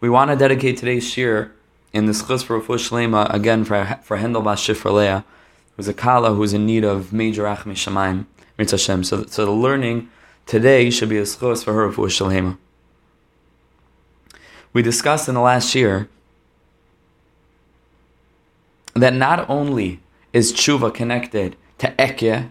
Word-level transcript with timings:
We 0.00 0.10
want 0.10 0.30
to 0.30 0.36
dedicate 0.36 0.76
today's 0.76 1.04
shiur 1.04 1.52
in 1.92 2.06
the 2.06 2.12
schus 2.12 2.44
for 2.44 2.60
Shlema, 2.60 3.32
again 3.32 3.64
for, 3.64 3.98
for 4.02 4.18
Hendel 4.18 4.44
Bas 4.44 4.60
Shifra 4.60 5.24
who's 5.76 5.88
a 5.88 5.94
Kala 5.94 6.34
who's 6.34 6.52
in 6.52 6.66
need 6.66 6.84
of 6.84 7.12
major 7.12 7.44
Achmi 7.44 7.72
Shemaim, 7.72 8.26
Hashem. 8.58 9.04
So, 9.04 9.24
so 9.24 9.46
the 9.46 9.50
learning 9.50 10.10
today 10.44 10.90
should 10.90 11.08
be 11.08 11.18
a 11.18 11.22
schus 11.22 11.64
for 11.64 11.72
her 11.72 11.88
Refuah 11.88 12.08
Shlema. 12.08 12.58
We 14.74 14.82
discussed 14.82 15.28
in 15.28 15.34
the 15.34 15.40
last 15.40 15.74
year 15.74 16.08
that 18.94 19.14
not 19.14 19.48
only 19.48 20.00
is 20.34 20.52
tshuva 20.52 20.92
connected 20.92 21.56
to 21.78 21.88
Ekye, 21.92 22.50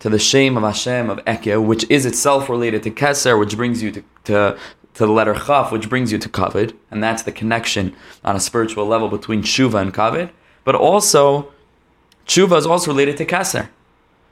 to 0.00 0.08
the 0.08 0.18
shame 0.18 0.56
of 0.56 0.62
Hashem 0.62 1.10
of 1.10 1.18
Ekye, 1.24 1.62
which 1.64 1.84
is 1.90 2.06
itself 2.06 2.48
related 2.48 2.82
to 2.84 2.90
Keser, 2.90 3.38
which 3.38 3.56
brings 3.56 3.82
you 3.82 3.90
to, 3.92 4.04
to, 4.24 4.58
to 4.98 5.06
the 5.06 5.12
letter 5.12 5.34
Chaf, 5.34 5.70
which 5.70 5.88
brings 5.88 6.10
you 6.10 6.18
to 6.18 6.28
Kavod, 6.28 6.74
and 6.90 7.02
that's 7.02 7.22
the 7.22 7.30
connection 7.30 7.94
on 8.24 8.34
a 8.34 8.40
spiritual 8.40 8.84
level 8.84 9.08
between 9.08 9.42
Tshuva 9.42 9.80
and 9.80 9.94
Kavod. 9.94 10.30
But 10.64 10.74
also, 10.74 11.52
Tshuva 12.26 12.58
is 12.58 12.66
also 12.66 12.90
related 12.90 13.16
to 13.18 13.24
Keser. 13.24 13.68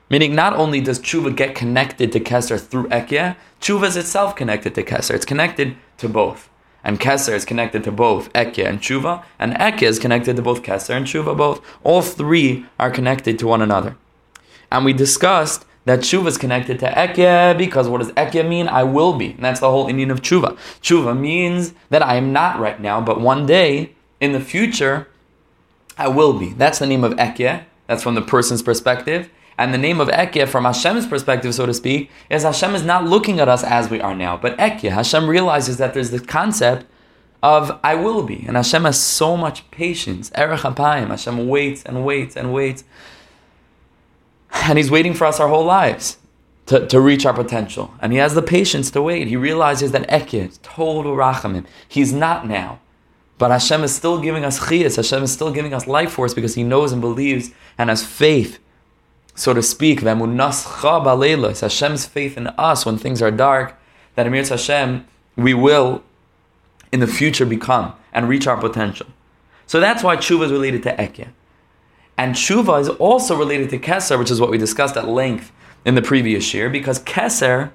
Meaning, 0.09 0.35
not 0.35 0.53
only 0.53 0.81
does 0.81 0.99
Tshuva 0.99 1.33
get 1.33 1.55
connected 1.55 2.11
to 2.11 2.19
Keser 2.19 2.59
through 2.59 2.89
Ekye, 2.89 3.37
Tshuva 3.61 3.87
is 3.87 3.95
itself 3.95 4.35
connected 4.35 4.75
to 4.75 4.83
Keser. 4.83 5.15
It's 5.15 5.25
connected 5.25 5.77
to 5.99 6.09
both. 6.09 6.49
And 6.83 6.99
Keser 6.99 7.33
is 7.33 7.45
connected 7.45 7.85
to 7.85 7.91
both 7.91 8.31
Ekye 8.33 8.67
and 8.67 8.79
Tshuva, 8.79 9.23
and 9.39 9.53
Ekye 9.53 9.83
is 9.83 9.99
connected 9.99 10.35
to 10.35 10.41
both 10.41 10.63
Keser 10.63 10.95
and 10.97 11.05
Tshuva, 11.05 11.35
both. 11.37 11.61
All 11.85 12.01
three 12.01 12.65
are 12.77 12.91
connected 12.91 13.39
to 13.39 13.47
one 13.47 13.61
another. 13.61 13.95
And 14.69 14.83
we 14.83 14.91
discussed 14.91 15.65
that 15.87 15.99
tshuva 15.99 16.27
is 16.27 16.37
connected 16.37 16.79
to 16.79 16.85
ekya 16.91 17.57
because 17.57 17.87
what 17.87 17.99
does 17.99 18.11
ekya 18.11 18.47
mean? 18.47 18.67
I 18.67 18.83
will 18.83 19.13
be. 19.13 19.31
And 19.31 19.43
that's 19.43 19.61
the 19.61 19.69
whole 19.69 19.87
inyan 19.87 20.11
of 20.11 20.21
tshuva. 20.21 20.57
Tshuva 20.81 21.17
means 21.17 21.73
that 21.89 22.03
I 22.03 22.15
am 22.15 22.33
not 22.33 22.59
right 22.59 22.79
now, 22.79 22.99
but 23.01 23.21
one 23.21 23.45
day 23.45 23.93
in 24.19 24.33
the 24.33 24.41
future, 24.41 25.07
I 25.97 26.09
will 26.09 26.37
be. 26.37 26.53
That's 26.53 26.79
the 26.79 26.85
name 26.85 27.03
of 27.03 27.13
ekya. 27.13 27.63
That's 27.87 28.03
from 28.03 28.15
the 28.15 28.21
person's 28.21 28.61
perspective. 28.61 29.29
And 29.57 29.73
the 29.73 29.79
name 29.79 29.99
of 29.99 30.07
Ekya, 30.09 30.47
from 30.47 30.65
Hashem's 30.65 31.07
perspective, 31.07 31.55
so 31.55 31.65
to 31.65 31.73
speak, 31.73 32.11
is 32.29 32.43
Hashem 32.43 32.75
is 32.75 32.83
not 32.83 33.05
looking 33.05 33.39
at 33.39 33.49
us 33.49 33.63
as 33.63 33.89
we 33.89 33.99
are 33.99 34.13
now, 34.13 34.37
but 34.37 34.55
Ekya. 34.59 34.91
Hashem 34.91 35.27
realizes 35.27 35.77
that 35.77 35.95
there's 35.95 36.11
this 36.11 36.21
concept 36.21 36.85
of 37.41 37.79
I 37.83 37.95
will 37.95 38.21
be. 38.21 38.45
And 38.47 38.55
Hashem 38.55 38.83
has 38.83 39.01
so 39.01 39.35
much 39.35 39.69
patience. 39.71 40.31
Erech 40.35 40.61
Hashem 40.61 41.47
waits 41.47 41.83
and 41.83 42.05
waits 42.05 42.35
and 42.35 42.53
waits 42.53 42.83
and 44.51 44.77
He's 44.77 44.91
waiting 44.91 45.13
for 45.13 45.25
us 45.25 45.39
our 45.39 45.47
whole 45.47 45.65
lives 45.65 46.17
to, 46.67 46.85
to 46.87 46.99
reach 46.99 47.25
our 47.25 47.33
potential. 47.33 47.93
And 48.01 48.11
He 48.11 48.19
has 48.19 48.35
the 48.35 48.41
patience 48.41 48.91
to 48.91 49.01
wait. 49.01 49.27
He 49.27 49.35
realizes 49.35 49.91
that 49.91 50.07
Ekid, 50.09 50.59
total 50.61 51.15
rachamim, 51.15 51.65
He's 51.87 52.13
not 52.13 52.47
now. 52.47 52.79
But 53.37 53.51
Hashem 53.51 53.83
is 53.83 53.95
still 53.95 54.19
giving 54.19 54.43
us 54.43 54.59
chiyas, 54.59 54.95
Hashem 54.95 55.23
is 55.23 55.31
still 55.31 55.51
giving 55.51 55.73
us 55.73 55.87
life 55.87 56.11
force 56.11 56.33
because 56.33 56.55
He 56.55 56.63
knows 56.63 56.91
and 56.91 57.01
believes 57.01 57.51
and 57.77 57.89
has 57.89 58.05
faith, 58.05 58.59
so 59.35 59.53
to 59.53 59.61
speak. 59.61 59.99
It's 60.01 61.59
Hashem's 61.61 62.05
faith 62.05 62.37
in 62.37 62.47
us 62.47 62.85
when 62.85 62.97
things 62.97 63.21
are 63.21 63.31
dark, 63.31 63.79
that 64.15 64.25
Amir 64.25 64.43
Hashem, 64.43 65.07
we 65.35 65.53
will 65.53 66.03
in 66.91 66.99
the 66.99 67.07
future 67.07 67.45
become 67.45 67.93
and 68.11 68.27
reach 68.27 68.47
our 68.47 68.57
potential. 68.57 69.07
So 69.67 69.79
that's 69.79 70.01
why 70.01 70.17
tshuva 70.17 70.45
is 70.45 70.51
related 70.51 70.81
to 70.83 70.95
Ekya. 70.95 71.27
And 72.17 72.33
tshuva 72.33 72.81
is 72.81 72.89
also 72.89 73.37
related 73.37 73.69
to 73.69 73.79
keser, 73.79 74.17
which 74.17 74.31
is 74.31 74.41
what 74.41 74.49
we 74.49 74.57
discussed 74.57 74.97
at 74.97 75.07
length 75.07 75.51
in 75.85 75.95
the 75.95 76.01
previous 76.01 76.53
year, 76.53 76.69
because 76.69 76.99
keser 76.99 77.71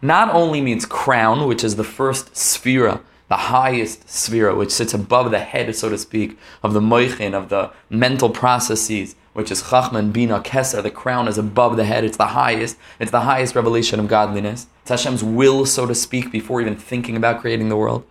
not 0.00 0.32
only 0.34 0.60
means 0.60 0.86
crown, 0.86 1.46
which 1.46 1.64
is 1.64 1.76
the 1.76 1.84
first 1.84 2.32
sphera, 2.32 3.00
the 3.28 3.36
highest 3.36 4.06
sphera, 4.06 4.56
which 4.56 4.70
sits 4.70 4.94
above 4.94 5.30
the 5.30 5.40
head, 5.40 5.74
so 5.76 5.88
to 5.88 5.98
speak, 5.98 6.38
of 6.62 6.72
the 6.72 6.80
moichin, 6.80 7.34
of 7.34 7.48
the 7.48 7.70
mental 7.90 8.30
processes, 8.30 9.14
which 9.32 9.50
is 9.50 9.68
chachman, 9.68 10.10
bina, 10.10 10.40
keser. 10.40 10.82
The 10.82 10.90
crown 10.90 11.28
is 11.28 11.38
above 11.38 11.76
the 11.76 11.84
head. 11.84 12.04
It's 12.04 12.16
the 12.16 12.28
highest. 12.28 12.76
It's 12.98 13.10
the 13.10 13.20
highest 13.20 13.54
revelation 13.54 14.00
of 14.00 14.08
godliness. 14.08 14.66
It's 14.82 14.90
Hashem's 14.90 15.22
will, 15.22 15.66
so 15.66 15.86
to 15.86 15.94
speak, 15.94 16.32
before 16.32 16.60
even 16.60 16.76
thinking 16.76 17.16
about 17.16 17.40
creating 17.40 17.68
the 17.68 17.76
world. 17.76 18.04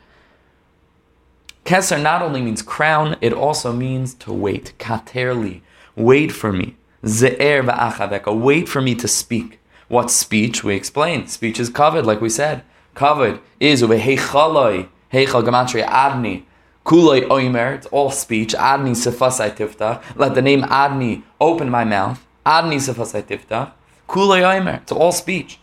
Keser 1.70 2.02
not 2.02 2.24
only 2.24 2.42
means 2.42 2.64
crown, 2.64 3.16
it 3.22 3.32
also 3.32 3.72
means 3.72 4.16
to 4.16 4.34
wait. 4.34 4.74
Katerli, 4.80 5.62
wait 5.96 6.32
for 6.32 6.52
me. 6.52 6.76
Ze'er 7.06 7.62
va'achaveka, 7.64 8.36
wait 8.36 8.68
for 8.68 8.82
me 8.82 8.96
to 8.96 9.08
speak. 9.08 9.60
What 9.88 10.10
speech? 10.10 10.64
We 10.64 10.74
explained. 10.74 11.30
Speech 11.30 11.60
is 11.60 11.70
kavod, 11.70 12.06
like 12.06 12.22
we 12.22 12.30
said. 12.30 12.64
Kavod 12.96 13.40
is 13.60 13.84
heichal 13.84 14.82
gematria 15.12 15.86
adni. 15.86 16.42
Kuloi 16.88 17.28
oimer, 17.28 17.76
it's 17.76 17.86
all 17.92 18.10
speech. 18.10 18.56
Adni 18.56 18.96
sefasai 18.96 19.56
tiftach. 19.56 20.02
Let 20.16 20.34
the 20.34 20.42
name 20.42 20.64
Adni 20.64 21.22
open 21.40 21.70
my 21.70 21.84
mouth. 21.84 22.26
Adni 22.48 22.78
sefasai 22.78 23.22
tiftach. 23.22 23.74
Kuloi 24.08 24.42
oimer, 24.42 24.82
it's 24.82 24.92
all 24.92 25.12
speech. 25.12 25.60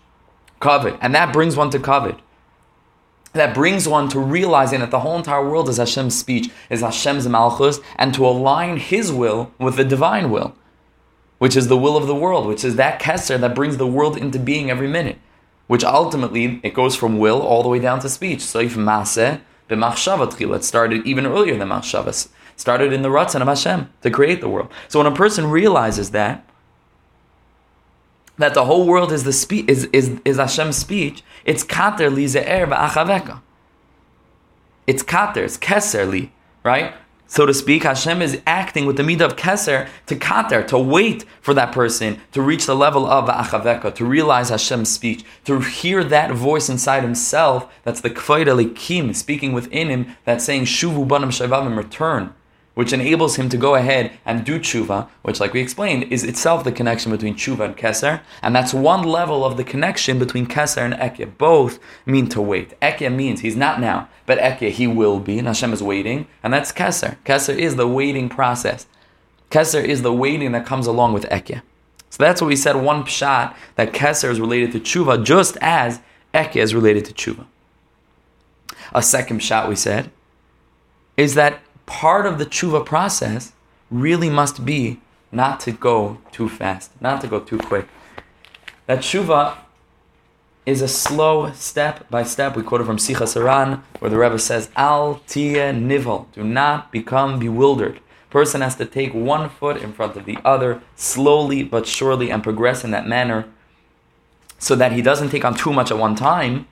Kavod. 0.61 0.97
And 1.00 1.12
that 1.17 1.33
brings 1.33 1.56
one 1.56 1.71
to 1.71 1.81
kavod 1.81 2.21
that 3.37 3.55
brings 3.55 3.87
one 3.87 4.09
to 4.09 4.19
realizing 4.19 4.81
that 4.81 4.91
the 4.91 5.01
whole 5.01 5.17
entire 5.17 5.49
world 5.49 5.69
is 5.69 5.77
Hashem's 5.77 6.19
speech, 6.19 6.51
is 6.69 6.81
Hashem's 6.81 7.29
malchus, 7.29 7.81
and 7.97 8.13
to 8.15 8.27
align 8.27 8.77
His 8.79 9.13
will 9.13 9.53
with 9.59 9.77
the 9.77 9.85
divine 9.85 10.31
will, 10.31 10.55
which 11.39 11.57
is 11.57 11.69
the 11.69 11.77
will 11.77 11.97
of 11.97 12.07
the 12.07 12.15
world, 12.15 12.47
which 12.47 12.65
is 12.65 12.77
that 12.77 13.01
keser 13.01 13.39
that 13.41 13.55
brings 13.55 13.77
the 13.77 13.87
world 13.87 14.17
into 14.17 14.39
being 14.39 14.71
every 14.71 14.89
minute, 14.89 15.19
which 15.67 15.85
ultimately 15.85 16.61
it 16.63 16.75
goes 16.75 16.97
from 16.97 17.19
will 17.19 17.41
all 17.41 17.63
the 17.63 17.69
way 17.69 17.79
down 17.79 18.01
to 18.01 18.09
speech. 18.09 18.43
So 18.43 18.59
if 18.59 18.75
maseh 18.75 19.41
b'machshava 19.69 20.57
it 20.57 20.65
started 20.65 21.07
even 21.07 21.27
earlier 21.27 21.57
than 21.57 21.69
machshavas, 21.69 22.29
started 22.57 22.93
in 22.93 23.03
the 23.03 23.09
ratzon 23.09 23.43
of 23.43 23.49
Hashem 23.49 23.91
to 24.03 24.11
create 24.11 24.41
the 24.41 24.49
world. 24.49 24.71
So 24.89 24.99
when 24.99 25.13
a 25.13 25.15
person 25.15 25.51
realizes 25.51 26.11
that, 26.13 26.49
that 28.39 28.55
the 28.55 28.65
whole 28.65 28.87
world 28.87 29.13
is 29.13 29.25
the 29.25 29.33
spe- 29.33 29.69
is, 29.69 29.85
is, 29.93 30.21
is 30.25 30.37
Hashem's 30.37 30.77
speech, 30.77 31.23
it's 31.45 31.63
kater 31.63 32.11
li 32.11 32.27
ze'er 32.27 32.67
ba'achaveka. 32.69 33.41
It's 34.87 35.03
kater, 35.03 35.45
it's 35.45 35.59
keser 35.59 36.09
li, 36.09 36.33
right? 36.63 36.95
So 37.29 37.45
to 37.45 37.53
speak, 37.53 37.83
Hashem 37.83 38.23
is 38.23 38.41
acting 38.47 38.87
with 38.87 38.97
the 38.97 39.03
midah 39.03 39.23
of 39.23 39.37
keser 39.37 39.89
to 40.07 40.15
kater, 40.15 40.63
to 40.69 40.79
wait 40.79 41.25
for 41.41 41.55
that 41.55 41.73
person 41.73 42.21
to 42.33 42.41
reach 42.41 42.67
the 42.67 42.77
level 42.77 43.05
of 43.05 43.29
achaveka, 43.29 43.93
to 43.97 44.05
realize 44.05 44.51
Hashem's 44.51 44.93
speech, 44.93 45.25
to 45.45 45.59
hear 45.59 46.05
that 46.05 46.33
voice 46.33 46.69
inside 46.69 47.03
himself, 47.03 47.67
that's 47.83 48.01
the 48.01 48.11
K'vod 48.11 48.47
Elokim, 48.47 49.15
speaking 49.15 49.53
within 49.53 49.89
him, 49.89 50.17
that's 50.25 50.45
saying, 50.45 50.67
shuvu 50.67 51.07
banam 51.09 51.31
shavavim, 51.31 51.77
return 51.77 52.33
which 52.76 52.92
enables 52.92 53.37
him 53.37 53.48
to 53.48 53.56
go 53.56 53.75
ahead 53.75 54.12
and 54.26 54.44
do 54.44 54.59
tshuva, 54.59 55.09
which, 55.22 55.41
like 55.41 55.54
we 55.54 55.62
explained, 55.62 56.12
is 56.12 56.22
itself 56.22 56.62
the 56.62 56.70
connection 56.70 57.10
between 57.10 57.34
tshuva 57.34 57.64
and 57.64 57.75
keser, 57.75 58.20
and 58.42 58.54
that's 58.54 58.75
one 58.75 59.03
level 59.03 59.47
of 59.47 59.56
the 59.56 59.64
connection 59.64 60.19
between 60.19 60.47
keser 60.47 60.82
and 60.82 60.92
ekya. 60.92 61.38
Both 61.38 61.78
mean 62.04 62.28
to 62.28 62.42
wait. 62.42 62.78
Ekya 62.82 63.10
means 63.10 63.41
he's 63.41 63.56
not 63.56 63.81
now, 63.81 64.10
but 64.26 64.38
ekya 64.38 64.70
he 64.70 64.87
will 64.87 65.19
be, 65.20 65.38
and 65.38 65.48
Hashem 65.48 65.72
is 65.72 65.82
waiting, 65.82 66.26
and 66.42 66.53
that's 66.53 66.70
keser. 66.70 67.16
Keser 67.25 67.56
is 67.56 67.76
the 67.76 67.88
waiting 67.88 68.28
process. 68.28 68.87
Keser 69.50 69.82
is 69.82 70.03
the 70.03 70.12
waiting 70.12 70.53
that 70.53 70.66
comes 70.66 70.87
along 70.87 71.14
with 71.14 71.25
ekya. 71.31 71.62
So 72.10 72.22
that's 72.25 72.43
what 72.43 72.48
we 72.48 72.56
said. 72.56 72.76
One 72.76 73.04
pshat 73.04 73.54
that 73.76 73.94
keser 73.94 74.31
is 74.31 74.38
related 74.38 74.72
to 74.72 74.81
tshuva, 74.81 75.25
just 75.25 75.56
as 75.62 76.03
ekya 76.34 76.56
is 76.56 76.75
related 76.75 77.06
to 77.06 77.14
tshuva. 77.14 77.47
A 78.93 79.00
second 79.00 79.41
pshat 79.41 79.66
we 79.66 79.76
said 79.76 80.10
is 81.16 81.37
that 81.37 81.60
part 81.87 82.27
of 82.27 82.39
the 82.39 82.47
tshuva 82.47 82.85
process 82.85 83.53
really 83.91 84.29
must 84.29 84.65
be 84.65 85.01
not 85.33 85.61
to 85.61 85.73
go 85.73 86.19
too 86.33 86.49
fast, 86.49 86.91
not 87.01 87.21
to 87.21 87.29
go 87.29 87.41
too 87.41 87.59
quick. 87.59 87.89
That 88.87 89.01
tshuva 89.01 89.59
is 90.65 90.83
a 90.83 90.89
slow 90.89 91.53
step 91.53 92.11
by 92.11 92.25
step. 92.25 92.57
We 92.57 92.63
quote 92.63 92.81
it 92.81 92.85
from 92.85 92.97
Sicha 92.97 93.23
Saran, 93.23 93.83
where 94.00 94.11
the 94.11 94.19
Rebbe 94.19 94.38
says, 94.38 94.71
Al 94.77 95.21
tia 95.29 95.73
nivel, 95.73 96.29
do 96.33 96.43
not 96.43 96.91
become 96.91 97.38
bewildered. 97.38 98.00
Person 98.31 98.61
has 98.61 98.75
to 98.77 98.85
take 98.85 99.15
one 99.15 99.49
foot 99.49 99.77
in 99.77 99.93
front 99.93 100.17
of 100.17 100.25
the 100.25 100.39
other, 100.44 100.82
slowly 100.97 101.62
but 101.62 101.87
surely, 101.87 102.31
and 102.31 102.43
progress 102.43 102.85
in 102.85 102.91
that 102.91 103.06
manner, 103.06 103.47
so 104.59 104.75
that 104.75 104.93
he 104.93 105.00
doesn't 105.00 105.31
take 105.31 105.44
on 105.44 105.55
too 105.55 105.73
much 105.73 105.91
at 105.93 105.99
one 105.99 106.17
time. 106.17 106.67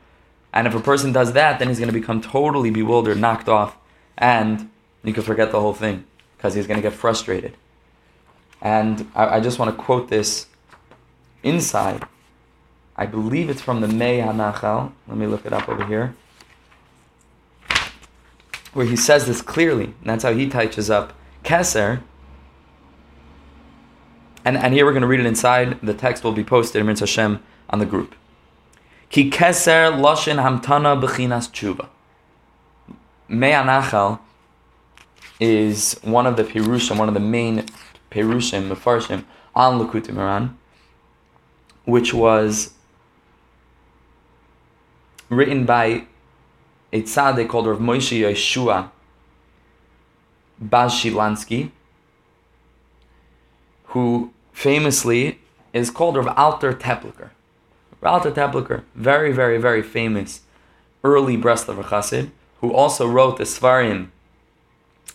And 0.53 0.67
if 0.67 0.75
a 0.75 0.81
person 0.81 1.13
does 1.13 1.33
that, 1.33 1.59
then 1.59 1.69
he's 1.69 1.79
going 1.79 1.93
to 1.93 1.99
become 1.99 2.21
totally 2.21 2.71
bewildered, 2.71 3.19
knocked 3.19 3.49
off, 3.49 3.77
and 4.19 4.69
you 5.05 5.13
could 5.13 5.25
forget 5.25 5.53
the 5.53 5.61
whole 5.61 5.75
thing 5.75 6.05
because 6.37 6.55
he's 6.55 6.67
going 6.67 6.79
to 6.79 6.83
get 6.83 6.93
frustrated. 6.93 7.57
And 8.61 9.11
I, 9.15 9.37
I 9.37 9.41
just 9.41 9.59
want 9.59 9.77
to 9.77 9.83
quote 9.83 10.09
this 10.09 10.47
inside. 11.43 12.05
I 12.97 13.07
believe 13.07 13.51
it's 13.51 13.61
from 13.61 13.81
the 13.81 13.89
Mei 13.89 14.19
Hanachal. 14.19 14.93
Let 15.07 15.17
me 15.17 15.27
look 15.27 15.45
it 15.45 15.53
up 15.53 15.69
over 15.69 15.85
here. 15.85 16.17
Where 18.73 18.87
he 18.87 18.97
says 18.97 19.27
this 19.27 19.43
clearly. 19.43 19.85
And 19.85 20.05
that's 20.05 20.25
how 20.25 20.33
he 20.33 20.49
touches 20.49 20.91
up 20.91 21.13
Keser. 21.45 22.03
And, 24.45 24.57
and 24.57 24.75
here 24.75 24.85
we're 24.85 24.93
going 24.93 25.03
to 25.03 25.09
read 25.09 25.21
it 25.21 25.27
inside. 25.27 25.81
The 25.83 25.95
text 25.95 26.25
will 26.25 26.33
be 26.33 26.45
posted 26.45 26.81
in 26.81 26.97
Hashem 26.97 27.43
on 27.71 27.79
the 27.79 27.87
group. 27.87 28.15
Ki 29.11 29.31
Keser 29.31 29.93
Loshin 29.93 30.43
Hamtana 30.43 31.01
Bechinas 31.01 31.51
Tshuva. 31.51 31.89
Mei 33.29 33.53
Hanachal 33.53 34.21
is 35.41 35.99
one 36.03 36.27
of 36.27 36.37
the 36.37 36.45
Perushim, 36.45 36.99
one 36.99 37.09
of 37.09 37.15
the 37.15 37.21
main 37.21 37.67
Perushim, 38.11 38.69
Mefarshim, 38.69 39.25
on 39.55 39.79
Likutei 39.79 40.13
Moharan, 40.13 40.55
which 41.85 42.15
was 42.15 42.75
written 45.29 45.65
by 45.65 46.07
a 46.93 47.03
tzaddik 47.03 47.49
called 47.49 47.67
Rav 47.67 47.79
Moshe 47.79 48.19
Yeshua 48.21 48.91
Bazshilansky, 50.63 51.71
who 53.87 54.33
famously 54.53 55.41
is 55.73 55.91
called 55.91 56.17
Rav 56.17 56.29
Alter 56.39 56.73
Tepliker. 56.73 57.31
Rav 58.01 58.25
Alter 58.25 58.31
Tepliker, 58.31 58.85
very, 58.95 59.33
very, 59.33 59.59
very 59.59 59.83
famous 59.83 60.43
early 61.03 61.37
Breslov 61.37 61.83
Chassid, 61.85 62.31
who 62.61 62.73
also 62.73 63.07
wrote 63.07 63.37
the 63.39 63.45
Svarim 63.45 64.11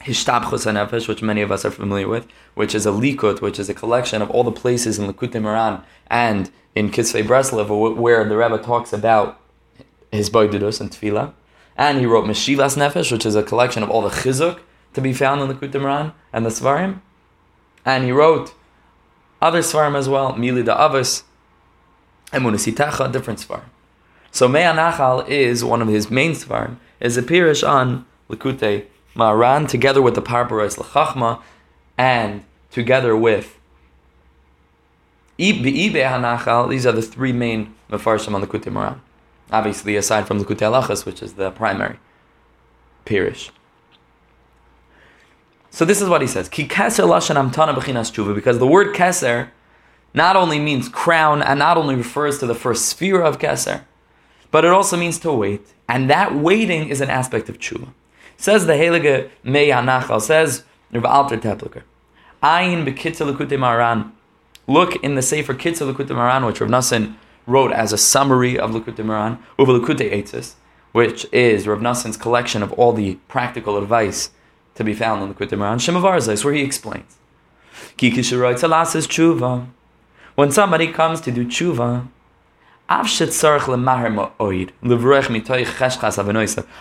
Hishtapchus 0.02 0.66
HaNefesh, 0.66 1.08
which 1.08 1.22
many 1.22 1.42
of 1.42 1.52
us 1.52 1.66
are 1.66 1.72
familiar 1.72 2.08
with, 2.08 2.28
which 2.56 2.74
is 2.74 2.86
a 2.86 2.92
likut, 2.92 3.42
which 3.42 3.60
is 3.60 3.70
a 3.70 3.74
collection 3.74 4.22
of 4.22 4.30
all 4.30 4.44
the 4.44 4.52
places 4.52 4.98
in 4.98 5.12
Likutei 5.12 5.42
Moharan 5.42 5.84
and 6.08 6.52
in 6.74 6.90
Kisvei 6.90 7.24
Breslov 7.24 7.98
where 7.98 8.24
the 8.24 8.38
Rebbe 8.38 8.58
talks 8.60 8.94
about 8.94 9.40
his 10.12 10.30
Boydidus 10.30 10.80
and 10.80 10.90
Tefillah. 10.90 11.34
And 11.76 12.00
he 12.00 12.06
wrote 12.06 12.26
Meshivas 12.26 12.78
Nefesh, 12.78 13.12
which 13.12 13.26
is 13.26 13.36
a 13.36 13.44
collection 13.44 13.84
of 13.84 13.90
all 13.90 14.02
the 14.02 14.10
chizuk 14.10 14.60
to 14.94 15.02
be 15.02 15.14
found 15.14 15.42
in 15.42 15.48
the 15.50 15.54
Likutei 15.54 15.82
Moharan 15.82 16.14
and 16.32 16.46
the 16.46 16.50
Svarim. 16.50 17.02
And 17.86 18.06
he 18.06 18.12
wrote 18.12 18.54
other 19.42 19.60
Svarim 19.60 19.98
as 19.98 20.08
well, 20.08 20.34
Mili 20.34 20.64
da 20.64 20.90
Avos, 20.90 21.24
Emunisitacha, 22.32 23.12
different 23.12 23.40
Svarim. 23.40 23.70
So 24.32 24.48
Mei 24.48 24.62
Hanachal 24.62 25.28
is 25.28 25.64
one 25.64 25.82
of 25.82 25.88
his 25.88 26.10
main 26.10 26.32
Svarim, 26.32 26.78
is 27.00 27.18
a 27.18 27.22
Pirish 27.22 27.68
on 27.68 28.06
Likutei 28.30 28.86
Moharan, 29.20 29.68
together 29.68 30.02
with 30.02 30.16
the 30.16 30.22
Parparais 30.22 30.78
Lachachma, 30.78 31.42
and 31.98 32.44
together 32.72 33.16
with 33.16 33.58
Ibe 35.38 35.94
Hanachal, 35.94 36.70
these 36.70 36.86
are 36.86 36.92
the 36.92 37.02
three 37.02 37.34
main 37.34 37.76
Mefarshim 37.92 38.34
on 38.34 38.42
the 38.42 38.48
Likutei 38.48 38.72
Moharan. 38.72 39.00
Obviously, 39.52 39.96
aside 39.96 40.28
from 40.28 40.40
the 40.40 40.46
Likutei 40.46 40.72
Halachas, 40.72 41.06
which 41.06 41.22
is 41.22 41.34
the 41.34 41.52
primary 41.52 41.98
Pirish. 43.06 43.52
So 45.72 45.86
this 45.86 46.02
is 46.02 46.10
what 46.10 46.22
he 46.22 46.28
says. 46.28 46.50
Ki 46.50 46.68
keser 46.68 47.06
tshuva, 47.06 48.36
because 48.36 48.60
the 48.60 48.68
word 48.68 48.96
keser 48.96 49.50
not 50.14 50.36
only 50.36 50.60
means 50.60 50.90
crown 50.90 51.42
and 51.42 51.60
not 51.60 51.78
only 51.78 51.96
refers 51.96 52.40
to 52.40 52.48
the 52.48 52.56
first 52.56 52.86
sphere 52.86 53.22
of 53.22 53.38
keser, 53.38 53.84
but 54.52 54.66
it 54.66 54.72
also 54.72 54.98
means 54.98 55.20
to 55.20 55.32
wait. 55.32 55.62
And 55.88 56.10
that 56.10 56.36
waiting 56.36 56.90
is 56.90 57.02
an 57.02 57.10
aspect 57.10 57.50
of 57.50 57.60
tshuva. 57.60 57.90
Says 58.40 58.66
the 58.66 58.74
Heilige 58.74 59.30
Mei 59.44 59.68
Hanachal, 59.68 60.22
says 60.22 60.64
Rav 60.94 61.04
Alter 61.04 61.36
Tepliker, 61.36 61.84
Ayin 62.42 62.86
b'kitzur 62.86 63.28
l'kutei 63.28 63.58
Moharan. 63.58 64.14
Look 64.66 64.96
in 65.04 65.16
the 65.16 65.22
Sefer 65.22 65.54
Kitzur 65.54 65.94
l'kutei 65.94 66.16
Moharan, 66.16 66.48
which 66.48 66.62
Rav 66.62 66.70
Nassan 66.70 67.16
wrote 67.46 67.74
as 67.74 67.92
a 67.92 67.98
summary 67.98 68.58
of 68.58 68.72
Likutei 68.72 69.04
Moharan, 69.04 69.40
over 69.58 69.74
Likutei 69.74 70.14
Eitzis, 70.14 70.54
which 70.94 71.28
is 71.34 71.68
Rav 71.68 71.80
Nassan's 71.80 72.16
collection 72.16 72.64
of 72.64 72.72
all 72.74 72.94
the 72.94 73.16
practical 73.28 73.78
advice 73.78 74.30
to 74.76 74.86
be 74.86 74.94
found 74.94 75.22
in 75.22 75.28
the 75.28 75.36
Likutei 75.36 75.58
Moharan, 75.58 75.82
Shem 75.82 75.96
Avarzais, 75.96 76.46
where 76.46 76.54
he 76.54 76.62
explains. 76.62 77.18
When 80.36 80.52
somebody 80.52 80.88
comes 80.94 81.20
to 81.22 81.32
do 81.32 81.46
tshuva, 81.46 82.08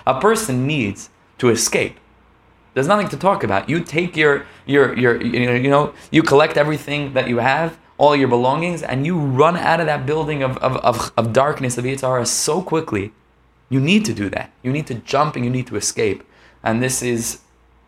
a 0.06 0.20
person 0.20 0.66
needs 0.66 1.10
to 1.38 1.48
escape. 1.50 1.98
There's 2.74 2.86
nothing 2.86 3.08
to 3.08 3.16
talk 3.16 3.42
about. 3.42 3.68
You 3.68 3.80
take 3.80 4.16
your, 4.16 4.46
your, 4.66 4.96
your, 4.96 5.20
you 5.20 5.70
know, 5.70 5.94
you 6.10 6.22
collect 6.22 6.56
everything 6.56 7.14
that 7.14 7.28
you 7.28 7.38
have, 7.38 7.78
all 7.96 8.14
your 8.14 8.28
belongings, 8.28 8.82
and 8.82 9.04
you 9.04 9.18
run 9.18 9.56
out 9.56 9.80
of 9.80 9.86
that 9.86 10.06
building 10.06 10.42
of, 10.42 10.56
of, 10.58 10.76
of, 10.76 11.12
of 11.16 11.32
darkness 11.32 11.78
of 11.78 11.84
Yitzhara 11.84 12.26
so 12.26 12.62
quickly. 12.62 13.12
You 13.68 13.80
need 13.80 14.04
to 14.04 14.14
do 14.14 14.30
that. 14.30 14.52
You 14.62 14.72
need 14.72 14.86
to 14.86 14.94
jump 14.94 15.36
and 15.36 15.44
you 15.44 15.50
need 15.50 15.66
to 15.66 15.76
escape. 15.76 16.22
And 16.62 16.82
this 16.82 17.02
is 17.02 17.40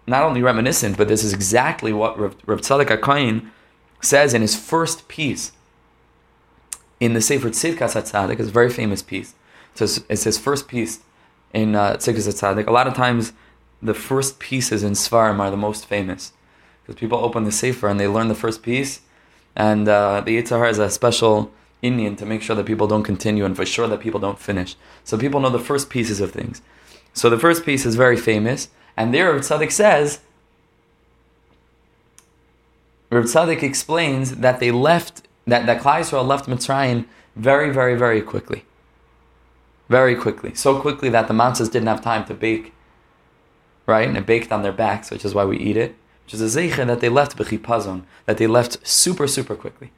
not 0.07 0.23
only 0.23 0.43
reminiscent, 0.43 0.97
but 0.97 1.09
this 1.09 1.23
is 1.23 1.33
exactly 1.33 1.93
what 1.93 2.19
Rav, 2.19 2.37
Tzadok 2.45 2.99
HaKoyin 2.99 3.49
says 4.03 4.35
in 4.35 4.43
his 4.43 4.57
first 4.57 5.09
piece 5.09 5.53
in 6.99 7.15
the 7.15 7.21
Sefer 7.21 7.51
Tzidkas 7.51 7.95
HaTzadik. 7.95 8.41
A 8.41 8.45
very 8.45 8.71
famous 8.71 9.03
piece. 9.03 9.35
It's, 9.77 10.01
it's 10.09 10.25
his 10.25 10.37
first 10.37 10.69
piece 10.69 11.01
in 11.53 11.75
uh, 11.75 11.95
HaTzadik. 11.95 12.67
A 12.67 12.71
lot 12.71 12.87
of 12.87 12.95
times, 12.95 13.33
the 13.83 13.95
first 13.95 14.39
pieces 14.39 14.83
in 14.83 14.93
Svarim 14.93 15.39
are 15.41 15.51
the 15.51 15.57
most 15.57 15.87
famous 15.87 16.33
because 16.83 16.99
people 16.99 17.19
open 17.19 17.45
the 17.45 17.53
Sefer 17.53 17.89
and 17.89 17.99
they 17.99 18.09
learn 18.09 18.29
the 18.29 18.35
first 18.35 18.63
piece, 18.63 19.01
and 19.57 19.89
uh, 19.89 20.21
the 20.21 20.37
Yitzhar 20.37 20.69
is 20.69 20.79
a 20.79 20.91
special 20.91 21.51
inyan 21.83 22.17
to 22.19 22.27
make 22.27 22.43
sure 22.43 22.57
that 22.57 22.67
people 22.67 22.87
don't 22.87 23.05
continue 23.05 23.45
and 23.45 23.57
for 23.57 23.65
sure 23.65 23.89
that 23.89 24.01
people 24.01 24.21
don't 24.21 24.39
finish. 24.39 24.77
So 25.05 25.17
people 25.17 25.41
know 25.41 25.51
the 25.51 25.59
first 25.59 25.89
pieces 25.89 26.21
of 26.21 26.33
things. 26.33 26.63
So 27.13 27.31
the 27.31 27.39
first 27.39 27.65
piece 27.65 27.87
is 27.87 27.97
very 27.97 28.17
famous, 28.17 28.69
and 28.97 29.15
there 29.15 29.33
Rav 29.33 29.41
Tzadok 29.41 29.73
says, 29.73 30.21
Rav 33.11 33.49
explains 33.63 34.37
that 34.37 34.61
they 34.61 34.71
left, 34.71 35.27
that, 35.47 35.67
that 35.67 35.81
Klal 35.81 36.01
Yisrael 36.01 36.27
left 36.27 36.47
Mitzrayim 36.47 37.07
very, 37.35 37.73
very, 37.73 37.97
very 37.97 38.23
quickly. 38.23 38.65
Very 39.91 40.15
quickly. 40.15 40.55
So 40.55 40.81
quickly 40.81 41.09
that 41.09 41.27
the 41.27 41.35
matzahs 41.35 41.71
didn't 41.71 41.89
have 41.89 42.01
time 42.01 42.25
to 42.27 42.35
bake, 42.35 42.73
right? 43.87 44.09
And 44.09 44.17
it 44.17 44.25
baked 44.25 44.53
on 44.53 44.63
their 44.63 44.73
backs, 44.73 45.11
which 45.11 45.25
is 45.25 45.35
why 45.35 45.45
we 45.45 45.59
eat 45.59 45.77
it. 45.77 45.97
Which 46.25 46.35
is 46.35 46.41
a 46.41 46.61
zeichen 46.61 46.87
that 46.87 47.01
they 47.01 47.09
left 47.09 47.37
b'chipazon, 47.37 48.05
that 48.27 48.39
they 48.39 48.47
left 48.47 48.87
super, 48.87 49.27
super 49.27 49.57
quickly. 49.57 49.91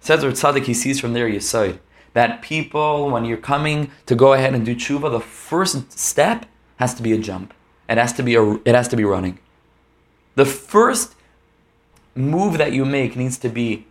Says 0.00 0.24
Rav 0.24 0.34
Tzadok, 0.34 0.64
he 0.64 0.74
sees 0.74 0.98
from 1.00 1.12
there 1.12 1.30
Yisoid, 1.30 1.78
that 2.14 2.42
people, 2.42 3.10
when 3.10 3.24
you're 3.24 3.36
coming 3.36 3.92
to 4.06 4.16
go 4.16 4.32
ahead 4.32 4.54
and 4.54 4.66
do 4.66 4.74
tshuva, 4.74 5.08
the 5.08 5.20
first 5.20 5.92
step 5.92 6.46
has 6.78 6.92
to 6.94 7.02
be 7.02 7.12
a 7.12 7.18
jump. 7.18 7.54
It 7.88 7.96
has 7.96 8.12
to 8.14 8.24
be 8.24 8.34
a, 8.34 8.54
it 8.64 8.74
has 8.74 8.88
to 8.88 8.96
be 8.96 9.04
running. 9.04 9.38
The 10.34 10.46
first 10.46 11.14
move 12.16 12.58
that 12.58 12.72
you 12.72 12.84
make 12.84 13.14
needs 13.14 13.38
to 13.38 13.48
be 13.48 13.86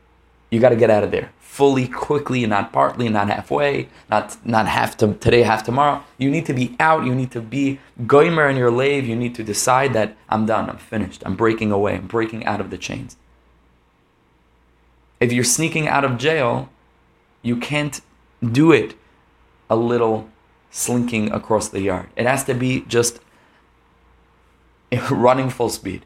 you 0.50 0.60
got 0.60 0.70
to 0.70 0.76
get 0.76 0.90
out 0.90 1.04
of 1.04 1.12
there 1.12 1.32
fully, 1.58 1.88
quickly, 1.88 2.46
not 2.46 2.72
partly, 2.72 3.10
not 3.10 3.30
halfway, 3.30 3.90
not 4.12 4.38
not 4.46 4.68
half 4.68 4.96
to 4.96 5.16
today, 5.16 5.42
half 5.42 5.64
tomorrow. 5.64 6.04
You 6.20 6.30
need 6.30 6.46
to 6.46 6.54
be 6.54 6.76
out. 6.80 7.04
You 7.04 7.16
need 7.16 7.32
to 7.32 7.42
be 7.42 7.80
goimer 8.04 8.48
in 8.48 8.58
your 8.58 8.70
lave. 8.70 9.08
You 9.08 9.16
need 9.16 9.34
to 9.40 9.44
decide 9.44 9.94
that 9.94 10.16
I'm 10.30 10.46
done. 10.46 10.70
I'm 10.70 10.78
finished. 10.78 11.24
I'm 11.26 11.36
breaking 11.36 11.72
away. 11.72 11.96
I'm 11.96 12.06
breaking 12.06 12.46
out 12.46 12.62
of 12.62 12.70
the 12.70 12.78
chains. 12.78 13.18
If 15.20 15.34
you're 15.34 15.52
sneaking 15.58 15.88
out 15.88 16.06
of 16.06 16.20
jail, 16.20 16.70
you 17.42 17.56
can't 17.58 18.02
do 18.62 18.72
it 18.72 18.94
a 19.68 19.76
little 19.76 20.30
slinking 20.70 21.32
across 21.32 21.70
the 21.70 21.82
yard. 21.82 22.08
It 22.16 22.28
has 22.28 22.44
to 22.44 22.54
be 22.54 22.82
just 22.82 23.20
running 25.10 25.50
full 25.50 25.70
speed, 25.70 26.06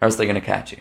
or 0.00 0.06
else 0.06 0.14
they're 0.14 0.30
going 0.32 0.40
to 0.44 0.52
catch 0.54 0.70
you. 0.70 0.78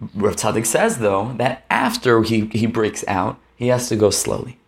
Rav 0.00 0.36
Tzadok 0.36 0.66
says, 0.66 0.98
though, 0.98 1.32
that 1.38 1.64
after 1.70 2.22
he, 2.22 2.46
he 2.46 2.66
breaks 2.66 3.04
out, 3.08 3.38
he 3.56 3.68
has 3.68 3.88
to 3.88 3.96
go 3.96 4.10
slowly. 4.10 4.58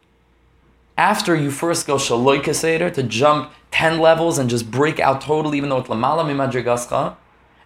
After 0.96 1.36
you 1.36 1.50
first 1.50 1.86
go 1.86 1.96
shaloi 1.96 2.42
keseder, 2.42 2.92
to 2.94 3.02
jump 3.02 3.52
10 3.70 4.00
levels 4.00 4.38
and 4.38 4.48
just 4.50 4.70
break 4.70 4.98
out 4.98 5.20
totally, 5.20 5.58
even 5.58 5.70
though 5.70 5.78
it's 5.78 5.88
lamala 5.88 6.24
mimadrigascha, 6.24 7.16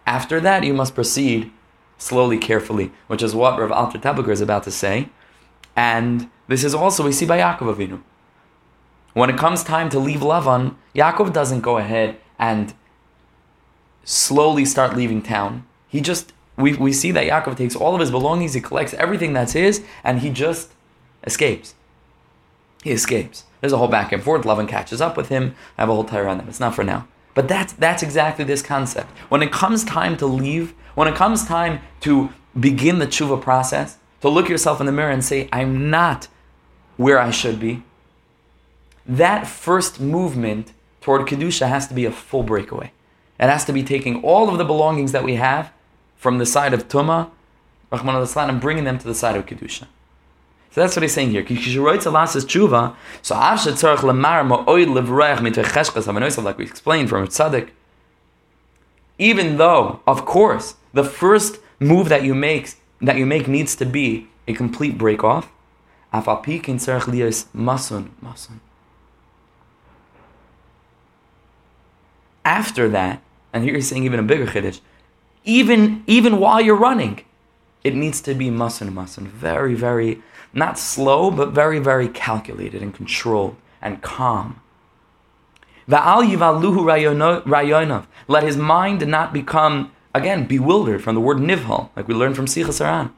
after 0.05 0.39
that 0.41 0.63
you 0.63 0.73
must 0.73 0.93
proceed 0.93 1.51
slowly, 1.97 2.37
carefully, 2.37 2.91
which 3.07 3.23
is 3.23 3.33
what 3.33 3.57
Rav 3.57 3.71
Alter 3.71 3.97
Tepliker 3.97 4.29
is 4.29 4.41
about 4.41 4.63
to 4.63 4.71
say. 4.71 5.09
And 5.75 6.29
this 6.47 6.63
is 6.63 6.75
also 6.75 7.05
we 7.05 7.11
see 7.11 7.25
by 7.25 7.39
Yaakov 7.39 7.75
Avinu. 7.75 8.01
When 9.13 9.29
it 9.29 9.37
comes 9.37 9.63
time 9.63 9.89
to 9.89 9.99
leave 9.99 10.19
Lavan, 10.19 10.75
Yaakov 10.93 11.33
doesn't 11.33 11.61
go 11.61 11.77
ahead 11.77 12.17
and 12.37 12.73
slowly 14.03 14.65
start 14.65 14.97
leaving 14.97 15.21
town. 15.21 15.65
He 15.87 16.01
just, 16.01 16.33
we, 16.57 16.73
we 16.75 16.93
see 16.93 17.11
that 17.11 17.27
Yaakov 17.27 17.57
takes 17.57 17.75
all 17.75 17.93
of 17.93 17.99
his 17.99 18.11
belongings, 18.11 18.53
he 18.53 18.61
collects 18.61 18.93
everything 18.95 19.33
that's 19.33 19.53
his, 19.53 19.83
and 20.03 20.19
he 20.19 20.29
just 20.29 20.71
escapes. 21.23 21.73
He 22.83 22.91
escapes. 22.91 23.45
There's 23.61 23.73
a 23.73 23.77
whole 23.77 23.87
back 23.87 24.11
and 24.11 24.21
forth. 24.21 24.43
Lavan 24.43 24.67
catches 24.67 25.01
up 25.01 25.15
with 25.15 25.29
him. 25.29 25.55
I 25.77 25.81
have 25.81 25.89
a 25.89 25.93
whole 25.93 26.03
tire 26.03 26.27
on 26.27 26.37
them. 26.37 26.49
It's 26.49 26.59
not 26.59 26.75
for 26.75 26.83
now. 26.83 27.07
But 27.33 27.47
that's, 27.47 27.73
that's 27.73 28.03
exactly 28.03 28.45
this 28.45 28.61
concept. 28.61 29.09
When 29.29 29.41
it 29.41 29.51
comes 29.51 29.83
time 29.83 30.17
to 30.17 30.25
leave, 30.25 30.73
when 30.95 31.07
it 31.07 31.15
comes 31.15 31.45
time 31.45 31.81
to 32.01 32.29
begin 32.59 32.99
the 32.99 33.07
tshuva 33.07 33.41
process, 33.41 33.97
to 34.21 34.29
look 34.29 34.49
yourself 34.49 34.79
in 34.79 34.85
the 34.85 34.91
mirror 34.91 35.11
and 35.11 35.23
say, 35.23 35.49
I'm 35.51 35.89
not 35.89 36.27
where 36.97 37.19
I 37.19 37.31
should 37.31 37.59
be, 37.59 37.83
that 39.05 39.47
first 39.47 39.99
movement 39.99 40.73
toward 41.01 41.27
Kedusha 41.27 41.67
has 41.67 41.87
to 41.87 41.93
be 41.93 42.05
a 42.05 42.11
full 42.11 42.43
breakaway. 42.43 42.91
It 43.39 43.49
has 43.49 43.65
to 43.65 43.73
be 43.73 43.83
taking 43.83 44.23
all 44.23 44.49
of 44.49 44.57
the 44.57 44.63
belongings 44.65 45.11
that 45.11 45.23
we 45.23 45.35
have 45.35 45.73
from 46.23 46.37
the 46.37 46.45
side 46.45 46.73
of 46.73 46.87
Tuma, 46.87 47.29
Rahman 47.91 48.15
al 48.15 48.49
and 48.49 48.61
bringing 48.61 48.85
them 48.85 48.97
to 48.97 49.05
the 49.05 49.13
side 49.13 49.35
of 49.35 49.45
Kedusha. 49.45 49.87
So 50.71 50.81
that's 50.81 50.95
what 50.95 51.03
he's 51.03 51.13
saying 51.13 51.31
here. 51.31 51.43
tshuva. 51.43 52.95
So 53.21 53.35
like 56.41 56.57
we 56.57 56.65
explained 56.65 57.09
from. 57.09 57.29
Even 59.19 59.57
though, 59.57 59.99
of 60.07 60.25
course, 60.25 60.75
the 60.93 61.03
first 61.03 61.59
move 61.79 62.07
that 62.09 62.23
you 62.23 62.33
make 62.33 62.75
that 63.01 63.17
you 63.17 63.25
make 63.25 63.49
needs 63.49 63.75
to 63.75 63.85
be 63.85 64.27
a 64.47 64.53
complete 64.53 64.97
break 64.97 65.23
off. 65.25 65.51
masun 67.53 68.11
masun. 68.23 68.59
After 72.45 72.87
that, 72.89 73.21
and 73.51 73.63
here 73.65 73.75
he's 73.75 73.89
saying 73.89 74.05
even 74.05 74.19
a 74.19 74.23
bigger 74.23 74.47
chiddush, 74.47 74.79
even 75.43 76.03
even 76.07 76.39
while 76.39 76.61
you're 76.61 76.75
running, 76.75 77.21
it 77.83 77.95
needs 77.95 78.21
to 78.21 78.33
be 78.33 78.49
masun 78.49 78.93
masun, 78.93 79.27
very 79.27 79.75
very 79.75 80.23
not 80.53 80.79
slow, 80.79 81.29
but 81.31 81.49
very 81.49 81.79
very 81.79 82.07
calculated 82.07 82.81
and 82.81 82.93
controlled 82.93 83.57
and 83.81 84.01
calm. 84.01 84.61
Let 85.85 86.23
his 88.43 88.57
mind 88.57 89.07
not 89.07 89.33
become 89.33 89.91
again 90.13 90.45
bewildered 90.45 91.03
from 91.03 91.15
the 91.15 91.21
word 91.21 91.37
nivhal, 91.37 91.89
like 91.95 92.07
we 92.07 92.13
learned 92.13 92.35
from 92.35 92.45
Sichas 92.45 92.79
Aran. 92.79 93.11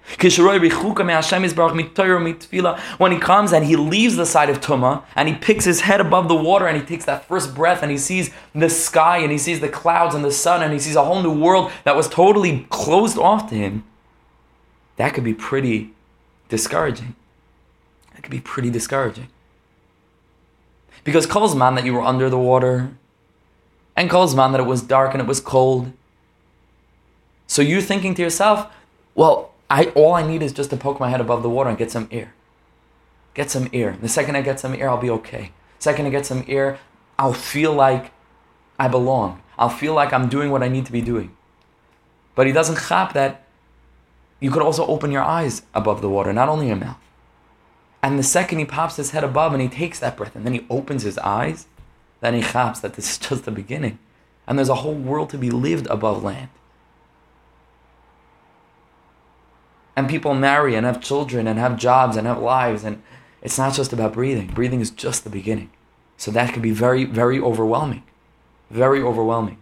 When 2.98 3.12
he 3.12 3.20
comes 3.20 3.52
and 3.52 3.66
he 3.66 3.75
leaves 3.75 4.16
the 4.16 4.25
side 4.25 4.50
of 4.50 4.62
Tuma 4.62 5.04
and 5.16 5.28
he 5.28 5.36
picks 5.36 5.66
his 5.66 5.82
head 5.82 6.00
above 6.00 6.30
the 6.30 6.36
water 6.36 6.68
and 6.68 6.78
he 6.78 6.86
takes 6.86 7.06
that 7.06 7.25
first 7.25 7.54
breath 7.54 7.84
and 7.84 7.92
he 7.92 7.98
sees 7.98 8.32
the 8.54 8.70
sky 8.70 9.18
and 9.18 9.32
he 9.32 9.38
sees 9.38 9.60
the 9.60 9.68
clouds 9.70 10.16
and 10.16 10.24
the 10.24 10.32
sun 10.32 10.64
and 10.64 10.72
he 10.72 10.80
sees 10.80 10.96
a 10.96 11.04
whole 11.04 11.22
new 11.22 11.38
world 11.38 11.72
that 11.84 11.96
was 11.96 12.08
totally 12.08 12.66
closed 12.70 13.18
off 13.18 13.50
to 13.50 13.56
him, 13.56 13.84
that 14.96 15.14
could 15.14 15.24
be 15.25 15.34
pretty 15.34 15.92
discouraging. 16.48 17.16
That 18.14 18.24
could 18.24 18.32
be 18.32 18.40
pretty 18.40 18.70
discouraging. 18.70 19.28
Because 21.04 21.25
calls 21.25 21.56
man 21.56 21.75
that 21.75 21.86
you 21.86 21.94
were 21.94 22.02
under 22.02 22.30
the 22.30 22.40
water, 22.40 22.92
and 23.98 24.10
calls 24.10 24.34
man 24.34 24.54
that 24.54 24.62
it 24.62 24.66
was 24.66 24.82
dark 24.82 25.14
and 25.14 25.22
it 25.22 25.28
was 25.28 25.40
cold, 25.40 25.92
so 27.48 27.62
you're 27.62 27.82
thinking 27.82 28.16
to 28.16 28.22
yourself, 28.22 28.72
well, 29.14 29.52
I 29.70 29.86
all 29.96 30.14
I 30.14 30.25
need 30.25 30.44
is 30.44 30.54
just 30.54 30.70
to 30.72 30.78
poke 30.78 31.00
my 31.00 31.10
head 31.10 31.22
above 31.22 31.44
the 31.44 31.50
water 31.50 31.70
and 31.70 31.78
get 31.78 31.92
some 31.92 32.08
air. 32.12 32.34
Get 33.34 33.52
some 33.52 33.70
air. 33.74 33.98
The 34.02 34.10
second 34.10 34.36
I 34.36 34.42
get 34.42 34.60
some 34.60 34.74
air, 34.74 34.90
I'll 34.90 34.98
be 34.98 35.10
okay. 35.10 35.52
Second 35.80 36.08
I 36.08 36.10
get 36.10 36.25
some 36.25 36.46
air, 36.48 36.80
I'll 37.18 37.34
feel 37.34 37.74
like 37.74 38.12
I 38.80 38.88
belong. 38.88 39.42
I'll 39.58 39.70
feel 39.70 39.94
like 39.94 40.14
I'm 40.14 40.30
doing 40.30 40.52
what 40.52 40.64
I 40.64 40.68
need 40.68 40.86
to 40.86 40.92
be 40.92 41.02
doing. 41.02 41.36
But 42.34 42.48
he 42.48 42.54
doesn't 42.54 42.88
chap 42.88 43.14
that 43.14 43.46
you 44.40 44.52
could 44.52 44.62
also 44.62 44.86
open 44.88 45.12
your 45.12 45.24
eyes 45.24 45.64
above 45.74 46.02
the 46.02 46.10
water, 46.10 46.34
not 46.34 46.50
only 46.50 46.68
your 46.68 46.75
mouth. 46.75 46.98
And 48.04 48.20
the 48.20 48.24
second 48.24 48.60
he 48.60 48.66
pops 48.66 48.98
his 48.98 49.12
head 49.12 49.24
above 49.24 49.54
and 49.54 49.62
he 49.62 49.70
takes 49.70 50.00
that 50.00 50.18
breath 50.18 50.36
and 50.36 50.46
then 50.46 50.54
he 50.54 50.66
opens 50.70 51.04
his 51.04 51.18
eyes, 51.20 51.66
then 52.22 52.34
he 52.34 52.42
chaps 52.42 52.80
that 52.82 52.94
this 52.94 53.12
is 53.12 53.18
just 53.18 53.46
the 53.46 53.52
beginning. 53.52 53.98
And 54.46 54.58
there's 54.58 54.70
a 54.70 54.75
whole 54.75 54.94
world 54.94 55.30
to 55.32 55.38
be 55.38 55.50
lived 55.50 55.88
above 55.88 56.22
land. 56.22 56.50
And 59.96 60.10
people 60.10 60.34
marry 60.34 60.75
and 60.75 60.86
have 60.86 61.02
children 61.02 61.48
and 61.48 61.58
have 61.60 61.78
jobs 61.78 62.18
and 62.18 62.28
have 62.28 62.40
lives 62.40 62.84
and 62.84 63.02
it's 63.42 63.58
not 63.58 63.74
just 63.74 63.94
about 63.94 64.14
breathing. 64.14 64.48
Breathing 64.48 64.82
is 64.82 64.90
just 64.90 65.24
the 65.24 65.30
beginning. 65.30 65.70
So 66.18 66.32
that 66.32 66.54
can 66.54 66.62
be 66.62 66.72
very 66.72 67.06
very 67.06 67.40
overwhelming. 67.40 68.04
Very 68.70 69.02
overwhelming. 69.02 69.58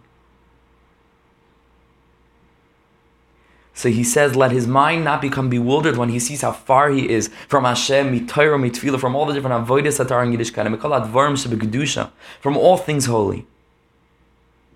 So 3.76 3.88
he 3.88 4.04
says, 4.04 4.36
let 4.36 4.52
his 4.52 4.68
mind 4.68 5.04
not 5.04 5.20
become 5.20 5.50
bewildered 5.50 5.96
when 5.96 6.08
he 6.08 6.20
sees 6.20 6.42
how 6.42 6.52
far 6.52 6.90
he 6.90 7.10
is 7.10 7.28
from 7.48 7.64
Hashem, 7.64 8.08
mitayro, 8.08 8.56
mitfila, 8.56 9.00
from 9.00 9.16
all 9.16 9.26
the 9.26 9.34
different 9.34 9.66
avodas 9.66 9.98
that 9.98 10.12
are 10.12 10.22
in 10.22 10.32
Yiddishkeit, 10.32 12.10
from 12.40 12.56
all 12.56 12.76
things 12.76 13.06
holy. 13.06 13.46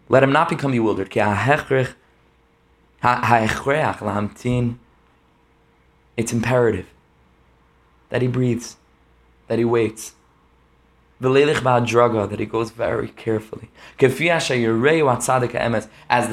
Let 0.08 0.24
him 0.24 0.32
not 0.32 0.48
become 0.48 0.72
bewildered. 0.72 1.10
It's 6.18 6.32
imperative 6.32 6.86
that 8.08 8.22
he 8.22 8.28
breathes, 8.28 8.76
that 9.46 9.60
he 9.60 9.64
waits. 9.64 10.14
That 11.20 12.36
he 12.38 12.46
goes 12.46 12.70
very 12.70 13.08
carefully. 13.10 13.68
As 14.00 14.00
the 14.00 14.06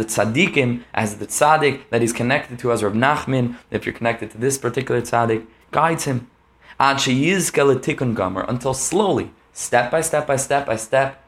tzaddikim, 0.06 0.84
as 0.94 1.18
the 1.18 1.28
tzaddik 1.28 1.82
that 1.92 2.02
he's 2.02 2.14
connected 2.14 2.58
to, 2.60 2.72
as 2.72 2.84
Rav 2.84 2.94
Nachman, 2.94 3.58
if 3.70 3.86
you're 3.86 3.94
connected 3.94 4.32
to 4.32 4.40
this 4.40 4.58
particular 4.58 5.02
tzaddik, 5.02 5.46
guides 5.70 6.06
him. 6.06 6.32
Until 6.80 8.74
slowly, 8.74 9.32
step 9.54 9.92
by 9.92 10.02
step 10.02 10.26
by 10.26 10.36
step 10.36 10.66
by 10.66 10.78
step, 10.78 11.24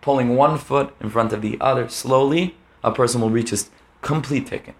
pulling 0.00 0.34
one 0.34 0.58
foot 0.58 0.92
in 1.00 1.10
front 1.10 1.32
of 1.32 1.42
the 1.42 1.56
other, 1.60 1.88
slowly, 1.88 2.56
a 2.82 2.90
person 2.90 3.20
will 3.20 3.30
reach 3.30 3.50
his 3.50 3.70
complete 4.02 4.48
tikkun. 4.48 4.74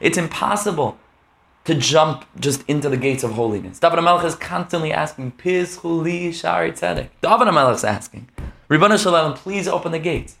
It's 0.00 0.18
impossible 0.18 0.98
to 1.64 1.74
jump 1.74 2.24
just 2.38 2.64
into 2.68 2.88
the 2.88 2.96
gates 2.96 3.22
of 3.22 3.32
holiness. 3.32 3.78
David 3.78 3.98
HaMelech 4.00 4.24
is 4.24 4.34
constantly 4.34 4.92
asking, 4.92 5.32
Pizchuli 5.32 6.32
Shari 6.34 6.72
Tzedek. 6.72 7.08
David 7.20 7.48
HaMelech 7.48 7.74
is 7.74 7.84
asking, 7.84 8.28
Ribbana 8.68 9.00
Shalom, 9.00 9.34
please 9.34 9.68
open 9.68 9.92
the 9.92 9.98
gates. 9.98 10.38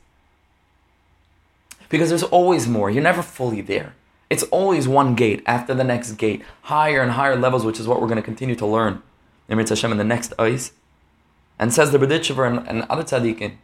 Because 1.88 2.08
there's 2.08 2.22
always 2.22 2.66
more. 2.66 2.90
You're 2.90 3.02
never 3.02 3.22
fully 3.22 3.60
there. 3.60 3.94
It's 4.30 4.44
always 4.44 4.88
one 4.88 5.14
gate 5.14 5.42
after 5.46 5.74
the 5.74 5.84
next 5.84 6.12
gate, 6.12 6.42
higher 6.62 7.02
and 7.02 7.12
higher 7.12 7.36
levels, 7.36 7.66
which 7.66 7.78
is 7.78 7.86
what 7.86 8.00
we're 8.00 8.08
going 8.08 8.16
to 8.16 8.22
continue 8.22 8.54
to 8.56 8.66
learn 8.66 9.02
in 9.48 9.58
Hashem 9.58 9.92
in 9.92 9.98
the 9.98 10.04
next 10.04 10.32
ice. 10.38 10.72
And 11.58 11.72
says 11.72 11.92
the 11.92 11.98
Berditchever 11.98 12.46
and, 12.46 12.66
and 12.66 12.86
other 12.88 13.04
tzaddikim, 13.04 13.56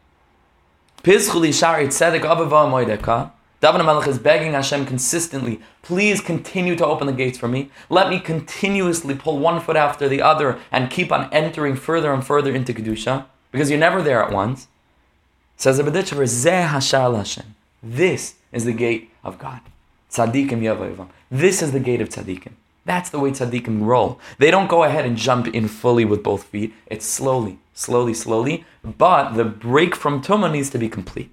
Pizchuli 1.02 1.54
Shari 1.56 1.86
Tzedek 1.86 2.22
Avava 2.22 2.68
Moideka. 2.68 3.30
David 3.60 3.84
Melech 3.84 4.08
is 4.08 4.18
begging 4.18 4.52
Hashem 4.52 4.84
consistently, 4.84 5.60
please 5.82 6.20
continue 6.20 6.74
to 6.74 6.84
open 6.84 7.06
the 7.06 7.12
gates 7.12 7.38
for 7.38 7.46
me. 7.46 7.70
Let 7.88 8.10
me 8.10 8.18
continuously 8.18 9.14
pull 9.14 9.38
one 9.38 9.60
foot 9.60 9.76
after 9.76 10.08
the 10.08 10.20
other 10.20 10.58
and 10.72 10.90
keep 10.90 11.12
on 11.12 11.32
entering 11.32 11.76
further 11.76 12.12
and 12.12 12.24
further 12.24 12.52
into 12.52 12.72
Kedusha, 12.72 13.26
because 13.52 13.70
you're 13.70 13.78
never 13.78 14.02
there 14.02 14.22
at 14.22 14.32
once. 14.32 14.66
Says 15.56 15.76
the 15.76 15.84
Berditchever, 15.84 16.24
Zeh 16.24 16.68
Hashar 16.68 17.16
Hashem. 17.16 17.54
This 17.82 18.34
is 18.52 18.64
the 18.64 18.72
gate 18.72 19.10
of 19.22 19.38
God. 19.38 19.60
Tzadikim 20.10 20.62
Yavoivam. 20.62 21.08
This 21.30 21.62
is 21.62 21.70
the 21.70 21.80
gate 21.80 22.00
of 22.00 22.08
Tzadikim. 22.08 22.52
That's 22.88 23.10
the 23.10 23.18
way 23.18 23.32
tzaddikim 23.32 23.84
roll. 23.84 24.18
They 24.38 24.50
don't 24.50 24.66
go 24.66 24.82
ahead 24.82 25.04
and 25.04 25.14
jump 25.14 25.46
in 25.48 25.68
fully 25.68 26.06
with 26.06 26.22
both 26.22 26.44
feet. 26.44 26.72
It's 26.86 27.04
slowly, 27.04 27.58
slowly, 27.78 28.14
slowly. 28.14 28.64
But 28.82 29.34
the 29.34 29.44
break 29.44 29.94
from 29.94 30.20
Tumah 30.22 30.50
needs 30.50 30.70
to 30.70 30.78
be 30.78 30.88
complete. 30.88 31.30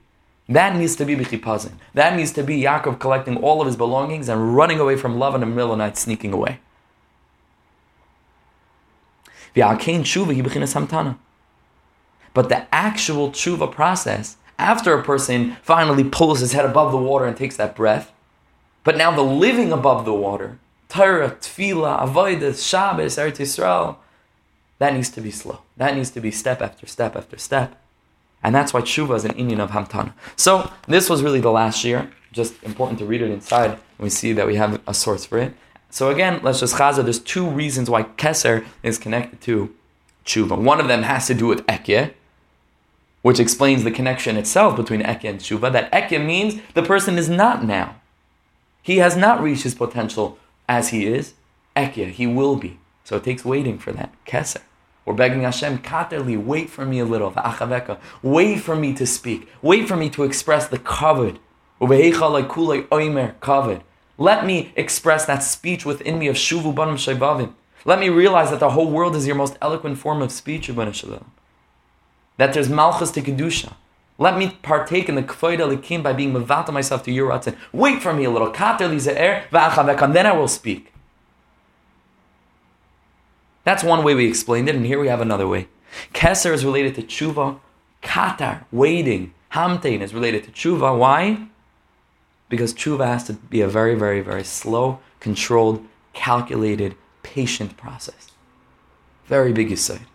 That 0.47 0.75
needs 0.75 0.95
to 0.97 1.05
be 1.05 1.15
b'chipazon. 1.15 1.71
That 1.95 2.15
needs 2.15 2.31
to 2.33 2.43
be 2.43 2.61
Yaakov 2.61 2.99
collecting 2.99 3.37
all 3.37 3.61
of 3.61 3.67
his 3.67 3.75
belongings 3.75 4.29
and 4.29 4.55
running 4.55 4.79
away 4.79 4.95
from 4.95 5.19
of 5.19 5.39
the 5.39 5.75
night, 5.75 5.97
sneaking 5.97 6.33
away. 6.33 6.59
But 12.33 12.49
the 12.49 12.75
actual 12.75 13.31
tshuva 13.31 13.71
process, 13.71 14.37
after 14.59 14.93
a 14.93 15.03
person 15.03 15.57
finally 15.63 16.03
pulls 16.03 16.41
his 16.41 16.51
head 16.51 16.65
above 16.65 16.91
the 16.91 16.97
water 16.97 17.25
and 17.25 17.35
takes 17.35 17.57
that 17.57 17.75
breath, 17.75 18.11
but 18.83 18.97
now 18.97 19.09
the 19.15 19.23
living 19.23 19.71
above 19.71 20.05
the 20.05 20.13
water, 20.13 20.59
Torah, 20.89 21.31
Tefillah, 21.31 22.01
Avodah, 22.07 22.53
Shabbos, 22.55 23.15
Eretz 23.15 23.39
Yisrael, 23.39 23.97
that 24.79 24.93
needs 24.93 25.09
to 25.11 25.21
be 25.21 25.31
slow. 25.31 25.59
That 25.77 25.95
needs 25.95 26.11
to 26.11 26.21
be 26.21 26.31
step 26.31 26.61
after 26.61 26.87
step 26.87 27.15
after 27.15 27.37
step. 27.37 27.81
And 28.43 28.53
that's 28.53 28.73
why 28.73 28.81
tshuva 28.81 29.15
is 29.15 29.25
an 29.25 29.33
inyan 29.33 29.59
of 29.59 29.71
Hamtana. 29.71 30.13
So 30.35 30.71
this 30.87 31.09
was 31.09 31.23
really 31.23 31.39
the 31.39 31.51
last 31.51 31.83
year. 31.83 32.11
Just 32.31 32.61
important 32.63 32.99
to 32.99 33.05
read 33.05 33.21
it 33.21 33.31
inside. 33.31 33.79
We 33.97 34.09
see 34.09 34.33
that 34.33 34.45
we 34.45 34.55
have 34.55 34.81
a 34.85 34.93
source 34.93 35.25
for 35.25 35.37
it. 35.39 35.53
So 35.89 36.09
again, 36.09 36.41
let's 36.43 36.59
just 36.59 36.75
chaza. 36.75 37.03
There's 37.03 37.19
two 37.19 37.47
reasons 37.49 37.89
why 37.89 38.03
Keser 38.03 38.65
is 38.83 38.97
connected 38.97 39.41
to 39.41 39.73
tshuva. 40.25 40.57
One 40.57 40.79
of 40.79 40.87
them 40.87 41.03
has 41.03 41.27
to 41.27 41.33
do 41.33 41.47
with 41.47 41.65
ekye, 41.67 42.13
which 43.21 43.39
explains 43.39 43.83
the 43.83 43.91
connection 43.91 44.35
itself 44.35 44.75
between 44.75 45.01
ekye 45.01 45.29
and 45.29 45.39
tshuva. 45.39 45.71
That 45.71 45.91
ekye 45.91 46.23
means 46.23 46.61
the 46.73 46.83
person 46.83 47.17
is 47.17 47.29
not 47.29 47.63
now. 47.63 47.95
He 48.83 48.97
has 48.97 49.15
not 49.15 49.41
reached 49.41 49.63
his 49.63 49.73
potential 49.73 50.37
as 50.69 50.89
he 50.89 51.07
is, 51.07 51.33
Ekya, 51.75 52.11
he 52.11 52.27
will 52.27 52.55
be. 52.55 52.77
So 53.05 53.15
it 53.15 53.23
takes 53.23 53.45
waiting 53.45 53.77
for 53.77 53.93
that. 53.93 54.11
Keser. 54.25 54.61
We're 55.05 55.13
begging 55.13 55.43
Hashem, 55.43 55.79
Katerli, 55.79 56.43
wait 56.43 56.71
for 56.71 56.85
me 56.85 56.99
a 56.99 57.05
little. 57.05 57.31
V'achaveka. 57.31 57.99
Wait 58.23 58.59
for 58.59 58.75
me 58.75 58.93
to 58.95 59.05
speak. 59.05 59.47
Wait 59.61 59.87
for 59.87 59.95
me 59.95 60.09
to 60.09 60.23
express 60.23 60.67
the 60.67 60.79
kavod. 60.79 61.37
kavod. 61.79 63.81
Let 64.17 64.45
me 64.45 64.73
express 64.75 65.25
that 65.25 65.43
speech 65.43 65.85
within 65.85 66.17
me 66.17 66.27
of 66.27 66.35
shuvu 66.35 66.73
banim 66.73 66.95
shaybavim. 66.95 67.53
Let 67.85 67.99
me 67.99 68.09
realize 68.09 68.49
that 68.49 68.59
the 68.59 68.71
whole 68.71 68.89
world 68.89 69.15
is 69.15 69.27
your 69.27 69.35
most 69.35 69.55
eloquent 69.61 69.99
form 69.99 70.23
of 70.23 70.31
speech, 70.31 70.69
Ibn 70.69 70.91
Shalom. 70.91 71.31
That 72.37 72.53
there's 72.53 72.69
malchus 72.69 73.11
to 73.11 73.21
kedusha. 73.21 73.73
Let 74.17 74.37
me 74.37 74.57
partake 74.63 75.09
in 75.09 75.15
the 75.15 75.21
K'vod 75.21 75.59
Elokim 75.59 76.01
by 76.01 76.13
being 76.13 76.33
mavata 76.33 76.71
myself 76.71 77.03
to 77.03 77.11
your 77.11 77.29
ratzin. 77.29 77.55
Wait 77.71 78.01
for 78.01 78.13
me 78.13 78.23
a 78.23 78.31
little. 78.31 78.51
katerli 78.51 78.99
Kater 79.51 80.03
and 80.03 80.15
then 80.15 80.25
I 80.25 80.31
will 80.31 80.47
speak. 80.47 80.94
That's 83.65 83.83
one 83.83 84.03
way 84.03 84.15
we 84.15 84.27
explained 84.27 84.69
it, 84.69 84.75
and 84.75 84.85
here 84.85 84.99
we 84.99 85.07
have 85.07 85.21
another 85.21 85.47
way. 85.47 85.67
Keser 86.13 86.53
is 86.53 86.63
related 86.63 86.95
to 86.95 87.01
tshuva. 87.01 87.59
Katar, 88.01 88.65
waiting. 88.71 89.33
Hamtein 89.53 90.01
is 90.01 90.13
related 90.13 90.43
to 90.45 90.51
tshuva. 90.51 90.97
Why? 90.97 91.47
Because 92.47 92.73
tshuva 92.73 93.05
has 93.05 93.23
to 93.25 93.33
be 93.33 93.61
a 93.61 93.67
very, 93.67 93.95
very, 93.95 94.21
very 94.21 94.43
slow, 94.43 94.99
controlled, 95.19 95.83
calculated, 96.13 96.95
patient 97.23 97.75
process. 97.75 98.31
Very 99.25 99.51
big 99.51 99.75
side. 99.77 100.05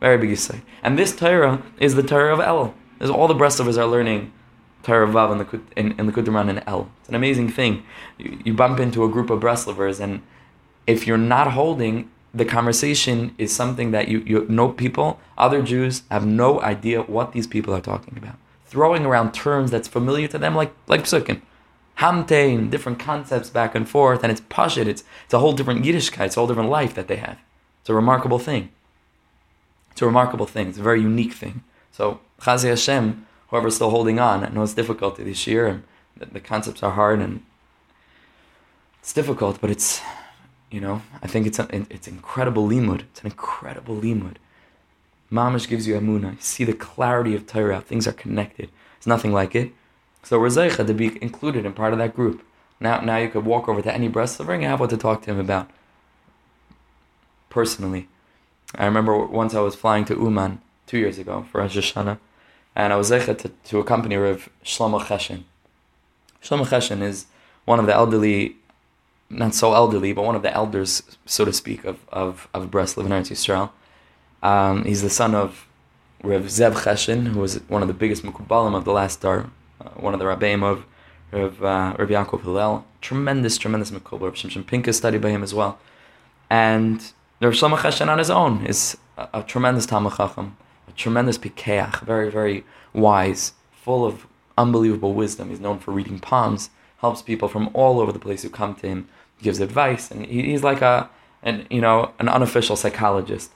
Very 0.00 0.18
big 0.18 0.36
side. 0.36 0.62
And 0.82 0.96
this 0.96 1.14
Torah 1.14 1.62
is 1.80 1.96
the 1.96 2.02
Torah 2.02 2.32
of 2.32 2.40
El. 2.40 2.74
As 3.00 3.10
all 3.10 3.26
the 3.26 3.34
Breslovers 3.34 3.76
are 3.76 3.86
learning 3.86 4.32
Torah 4.84 5.08
of 5.08 5.14
Vav 5.14 5.32
in 5.32 5.38
the, 6.06 6.12
Kudran 6.12 6.48
and 6.48 6.62
El. 6.68 6.90
It's 7.00 7.08
an 7.08 7.16
amazing 7.16 7.50
thing. 7.50 7.82
You, 8.18 8.38
you 8.44 8.54
bump 8.54 8.78
into 8.78 9.04
a 9.04 9.08
group 9.08 9.30
of 9.30 9.40
Breslovers, 9.40 9.98
and 9.98 10.22
if 10.86 11.06
you're 11.06 11.18
not 11.18 11.52
holding, 11.52 12.10
the 12.34 12.44
conversation 12.44 13.34
is 13.36 13.54
something 13.54 13.90
that 13.90 14.08
you, 14.08 14.20
you 14.20 14.46
know 14.48 14.70
people, 14.70 15.20
other 15.36 15.62
Jews 15.62 16.02
have 16.10 16.26
no 16.26 16.60
idea 16.62 17.02
what 17.02 17.32
these 17.32 17.46
people 17.46 17.74
are 17.74 17.80
talking 17.80 18.16
about. 18.16 18.36
Throwing 18.66 19.04
around 19.04 19.32
terms 19.34 19.70
that's 19.70 19.88
familiar 19.88 20.28
to 20.28 20.38
them, 20.38 20.54
like 20.54 20.72
like 20.88 21.02
psukim. 21.02 21.42
Hamtein, 21.98 22.70
different 22.70 22.98
concepts 22.98 23.50
back 23.50 23.74
and 23.74 23.86
forth, 23.88 24.22
and 24.22 24.32
it's 24.32 24.40
pashit, 24.40 24.86
it's, 24.86 25.04
it's 25.24 25.34
a 25.34 25.38
whole 25.38 25.52
different 25.52 25.84
Yiddishkeit, 25.84 26.26
it's 26.26 26.36
a 26.36 26.40
whole 26.40 26.46
different 26.46 26.70
life 26.70 26.94
that 26.94 27.06
they 27.06 27.16
have. 27.16 27.38
It's 27.80 27.90
a 27.90 27.94
remarkable 27.94 28.38
thing. 28.38 28.70
It's 29.90 30.00
a 30.00 30.06
remarkable 30.06 30.46
thing, 30.46 30.68
it's 30.68 30.78
a 30.78 30.82
very 30.82 31.02
unique 31.02 31.34
thing. 31.34 31.62
So 31.92 32.20
Chazi 32.40 32.70
Hashem, 32.70 33.26
whoever's 33.48 33.74
still 33.74 33.90
holding 33.90 34.18
on, 34.18 34.42
I 34.42 34.48
know 34.48 34.62
it's 34.62 34.72
difficult 34.72 35.16
this 35.16 35.46
year, 35.46 35.66
and 35.66 35.82
the, 36.16 36.26
the 36.26 36.40
concepts 36.40 36.82
are 36.82 36.92
hard, 36.92 37.20
and 37.20 37.42
it's 39.00 39.12
difficult, 39.12 39.60
but 39.60 39.70
it's, 39.70 40.00
you 40.72 40.80
know, 40.80 41.02
I 41.22 41.26
think 41.26 41.46
it's 41.46 41.58
a, 41.58 41.68
it's 41.90 42.08
incredible 42.08 42.66
limud. 42.66 43.02
It's 43.02 43.20
an 43.20 43.26
incredible 43.26 43.96
limud. 43.96 44.36
Mamish 45.30 45.68
gives 45.68 45.86
you 45.86 45.94
amuna. 45.94 46.32
You 46.32 46.40
see 46.40 46.64
the 46.64 46.72
clarity 46.72 47.34
of 47.34 47.46
Torah. 47.46 47.80
Things 47.80 48.06
are 48.06 48.12
connected. 48.12 48.70
It's 48.96 49.06
nothing 49.06 49.32
like 49.32 49.54
it. 49.54 49.72
So 50.22 50.38
we're 50.38 50.50
to 50.50 50.94
be 50.94 51.22
included 51.22 51.66
in 51.66 51.72
part 51.72 51.92
of 51.92 51.98
that 51.98 52.14
group. 52.14 52.44
Now, 52.80 53.00
now 53.00 53.16
you 53.16 53.28
could 53.28 53.44
walk 53.44 53.68
over 53.68 53.82
to 53.82 53.92
any 53.92 54.08
Breslover 54.08 54.54
and 54.54 54.64
have 54.64 54.80
what 54.80 54.90
to 54.90 54.96
talk 54.96 55.22
to 55.22 55.30
him 55.30 55.38
about. 55.38 55.70
Personally, 57.50 58.08
I 58.74 58.86
remember 58.86 59.18
once 59.26 59.54
I 59.54 59.60
was 59.60 59.74
flying 59.74 60.04
to 60.06 60.14
Uman 60.14 60.60
two 60.86 60.98
years 60.98 61.18
ago 61.18 61.46
for 61.50 61.60
Rosh 61.60 61.76
Hashanah, 61.76 62.18
and 62.74 62.92
I 62.92 62.96
was 62.96 63.10
zeicha 63.10 63.36
to, 63.38 63.48
to 63.48 63.78
accompany 63.78 64.16
Rav 64.16 64.48
Shlomo 64.64 65.00
Cheshin. 65.00 65.44
Shlomo 66.42 66.66
Cheshin 66.66 67.02
is 67.02 67.26
one 67.64 67.78
of 67.78 67.86
the 67.86 67.94
elderly, 67.94 68.56
not 69.32 69.54
so 69.54 69.74
elderly, 69.74 70.12
but 70.12 70.24
one 70.24 70.34
of 70.34 70.42
the 70.42 70.52
elders, 70.52 71.02
so 71.26 71.44
to 71.44 71.52
speak, 71.52 71.84
of, 71.84 71.98
of, 72.10 72.48
of 72.54 72.70
Breslov 72.70 73.04
and 73.04 73.12
Eretz 73.12 73.30
Yisrael. 73.30 73.70
Um, 74.42 74.84
he's 74.84 75.02
the 75.02 75.10
son 75.10 75.34
of 75.34 75.66
Rav 76.22 76.42
Zev 76.42 76.74
Cheshin, 76.74 77.28
who 77.28 77.40
was 77.40 77.56
one 77.68 77.82
of 77.82 77.88
the 77.88 77.94
biggest 77.94 78.22
Mukubalim 78.22 78.76
of 78.76 78.84
the 78.84 78.92
last 78.92 79.20
dar, 79.20 79.50
uh, 79.80 79.88
one 79.90 80.14
of 80.14 80.20
the 80.20 80.26
Rabbeim 80.26 80.62
of 80.62 80.84
Rav, 81.30 81.62
uh, 81.62 81.96
Rav 81.98 82.08
Yaakov 82.08 82.42
Hillel. 82.42 82.84
Tremendous, 83.00 83.58
tremendous 83.58 83.90
Mekubar. 83.90 84.22
Rav 84.22 84.34
Shimshon 84.34 84.64
Pinkus 84.64 84.94
studied 84.94 85.20
by 85.20 85.30
him 85.30 85.42
as 85.42 85.54
well. 85.54 85.78
And 86.50 87.00
Rav 87.40 87.52
Shlomo 87.52 87.76
Cheshin 87.76 88.08
on 88.08 88.18
his 88.18 88.30
own 88.30 88.66
is 88.66 88.96
a, 89.16 89.28
a 89.34 89.42
tremendous 89.42 89.86
Talmud 89.86 90.14
Chacham 90.16 90.56
a 90.88 90.92
tremendous 90.92 91.38
pikeach, 91.38 92.00
very, 92.00 92.30
very 92.30 92.64
wise, 92.92 93.52
full 93.72 94.04
of 94.04 94.26
unbelievable 94.58 95.14
wisdom. 95.14 95.48
He's 95.50 95.60
known 95.60 95.78
for 95.78 95.92
reading 95.92 96.18
palms, 96.18 96.70
helps 96.98 97.22
people 97.22 97.48
from 97.48 97.70
all 97.72 98.00
over 98.00 98.12
the 98.12 98.18
place 98.18 98.42
who 98.42 98.50
come 98.50 98.74
to 98.76 98.86
him, 98.86 99.08
gives 99.42 99.60
advice, 99.60 100.10
and 100.10 100.24
he's 100.26 100.62
like 100.62 100.82
a, 100.82 101.10
an, 101.42 101.66
you 101.70 101.80
know, 101.80 102.12
an 102.18 102.28
unofficial 102.28 102.76
psychologist. 102.76 103.50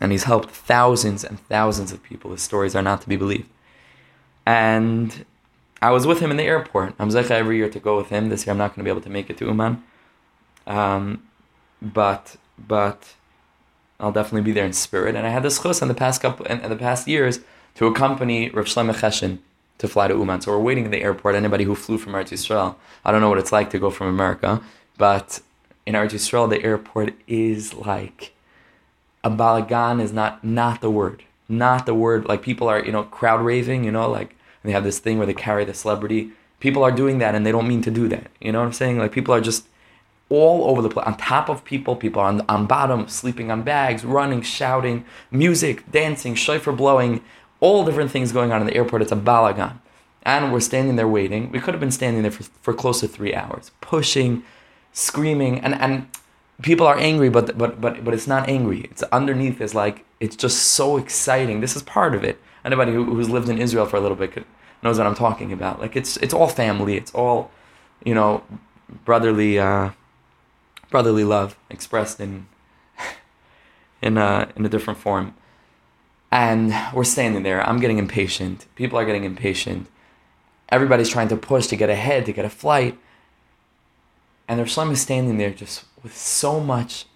And 0.00 0.12
he's 0.12 0.24
helped 0.24 0.50
thousands 0.50 1.24
and 1.24 1.40
thousands 1.40 1.90
of 1.90 2.02
people. 2.02 2.30
His 2.30 2.42
stories 2.42 2.76
are 2.76 2.82
not 2.82 3.00
to 3.02 3.08
be 3.08 3.16
believed. 3.16 3.48
And 4.46 5.26
I 5.82 5.90
was 5.90 6.06
with 6.06 6.20
him 6.20 6.30
in 6.30 6.36
the 6.36 6.44
airport. 6.44 6.94
I'm 6.98 7.10
zecha 7.10 7.32
every 7.32 7.56
year 7.56 7.68
to 7.68 7.80
go 7.80 7.96
with 7.96 8.08
him. 8.08 8.28
This 8.28 8.46
year 8.46 8.52
I'm 8.52 8.58
not 8.58 8.68
going 8.68 8.84
to 8.84 8.84
be 8.84 8.90
able 8.90 9.02
to 9.02 9.10
make 9.10 9.28
it 9.28 9.36
to 9.38 9.46
Uman. 9.46 9.82
Um, 10.66 11.24
but 11.82 12.36
but 12.58 13.14
I'll 14.00 14.12
definitely 14.12 14.42
be 14.42 14.52
there 14.52 14.64
in 14.64 14.72
spirit. 14.72 15.14
And 15.14 15.26
I 15.26 15.30
had 15.30 15.42
this 15.42 15.60
chus 15.60 15.82
in 15.82 15.88
the 15.88 15.94
past 15.94 16.22
couple 16.22 16.46
in, 16.46 16.60
in 16.60 16.70
the 16.70 16.76
past 16.76 17.08
years 17.08 17.40
to 17.76 17.86
accompany 17.86 18.50
Rav 18.50 18.66
Shlomo 18.66 18.94
Cheshin 18.94 19.38
to 19.78 19.88
fly 19.88 20.08
to 20.08 20.14
Uman. 20.14 20.40
So 20.40 20.52
we're 20.52 20.58
waiting 20.58 20.84
in 20.84 20.90
the 20.90 21.02
airport. 21.02 21.34
Anybody 21.34 21.64
who 21.64 21.74
flew 21.74 21.98
from 21.98 22.12
Eretz 22.12 22.30
Yisrael, 22.30 22.76
I 23.04 23.12
don't 23.12 23.20
know 23.20 23.28
what 23.28 23.38
it's 23.38 23.52
like 23.52 23.70
to 23.70 23.78
go 23.78 23.90
from 23.90 24.08
America, 24.08 24.60
but 24.96 25.40
in 25.86 25.94
Eretz 25.94 26.10
Yisrael, 26.10 26.48
the 26.50 26.62
airport 26.62 27.14
is 27.26 27.74
like 27.74 28.32
a 29.24 29.30
balagan 29.30 30.00
is 30.00 30.12
not 30.12 30.42
not 30.44 30.80
the 30.80 30.90
word, 30.90 31.24
not 31.48 31.86
the 31.86 31.94
word. 31.94 32.26
Like 32.26 32.42
people 32.42 32.68
are 32.68 32.84
you 32.84 32.92
know 32.92 33.04
crowd 33.04 33.40
raving, 33.40 33.84
you 33.84 33.92
know, 33.92 34.08
like 34.10 34.36
they 34.62 34.72
have 34.72 34.84
this 34.84 34.98
thing 34.98 35.18
where 35.18 35.26
they 35.26 35.34
carry 35.34 35.64
the 35.64 35.74
celebrity. 35.74 36.30
People 36.60 36.82
are 36.82 36.90
doing 36.90 37.18
that 37.18 37.34
and 37.34 37.46
they 37.46 37.52
don't 37.52 37.68
mean 37.68 37.82
to 37.82 37.90
do 37.90 38.08
that. 38.08 38.30
You 38.40 38.52
know 38.52 38.60
what 38.60 38.66
I'm 38.66 38.72
saying? 38.72 38.98
Like 38.98 39.12
people 39.12 39.32
are 39.34 39.40
just 39.40 39.66
all 40.30 40.68
over 40.68 40.82
the 40.82 40.90
place, 40.90 41.06
on 41.06 41.16
top 41.16 41.48
of 41.48 41.64
people, 41.64 41.96
people 41.96 42.20
on, 42.20 42.42
on 42.48 42.66
bottom, 42.66 43.08
sleeping 43.08 43.50
on 43.50 43.62
bags, 43.62 44.04
running, 44.04 44.42
shouting, 44.42 45.04
music, 45.30 45.90
dancing, 45.90 46.34
shofar 46.34 46.74
blowing, 46.74 47.22
all 47.60 47.84
different 47.84 48.10
things 48.10 48.32
going 48.32 48.52
on 48.52 48.60
in 48.60 48.66
the 48.66 48.74
airport. 48.74 49.02
It's 49.02 49.12
a 49.12 49.16
balagan. 49.16 49.78
And 50.22 50.52
we're 50.52 50.60
standing 50.60 50.96
there 50.96 51.08
waiting. 51.08 51.50
We 51.50 51.60
could 51.60 51.74
have 51.74 51.80
been 51.80 51.90
standing 51.90 52.22
there 52.22 52.30
for, 52.30 52.44
for 52.62 52.74
close 52.74 53.00
to 53.00 53.08
three 53.08 53.34
hours, 53.34 53.70
pushing, 53.80 54.42
screaming, 54.92 55.60
and, 55.60 55.74
and 55.74 56.08
people 56.62 56.86
are 56.86 56.98
angry, 56.98 57.30
but, 57.30 57.56
but, 57.56 57.80
but, 57.80 58.04
but 58.04 58.12
it's 58.12 58.26
not 58.26 58.48
angry. 58.48 58.80
It's 58.90 59.02
underneath 59.04 59.60
is 59.60 59.74
like, 59.74 60.04
it's 60.20 60.36
just 60.36 60.58
so 60.58 60.96
exciting. 60.96 61.60
This 61.60 61.76
is 61.76 61.82
part 61.82 62.14
of 62.14 62.24
it. 62.24 62.40
Anybody 62.64 62.92
who, 62.92 63.04
who's 63.04 63.30
lived 63.30 63.48
in 63.48 63.58
Israel 63.58 63.86
for 63.86 63.96
a 63.96 64.00
little 64.00 64.16
bit 64.16 64.32
could, 64.32 64.44
knows 64.82 64.98
what 64.98 65.06
I'm 65.06 65.14
talking 65.14 65.52
about. 65.52 65.80
Like 65.80 65.96
it's, 65.96 66.16
it's 66.18 66.34
all 66.34 66.48
family. 66.48 66.96
It's 66.96 67.14
all, 67.14 67.50
you 68.04 68.14
know, 68.14 68.42
brotherly, 69.04 69.58
uh, 69.58 69.92
brotherly 70.90 71.24
love 71.24 71.56
expressed 71.70 72.20
in 72.20 72.46
in 74.02 74.16
a 74.16 74.50
in 74.56 74.64
a 74.64 74.68
different 74.68 74.98
form. 74.98 75.34
And 76.30 76.74
we're 76.94 77.04
standing 77.04 77.42
there. 77.42 77.66
I'm 77.66 77.80
getting 77.80 77.98
impatient. 77.98 78.66
People 78.74 78.98
are 78.98 79.04
getting 79.04 79.24
impatient. 79.24 79.86
Everybody's 80.68 81.08
trying 81.08 81.28
to 81.28 81.36
push 81.36 81.66
to 81.68 81.76
get 81.76 81.88
ahead, 81.88 82.26
to 82.26 82.32
get 82.32 82.44
a 82.44 82.50
flight. 82.50 82.98
And 84.46 84.58
there's 84.58 84.72
someone 84.72 84.96
standing 84.96 85.38
there 85.38 85.50
just 85.50 85.84
with 86.02 86.16
so 86.16 86.60
much 86.60 87.06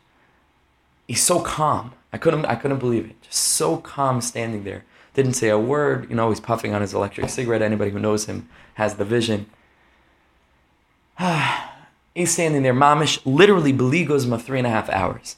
he's 1.12 1.22
so 1.22 1.40
calm. 1.40 1.92
I 2.12 2.18
couldn't 2.18 2.46
I 2.46 2.54
couldn't 2.54 2.78
believe 2.78 3.04
it. 3.04 3.20
Just 3.22 3.38
so 3.38 3.76
calm 3.76 4.20
standing 4.20 4.64
there. 4.64 4.84
Didn't 5.14 5.34
say 5.34 5.50
a 5.50 5.58
word, 5.58 6.08
you 6.08 6.16
know, 6.16 6.30
he's 6.30 6.40
puffing 6.40 6.74
on 6.74 6.80
his 6.80 6.94
electric 6.94 7.28
cigarette. 7.28 7.60
Anybody 7.60 7.90
who 7.90 7.98
knows 7.98 8.24
him 8.24 8.48
has 8.74 8.94
the 8.94 9.04
vision. 9.04 9.46
He's 12.14 12.32
standing 12.32 12.62
there, 12.62 12.74
mamish, 12.74 13.20
literally 13.24 13.72
beligos 13.72 14.30
of 14.30 14.42
three 14.42 14.58
and 14.58 14.66
a 14.66 14.70
half 14.70 14.90
hours. 14.90 15.36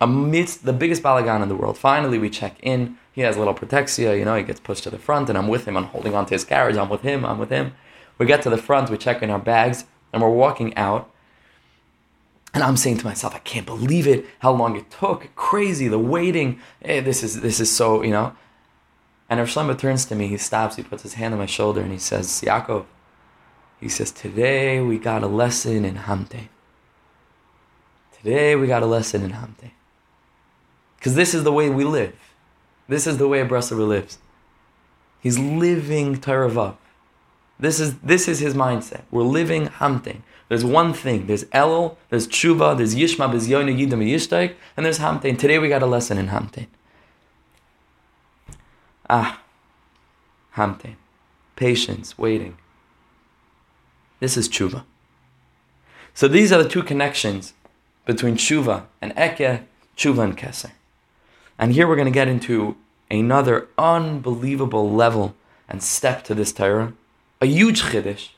Amidst 0.00 0.64
the 0.64 0.72
biggest 0.72 1.02
balagan 1.02 1.42
in 1.42 1.48
the 1.48 1.56
world. 1.56 1.76
Finally, 1.76 2.18
we 2.18 2.30
check 2.30 2.56
in. 2.62 2.98
He 3.12 3.22
has 3.22 3.34
a 3.36 3.38
little 3.40 3.54
protexia, 3.54 4.16
you 4.16 4.24
know, 4.24 4.36
he 4.36 4.44
gets 4.44 4.60
pushed 4.60 4.84
to 4.84 4.90
the 4.90 4.98
front, 4.98 5.28
and 5.28 5.36
I'm 5.36 5.48
with 5.48 5.64
him. 5.66 5.76
I'm 5.76 5.86
holding 5.86 6.14
onto 6.14 6.34
his 6.34 6.44
carriage. 6.44 6.76
I'm 6.76 6.88
with 6.88 7.02
him. 7.02 7.24
I'm 7.24 7.38
with 7.38 7.50
him. 7.50 7.72
We 8.18 8.26
get 8.26 8.42
to 8.42 8.50
the 8.50 8.58
front, 8.58 8.90
we 8.90 8.98
check 8.98 9.22
in 9.22 9.30
our 9.30 9.38
bags, 9.38 9.84
and 10.12 10.20
we're 10.20 10.28
walking 10.28 10.76
out. 10.76 11.08
And 12.52 12.64
I'm 12.64 12.76
saying 12.76 12.98
to 12.98 13.06
myself, 13.06 13.34
I 13.34 13.38
can't 13.38 13.66
believe 13.66 14.06
it, 14.06 14.26
how 14.40 14.52
long 14.52 14.76
it 14.76 14.90
took. 14.90 15.34
Crazy, 15.36 15.86
the 15.86 15.98
waiting. 15.98 16.60
Hey, 16.80 17.00
this 17.00 17.22
is 17.22 17.40
this 17.40 17.60
is 17.60 17.74
so, 17.74 18.02
you 18.02 18.10
know. 18.10 18.34
And 19.28 19.38
Rav 19.38 19.78
turns 19.78 20.06
to 20.06 20.14
me, 20.14 20.26
he 20.26 20.38
stops, 20.38 20.76
he 20.76 20.82
puts 20.82 21.02
his 21.02 21.14
hand 21.14 21.34
on 21.34 21.38
my 21.38 21.46
shoulder, 21.46 21.82
and 21.82 21.92
he 21.92 21.98
says, 21.98 22.26
Yaakov, 22.44 22.86
he 23.78 23.88
says, 23.88 24.10
Today 24.10 24.80
we 24.80 24.98
got 24.98 25.22
a 25.22 25.26
lesson 25.26 25.84
in 25.84 25.96
Hamte. 25.96 26.48
Today 28.16 28.56
we 28.56 28.66
got 28.66 28.82
a 28.82 28.86
lesson 28.86 29.22
in 29.22 29.32
Hamte. 29.32 29.72
Because 30.98 31.14
this 31.14 31.34
is 31.34 31.44
the 31.44 31.52
way 31.52 31.70
we 31.70 31.84
live. 31.84 32.14
This 32.88 33.06
is 33.06 33.18
the 33.18 33.28
way 33.28 33.40
a 33.40 33.44
lives. 33.84 34.18
He's 35.20 35.38
living 35.38 36.20
Torah 36.20 36.76
This 37.58 37.80
is, 37.80 37.98
this 37.98 38.28
is 38.28 38.38
his 38.38 38.54
mindset. 38.54 39.02
We're 39.10 39.22
living 39.22 39.66
Hamte. 39.66 40.22
There's 40.48 40.64
one 40.64 40.94
thing. 40.94 41.26
There's 41.26 41.44
Elul, 41.46 41.96
there's 42.08 42.26
Tshuva, 42.26 42.76
there's 42.76 42.94
Yishma, 42.94 43.30
there's 43.30 43.48
Yoina, 43.48 43.76
Yidam, 43.76 44.02
Yishtaik, 44.02 44.54
and 44.76 44.86
there's 44.86 44.98
Hamte. 44.98 45.28
And 45.28 45.38
today 45.38 45.58
we 45.58 45.68
got 45.68 45.82
a 45.82 45.86
lesson 45.86 46.18
in 46.18 46.28
Hamte. 46.28 46.66
Ah, 49.10 49.40
Hamte. 50.54 50.96
Patience, 51.56 52.16
waiting. 52.16 52.56
This 54.20 54.36
is 54.36 54.48
tshuva. 54.48 54.84
So 56.14 56.28
these 56.28 56.52
are 56.52 56.62
the 56.62 56.68
two 56.68 56.82
connections 56.82 57.54
between 58.04 58.36
tshuva 58.36 58.84
and 59.00 59.12
eke, 59.12 59.62
tshuva 59.96 60.24
and 60.24 60.36
keser. 60.36 60.72
And 61.58 61.72
here 61.72 61.88
we're 61.88 61.96
going 61.96 62.06
to 62.06 62.12
get 62.12 62.28
into 62.28 62.76
another 63.10 63.68
unbelievable 63.76 64.90
level 64.90 65.34
and 65.68 65.82
step 65.82 66.22
to 66.24 66.34
this 66.34 66.52
Torah. 66.52 66.92
A 67.40 67.46
huge 67.46 67.82
Chiddush. 67.82 68.30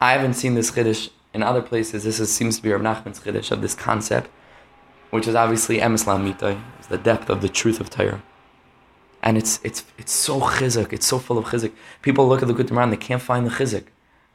I 0.00 0.12
haven't 0.12 0.34
seen 0.34 0.54
this 0.54 0.70
Chiddush 0.70 1.10
in 1.34 1.42
other 1.42 1.62
places. 1.62 2.04
This 2.04 2.18
is, 2.18 2.32
seems 2.32 2.56
to 2.56 2.62
be 2.62 2.72
Rav 2.72 2.80
Nachman's 2.80 3.20
Chiddush 3.20 3.50
of 3.50 3.60
this 3.60 3.74
concept, 3.74 4.30
which 5.10 5.28
is 5.28 5.34
obviously 5.34 5.78
Emes 5.78 6.04
Lamitai, 6.04 6.60
it's 6.78 6.88
the 6.88 6.98
depth 6.98 7.28
of 7.28 7.42
the 7.42 7.48
truth 7.48 7.80
of 7.80 7.90
Torah. 7.90 8.22
And 9.22 9.36
it's, 9.36 9.60
it's, 9.62 9.84
it's 9.98 10.12
so 10.12 10.40
chizuk, 10.40 10.92
it's 10.92 11.06
so 11.06 11.18
full 11.18 11.36
of 11.38 11.46
chizuk. 11.46 11.72
People 12.00 12.28
look 12.28 12.42
at 12.42 12.48
the 12.48 12.54
Gutamar 12.54 12.84
and 12.84 12.92
they 12.92 12.96
can't 12.96 13.22
find 13.22 13.46
the 13.46 13.50
chizuk. 13.50 13.84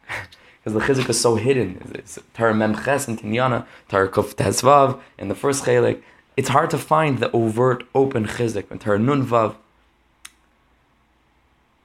Because 0.64 0.74
the 0.74 0.94
chizuk 0.94 1.10
is 1.10 1.20
so 1.20 1.38
hidden. 1.38 1.92
It's 1.96 2.20
Torah 2.36 2.54
Memches 2.54 3.08
and 3.08 3.20
Tinyana, 3.20 3.66
Torah 3.90 4.10
Kuf 4.10 4.36
Tezvav 4.36 5.02
in 5.18 5.28
the 5.28 5.34
first 5.34 5.64
chalik. 5.64 6.04
It's 6.38 6.50
hard 6.50 6.70
to 6.70 6.78
find 6.78 7.20
the 7.20 7.32
overt, 7.32 7.84
open 7.94 8.26
chizik 8.26 8.72
in 8.72 8.80
Torah 8.80 9.00
Nun 9.00 9.26
Vav. 9.26 9.56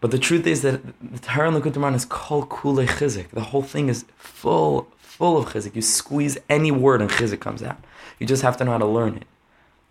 But 0.01 0.11
the 0.11 0.19
truth 0.19 0.47
is 0.47 0.63
that 0.63 0.81
the 1.01 1.19
Torah 1.19 1.49
and 1.49 1.97
is 1.97 2.05
kol 2.05 2.47
kule 2.47 2.87
chizik. 2.87 3.31
The 3.31 3.41
whole 3.41 3.63
thing 3.63 3.89
is 3.89 4.05
full, 4.17 4.89
full 4.99 5.37
of 5.39 5.47
chizik. 5.47 5.75
You 5.75 5.83
squeeze 5.83 6.39
any 6.49 6.71
word 6.71 7.01
and 7.01 7.11
chizik 7.11 7.41
comes 7.41 7.63
out. 7.63 7.79
You 8.19 8.27
just 8.27 8.43
have 8.43 8.57
to 8.59 8.65
know 8.65 8.73
how 8.73 8.79
to 8.79 8.87
learn 8.87 9.17
it. 9.17 9.25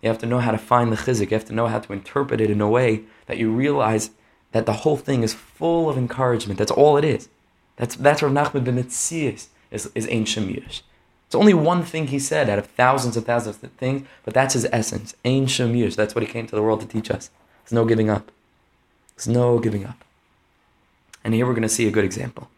You 0.00 0.08
have 0.08 0.18
to 0.18 0.26
know 0.26 0.40
how 0.40 0.52
to 0.52 0.58
find 0.58 0.90
the 0.90 0.96
chizik. 0.96 1.30
You 1.30 1.36
have 1.36 1.44
to 1.46 1.54
know 1.54 1.66
how 1.66 1.80
to 1.80 1.92
interpret 1.92 2.40
it 2.40 2.50
in 2.50 2.60
a 2.60 2.68
way 2.68 3.02
that 3.26 3.36
you 3.36 3.52
realize 3.52 4.10
that 4.52 4.64
the 4.64 4.72
whole 4.72 4.96
thing 4.96 5.22
is 5.22 5.34
full 5.34 5.90
of 5.90 5.98
encouragement. 5.98 6.58
That's 6.58 6.70
all 6.70 6.96
it 6.96 7.04
is. 7.04 7.28
That's 7.76 7.94
that's 7.96 8.22
Rav 8.22 8.32
Nachman 8.32 8.64
ben 8.64 8.82
Netzias 8.82 9.48
is, 9.70 9.90
is 9.94 10.06
Ein 10.06 10.24
Shemish. 10.24 10.80
It's 11.26 11.34
only 11.34 11.54
one 11.54 11.82
thing 11.82 12.06
he 12.06 12.18
said 12.18 12.48
out 12.48 12.58
of 12.58 12.66
thousands 12.66 13.16
and 13.16 13.26
thousands 13.26 13.62
of 13.62 13.72
things, 13.72 14.06
but 14.24 14.32
that's 14.32 14.54
his 14.54 14.66
essence. 14.72 15.14
Ein 15.24 15.46
Shemish. 15.46 15.96
That's 15.96 16.14
what 16.14 16.22
he 16.22 16.30
came 16.30 16.46
to 16.46 16.54
the 16.54 16.62
world 16.62 16.80
to 16.80 16.86
teach 16.86 17.10
us. 17.10 17.30
There's 17.64 17.72
no 17.72 17.84
giving 17.84 18.08
up. 18.08 18.30
There's 19.16 19.28
no 19.28 19.58
giving 19.58 19.84
up. 19.84 20.04
And 21.24 21.34
here 21.34 21.46
we're 21.46 21.52
going 21.52 21.62
to 21.62 21.68
see 21.68 21.88
a 21.88 21.90
good 21.90 22.04
example. 22.04 22.48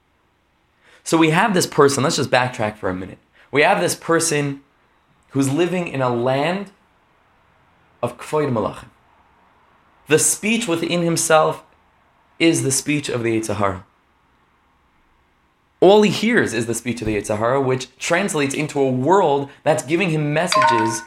So 1.02 1.16
we 1.16 1.31
have 1.31 1.54
this 1.54 1.66
person, 1.66 2.02
let's 2.04 2.16
just 2.16 2.31
backtrack 2.31 2.76
for 2.76 2.90
a 2.90 2.94
minute. 2.94 3.18
We 3.50 3.62
have 3.62 3.81
this 3.81 3.94
person 3.94 4.61
who's 5.31 5.50
living 5.50 5.88
in 5.88 6.02
a 6.02 6.14
land 6.14 6.70
of 8.02 8.18
K'vod 8.18 8.52
Melachim. 8.52 8.88
The 10.09 10.18
speech 10.18 10.68
within 10.68 11.02
himself 11.02 11.64
is 12.38 12.62
the 12.62 12.70
speech 12.70 13.09
of 13.09 13.22
the 13.22 13.40
Yitzhahara. 13.40 13.85
All 15.80 16.02
he 16.02 16.10
hears 16.10 16.52
is 16.52 16.66
the 16.66 16.74
speech 16.74 17.00
of 17.00 17.06
the 17.06 17.16
Yitzhahara, 17.16 17.64
which 17.64 17.96
translates 17.98 18.54
into 18.54 18.80
a 18.80 18.90
world 18.90 19.48
that's 19.62 19.84
giving 19.84 20.10
him 20.10 20.32
messages 20.32 21.02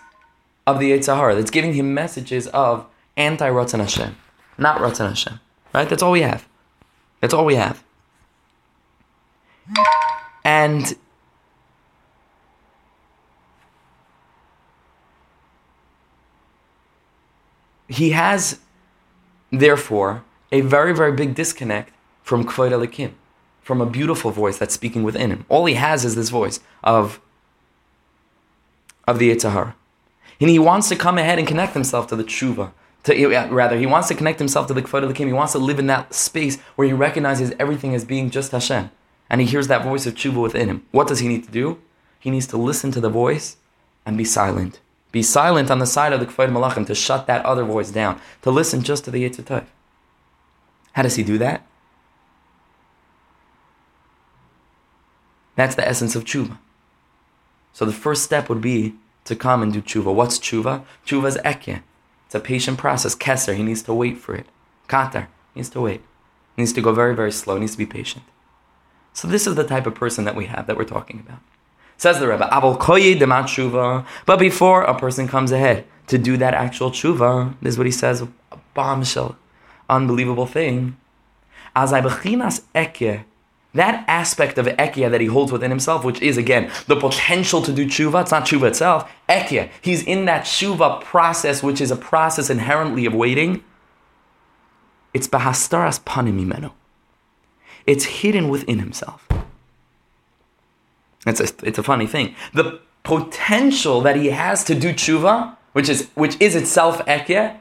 of 0.65 0.79
the 0.79 0.91
Yitzhahara, 0.91 1.35
that's 1.35 1.51
giving 1.51 1.73
him 1.73 1.93
messages 1.93 2.47
of 2.47 2.85
anti 3.17 3.49
Ratzon 3.49 3.79
Hashem, 3.79 4.15
not 4.57 4.77
Ratzon 4.79 5.09
Hashem. 5.09 5.39
Right? 5.73 5.89
That's 5.89 6.03
all 6.03 6.11
we 6.11 6.21
have. 6.21 6.47
That's 7.19 7.33
all 7.33 7.45
we 7.45 7.55
have. 7.55 7.83
And 10.43 10.95
he 17.87 18.11
has, 18.11 18.59
therefore, 19.51 20.23
a 20.51 20.61
very, 20.61 20.93
very 20.93 21.11
big 21.11 21.35
disconnect 21.35 21.93
from 22.23 22.45
K'vod 22.45 22.71
Elokim, 22.71 23.11
from 23.61 23.81
a 23.81 23.85
beautiful 23.85 24.31
voice 24.31 24.57
that's 24.57 24.73
speaking 24.73 25.03
within 25.03 25.31
him. 25.31 25.45
All 25.49 25.65
he 25.65 25.75
has 25.75 26.03
is 26.03 26.15
this 26.15 26.29
voice 26.29 26.59
of, 26.83 27.21
of 29.07 29.19
the 29.19 29.33
Yitzhahara. 29.33 29.73
And 30.39 30.49
he 30.49 30.59
wants 30.59 30.89
to 30.89 30.95
come 30.95 31.17
ahead 31.17 31.37
and 31.37 31.47
connect 31.47 31.73
himself 31.73 32.07
to 32.07 32.15
the 32.15 32.23
tshuva, 32.23 32.71
to, 33.03 33.27
rather, 33.51 33.77
he 33.77 33.85
wants 33.85 34.07
to 34.09 34.15
connect 34.15 34.39
himself 34.39 34.67
to 34.67 34.73
the 34.73 34.81
Kfar 34.81 35.03
of 35.03 35.09
the 35.09 35.15
King. 35.15 35.27
He 35.27 35.33
wants 35.33 35.53
to 35.53 35.59
live 35.59 35.79
in 35.79 35.87
that 35.87 36.13
space 36.13 36.59
where 36.75 36.87
he 36.87 36.93
recognizes 36.93 37.53
everything 37.59 37.95
as 37.95 38.05
being 38.05 38.29
just 38.29 38.51
Hashem. 38.51 38.91
And 39.29 39.41
he 39.41 39.47
hears 39.47 39.67
that 39.67 39.83
voice 39.83 40.05
of 40.05 40.15
tshuva 40.15 40.41
within 40.41 40.67
him. 40.69 40.85
What 40.91 41.07
does 41.07 41.19
he 41.19 41.27
need 41.27 41.43
to 41.45 41.51
do? 41.51 41.79
He 42.19 42.29
needs 42.29 42.47
to 42.47 42.57
listen 42.57 42.91
to 42.91 42.99
the 42.99 43.09
voice 43.09 43.57
and 44.05 44.17
be 44.17 44.25
silent. 44.25 44.79
Be 45.11 45.23
silent 45.23 45.71
on 45.71 45.79
the 45.79 45.85
side 45.85 46.13
of 46.13 46.19
the 46.19 46.25
K'vod 46.25 46.51
Melachim 46.51 46.85
to 46.87 46.95
shut 46.95 47.27
that 47.27 47.45
other 47.45 47.63
voice 47.63 47.91
down, 47.91 48.19
to 48.43 48.51
listen 48.51 48.81
just 48.81 49.05
to 49.05 49.11
the 49.11 49.27
Yitzhak. 49.27 49.65
How 50.93 51.01
does 51.03 51.15
he 51.15 51.23
do 51.23 51.37
that? 51.37 51.65
That's 55.61 55.75
the 55.75 55.87
essence 55.87 56.15
of 56.15 56.23
tshuva. 56.23 56.57
So 57.71 57.85
the 57.85 57.91
first 57.91 58.23
step 58.23 58.49
would 58.49 58.61
be 58.61 58.95
to 59.25 59.35
come 59.35 59.61
and 59.61 59.71
do 59.71 59.79
tshuva. 59.79 60.11
What's 60.11 60.39
tshuva? 60.39 60.83
Tshuva 61.05 61.27
is 61.27 61.37
ekye. 61.45 61.83
It's 62.25 62.33
a 62.33 62.39
patient 62.39 62.79
process. 62.79 63.13
Kesser, 63.13 63.55
he 63.55 63.61
needs 63.61 63.83
to 63.83 63.93
wait 63.93 64.17
for 64.17 64.33
it. 64.33 64.47
Katar, 64.89 65.27
he 65.53 65.59
needs 65.59 65.69
to 65.69 65.81
wait. 65.81 66.01
He 66.55 66.63
needs 66.63 66.73
to 66.73 66.81
go 66.81 66.91
very, 66.93 67.15
very 67.15 67.31
slow. 67.31 67.53
He 67.53 67.59
needs 67.59 67.73
to 67.73 67.77
be 67.77 67.85
patient. 67.85 68.23
So 69.13 69.27
this 69.27 69.45
is 69.45 69.53
the 69.53 69.63
type 69.63 69.85
of 69.85 69.93
person 69.93 70.25
that 70.25 70.35
we 70.35 70.47
have 70.47 70.65
that 70.65 70.77
we're 70.77 70.83
talking 70.83 71.19
about. 71.19 71.41
Says 71.95 72.17
the 72.17 72.27
Rebbe, 72.27 72.49
Abel 72.51 72.75
koyi 72.75 73.15
demat 73.19 73.43
tshuva. 73.43 74.03
But 74.25 74.39
before 74.39 74.81
a 74.81 74.97
person 74.97 75.27
comes 75.27 75.51
ahead 75.51 75.85
to 76.07 76.17
do 76.17 76.37
that 76.37 76.55
actual 76.55 76.89
tshuva, 76.89 77.53
this 77.61 77.75
is 77.75 77.77
what 77.77 77.85
he 77.85 77.91
says, 77.91 78.23
a 78.23 78.57
bombshell, 78.73 79.37
unbelievable 79.87 80.47
thing. 80.47 80.97
As 81.75 81.93
I 81.93 82.01
bechinas 82.01 82.63
ekye 82.73 83.25
that 83.73 84.03
aspect 84.07 84.57
of 84.57 84.65
Ekia 84.65 85.09
that 85.09 85.21
he 85.21 85.27
holds 85.27 85.51
within 85.51 85.71
himself, 85.71 86.03
which 86.03 86.21
is 86.21 86.37
again 86.37 86.69
the 86.87 86.95
potential 86.95 87.61
to 87.61 87.71
do 87.71 87.85
tshuva, 87.85 88.21
it's 88.21 88.31
not 88.31 88.45
tshuva 88.45 88.67
itself, 88.67 89.09
Ekia. 89.29 89.69
He's 89.81 90.03
in 90.03 90.25
that 90.25 90.43
tshuva 90.43 91.01
process, 91.01 91.63
which 91.63 91.79
is 91.79 91.91
a 91.91 91.95
process 91.95 92.49
inherently 92.49 93.05
of 93.05 93.13
waiting. 93.13 93.63
It's 95.13 95.27
bahastaras 95.27 96.03
panim 96.03 96.71
It's 97.87 98.05
hidden 98.05 98.49
within 98.49 98.79
himself. 98.79 99.27
It's 101.25 101.39
a, 101.39 101.47
it's 101.63 101.77
a 101.77 101.83
funny 101.83 102.07
thing. 102.07 102.35
The 102.53 102.79
potential 103.03 104.01
that 104.01 104.15
he 104.15 104.31
has 104.31 104.63
to 104.65 104.75
do 104.75 104.93
tshuva, 104.93 105.55
which 105.73 105.87
is 105.87 106.09
which 106.15 106.35
is 106.41 106.55
itself 106.55 106.99
Ekia, 107.05 107.59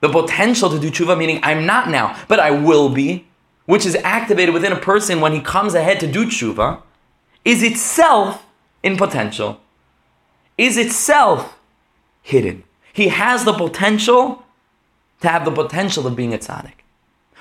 the 0.00 0.08
potential 0.08 0.70
to 0.70 0.78
do 0.78 0.90
tshuva, 0.90 1.16
meaning 1.16 1.38
I'm 1.42 1.66
not 1.66 1.88
now, 1.88 2.16
but 2.26 2.40
I 2.40 2.50
will 2.50 2.88
be 2.88 3.26
which 3.66 3.86
is 3.86 3.96
activated 3.96 4.54
within 4.54 4.72
a 4.72 4.80
person 4.80 5.20
when 5.20 5.32
he 5.32 5.40
comes 5.40 5.74
ahead 5.74 6.00
to 6.00 6.10
do 6.10 6.26
tshuva, 6.26 6.82
is 7.44 7.62
itself 7.62 8.46
in 8.82 8.96
potential, 8.96 9.60
is 10.58 10.76
itself 10.76 11.58
hidden. 12.22 12.64
He 12.92 13.08
has 13.08 13.44
the 13.44 13.52
potential 13.52 14.44
to 15.20 15.28
have 15.28 15.44
the 15.44 15.50
potential 15.50 16.06
of 16.06 16.14
being 16.16 16.34
a 16.34 16.38
tzaddik. 16.38 16.74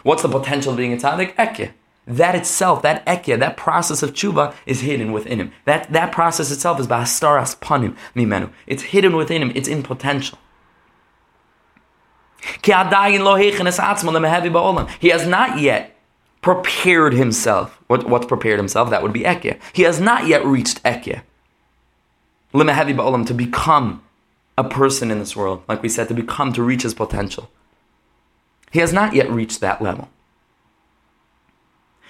What's 0.04 0.22
the 0.22 0.30
potential 0.30 0.72
of 0.72 0.78
being 0.78 0.94
a 0.94 0.98
tzaddik? 0.98 1.36
Ekya. 1.36 1.72
That 2.08 2.34
itself, 2.36 2.82
that 2.82 3.06
ekya, 3.06 3.40
that 3.40 3.58
process 3.58 4.02
of 4.02 4.14
tshuva 4.14 4.56
is 4.66 4.82
hidden 4.82 5.12
within 5.12 5.40
him. 5.40 5.52
That, 5.66 5.92
that 5.94 6.12
process 6.12 6.52
itself 6.52 6.80
is 6.80 6.88
bahastaras 6.88 7.56
panim 7.60 7.96
mimenu. 8.16 8.52
It's 8.66 8.84
hidden 8.84 9.16
within 9.16 9.42
him. 9.42 9.52
It's 9.54 9.68
in 9.68 9.84
potential. 9.84 10.40
He 12.64 12.72
has 12.72 12.92
not 15.28 15.60
yet 15.60 15.96
prepared 16.42 17.14
himself. 17.14 17.80
What, 17.88 18.08
what's 18.10 18.26
prepared 18.26 18.60
himself? 18.60 18.90
That 18.90 19.04
would 19.04 19.14
be 19.14 19.22
Ekya. 19.22 19.60
He 19.74 19.84
has 19.84 20.00
not 20.00 20.28
yet 20.28 20.46
reached 20.46 20.84
Ekya. 20.84 21.22
Limahavi 22.54 22.96
ba'olam, 22.96 23.26
to 23.28 23.34
become 23.34 24.04
a 24.58 24.64
person 24.64 25.12
in 25.12 25.20
this 25.20 25.36
world, 25.36 25.64
like 25.68 25.82
we 25.82 25.90
said, 25.90 26.08
to 26.10 26.14
become, 26.14 26.52
to 26.54 26.64
reach 26.64 26.82
his 26.84 26.94
potential. 26.94 27.50
He 28.72 28.80
has 28.80 28.92
not 28.92 29.14
yet 29.14 29.30
reached 29.30 29.62
that 29.62 29.82
level. 29.82 30.10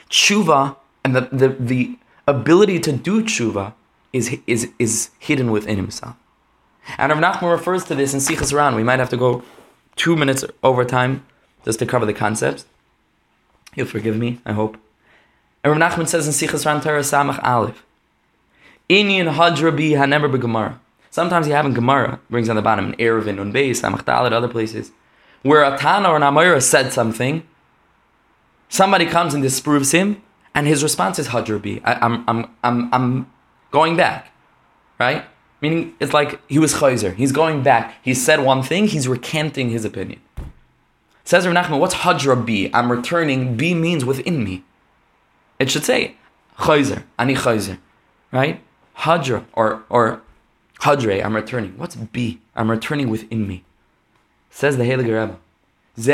Tshuva 0.09 0.75
and 1.03 1.15
the, 1.15 1.21
the, 1.31 1.47
the 1.59 1.97
ability 2.27 2.79
to 2.79 2.91
do 2.91 3.23
tshuva 3.23 3.73
is, 4.13 4.37
is, 4.47 4.69
is 4.77 5.09
hidden 5.19 5.51
within 5.51 5.77
himself. 5.77 6.15
And 6.97 7.11
Rav 7.11 7.21
Nachman 7.21 7.51
refers 7.51 7.83
to 7.85 7.95
this 7.95 8.13
in 8.13 8.19
Sichas 8.19 8.53
Ran. 8.53 8.75
We 8.75 8.83
might 8.83 8.99
have 8.99 9.09
to 9.09 9.17
go 9.17 9.43
two 9.95 10.15
minutes 10.15 10.43
over 10.63 10.83
time 10.83 11.25
just 11.63 11.79
to 11.79 11.85
cover 11.85 12.05
the 12.05 12.13
concepts. 12.13 12.65
You'll 13.75 13.87
forgive 13.87 14.17
me, 14.17 14.39
I 14.45 14.53
hope. 14.53 14.77
And 15.63 15.79
Rav 15.79 15.93
Nachman 15.93 16.07
says 16.07 16.27
in 16.27 16.33
Sichas 16.33 16.65
Ran 16.65 16.81
Samach 16.81 17.41
Aleph, 17.43 17.83
Inyan 18.89 19.33
Hadra 19.33 19.71
Bi 19.71 19.97
Hanever 19.97 20.39
Gemara. 20.39 20.79
Sometimes 21.09 21.47
you 21.47 21.53
have 21.53 21.65
in 21.65 21.73
Gemara, 21.73 22.19
brings 22.29 22.49
on 22.49 22.55
the 22.55 22.61
bottom, 22.61 22.93
in 22.93 22.99
Eruvin, 22.99 23.39
on 23.39 23.53
Beis, 23.53 23.81
Samach 23.81 24.03
Dalit, 24.03 24.31
other 24.31 24.47
places, 24.47 24.91
where 25.43 25.63
a 25.63 25.77
Tana 25.77 26.09
or 26.09 26.15
an 26.15 26.21
Amayra 26.21 26.61
said 26.61 26.91
something, 26.91 27.45
somebody 28.69 29.05
comes 29.05 29.33
and 29.33 29.43
disproves 29.43 29.91
him, 29.91 30.21
and 30.55 30.67
his 30.67 30.83
response 30.83 31.19
is 31.19 31.29
Hadra 31.29 31.61
Bi. 31.61 31.81
I, 31.89 32.05
I'm, 32.05 32.23
I'm, 32.27 32.49
I'm, 32.63 32.93
I'm 32.93 33.31
going 33.71 33.95
back, 33.95 34.31
right? 34.99 35.25
Meaning, 35.61 35.93
it's 35.99 36.13
like 36.13 36.41
he 36.49 36.59
was 36.59 36.73
Chayzer. 36.75 37.13
He's 37.13 37.31
going 37.31 37.61
back. 37.61 37.95
He 38.01 38.13
said 38.13 38.39
one 38.41 38.63
thing, 38.63 38.87
he's 38.87 39.07
recanting 39.07 39.69
his 39.69 39.85
opinion. 39.85 40.19
Says 41.23 41.47
Rav 41.47 41.55
Nachman, 41.55 41.79
what's 41.79 41.95
Hadra 41.95 42.45
B? 42.45 42.69
I'm 42.73 42.91
returning. 42.91 43.55
B 43.55 43.73
means 43.73 44.03
within 44.03 44.43
me. 44.43 44.63
It 45.59 45.69
should 45.69 45.85
say 45.85 46.15
Chayzer, 46.57 47.03
Ani 47.19 47.35
Chayzer, 47.35 47.77
right? 48.31 48.61
Hadra 48.97 49.45
or 49.53 49.83
or 49.89 50.21
Hadre, 50.81 51.23
I'm 51.23 51.35
returning. 51.35 51.77
What's 51.77 51.95
B? 51.95 52.41
I'm 52.55 52.71
returning 52.71 53.09
within 53.09 53.47
me. 53.47 53.63
Says 54.49 54.77
the 54.77 54.83
Heilige 54.83 55.07
Rebbe. 55.07 55.37
This 55.95 56.07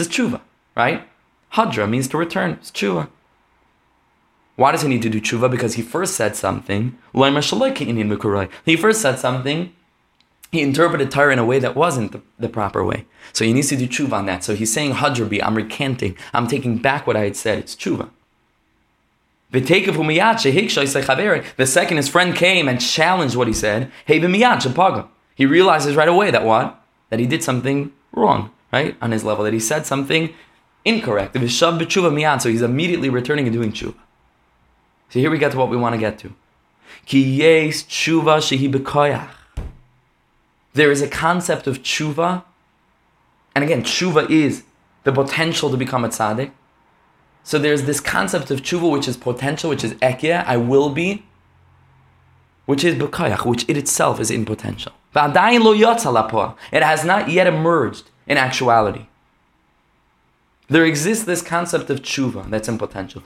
is 0.00 0.08
tshuva, 0.08 0.40
right? 0.76 1.08
Hadra 1.52 1.88
means 1.88 2.08
to 2.08 2.18
return. 2.18 2.50
It's 2.52 2.70
tshuva. 2.70 3.08
Why 4.56 4.72
does 4.72 4.82
he 4.82 4.88
need 4.88 5.02
to 5.02 5.08
do 5.08 5.20
tshuva? 5.20 5.50
Because 5.50 5.74
he 5.74 5.82
first 5.82 6.14
said 6.14 6.36
something. 6.36 6.98
He 7.12 8.76
first 8.76 9.00
said 9.00 9.18
something. 9.18 9.72
He 10.54 10.62
interpreted 10.62 11.10
Torah 11.10 11.32
in 11.32 11.40
a 11.40 11.44
way 11.44 11.58
that 11.58 11.74
wasn't 11.74 12.12
the, 12.12 12.22
the 12.38 12.48
proper 12.48 12.84
way. 12.84 13.06
So 13.32 13.44
he 13.44 13.52
needs 13.52 13.70
to 13.70 13.76
do 13.76 13.88
tshuva 13.88 14.12
on 14.12 14.26
that. 14.26 14.44
So 14.44 14.54
he's 14.54 14.72
saying 14.72 14.92
hadrabi, 14.92 15.42
I'm 15.42 15.56
recanting. 15.56 16.16
I'm 16.32 16.46
taking 16.46 16.78
back 16.78 17.08
what 17.08 17.16
I 17.16 17.24
had 17.24 17.34
said. 17.34 17.58
It's 17.58 17.74
tshuva. 17.74 18.08
The 19.50 19.66
second, 21.66 21.96
his 21.96 22.08
friend 22.08 22.36
came 22.36 22.68
and 22.68 22.80
challenged 22.80 23.34
what 23.34 23.48
he 23.48 23.52
said. 23.52 23.90
He 24.06 25.46
realizes 25.46 25.96
right 25.96 26.08
away 26.08 26.30
that 26.30 26.44
what? 26.44 26.80
That 27.10 27.18
he 27.18 27.26
did 27.26 27.42
something 27.42 27.92
wrong, 28.12 28.52
right? 28.72 28.96
On 29.02 29.10
his 29.10 29.24
level, 29.24 29.42
that 29.42 29.52
he 29.52 29.58
said 29.58 29.86
something 29.86 30.32
incorrect. 30.84 31.34
So 31.34 31.40
he's 31.40 32.62
immediately 32.62 33.10
returning 33.10 33.48
and 33.48 33.52
doing 33.52 33.72
tshuva. 33.72 33.96
So 35.08 35.18
here 35.18 35.32
we 35.32 35.38
get 35.38 35.50
to 35.50 35.58
what 35.58 35.68
we 35.68 35.76
want 35.76 35.94
to 35.94 35.98
get 35.98 36.16
to. 36.20 36.32
There 40.74 40.90
is 40.90 41.00
a 41.00 41.08
concept 41.08 41.66
of 41.66 41.82
tshuva, 41.82 42.44
and 43.54 43.64
again, 43.64 43.82
tshuva 43.82 44.28
is 44.28 44.64
the 45.04 45.12
potential 45.12 45.70
to 45.70 45.76
become 45.76 46.04
a 46.04 46.08
tzaddik. 46.08 46.50
So 47.44 47.58
there's 47.58 47.84
this 47.84 48.00
concept 48.00 48.50
of 48.50 48.62
tshuva, 48.62 48.90
which 48.90 49.06
is 49.06 49.16
potential, 49.16 49.70
which 49.70 49.84
is 49.84 49.94
ekya, 49.94 50.44
I 50.46 50.56
will 50.56 50.90
be, 50.90 51.24
which 52.66 52.82
is 52.82 52.94
b'koyach, 52.96 53.44
which 53.46 53.64
it 53.68 53.76
itself 53.76 54.18
is 54.18 54.30
in 54.30 54.44
potential. 54.44 54.92
It 55.14 56.82
has 56.82 57.04
not 57.04 57.28
yet 57.30 57.46
emerged 57.46 58.10
in 58.26 58.36
actuality. 58.36 59.06
There 60.68 60.86
exists 60.86 61.24
this 61.24 61.42
concept 61.42 61.90
of 61.90 62.00
tshuva 62.00 62.48
that's 62.50 62.68
in 62.68 62.78
potential. 62.78 63.22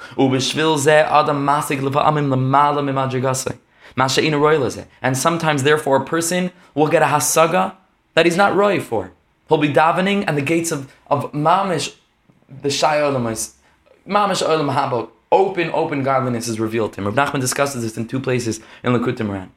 And 3.96 5.16
sometimes, 5.16 5.62
therefore, 5.62 5.96
a 5.96 6.04
person 6.04 6.50
will 6.74 6.88
get 6.88 7.02
a 7.02 7.06
hasaga 7.06 7.74
that 8.14 8.26
he's 8.26 8.36
not 8.36 8.54
roy 8.54 8.80
for. 8.80 9.12
He'll 9.48 9.58
be 9.58 9.72
davening, 9.72 10.24
and 10.26 10.36
the 10.36 10.42
gates 10.42 10.70
of, 10.70 10.92
of 11.06 11.32
mamish, 11.32 11.94
the 12.48 12.70
shai 12.70 12.98
olam, 12.98 13.22
mamish 14.06 14.42
olam 14.46 14.74
haba, 14.74 15.10
open, 15.32 15.70
open 15.72 16.02
godliness 16.02 16.48
is 16.48 16.60
revealed 16.60 16.92
to 16.94 17.00
him. 17.00 17.06
Rav 17.06 17.14
Nachman 17.14 17.40
discusses 17.40 17.82
this 17.82 17.96
in 17.96 18.08
two 18.08 18.20
places 18.20 18.60
in 18.82 18.92
Likutei 18.92 19.26
Moharan. 19.26 19.48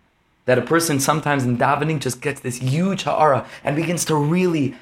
That 0.45 0.57
a 0.57 0.61
person 0.61 0.99
sometimes 0.99 1.43
in 1.43 1.57
davening 1.57 1.99
just 1.99 2.21
gets 2.21 2.41
this 2.41 2.57
huge 2.57 3.03
ha'ara 3.03 3.45
and 3.63 3.75
begins 3.75 4.05
to 4.05 4.15
really 4.15 4.75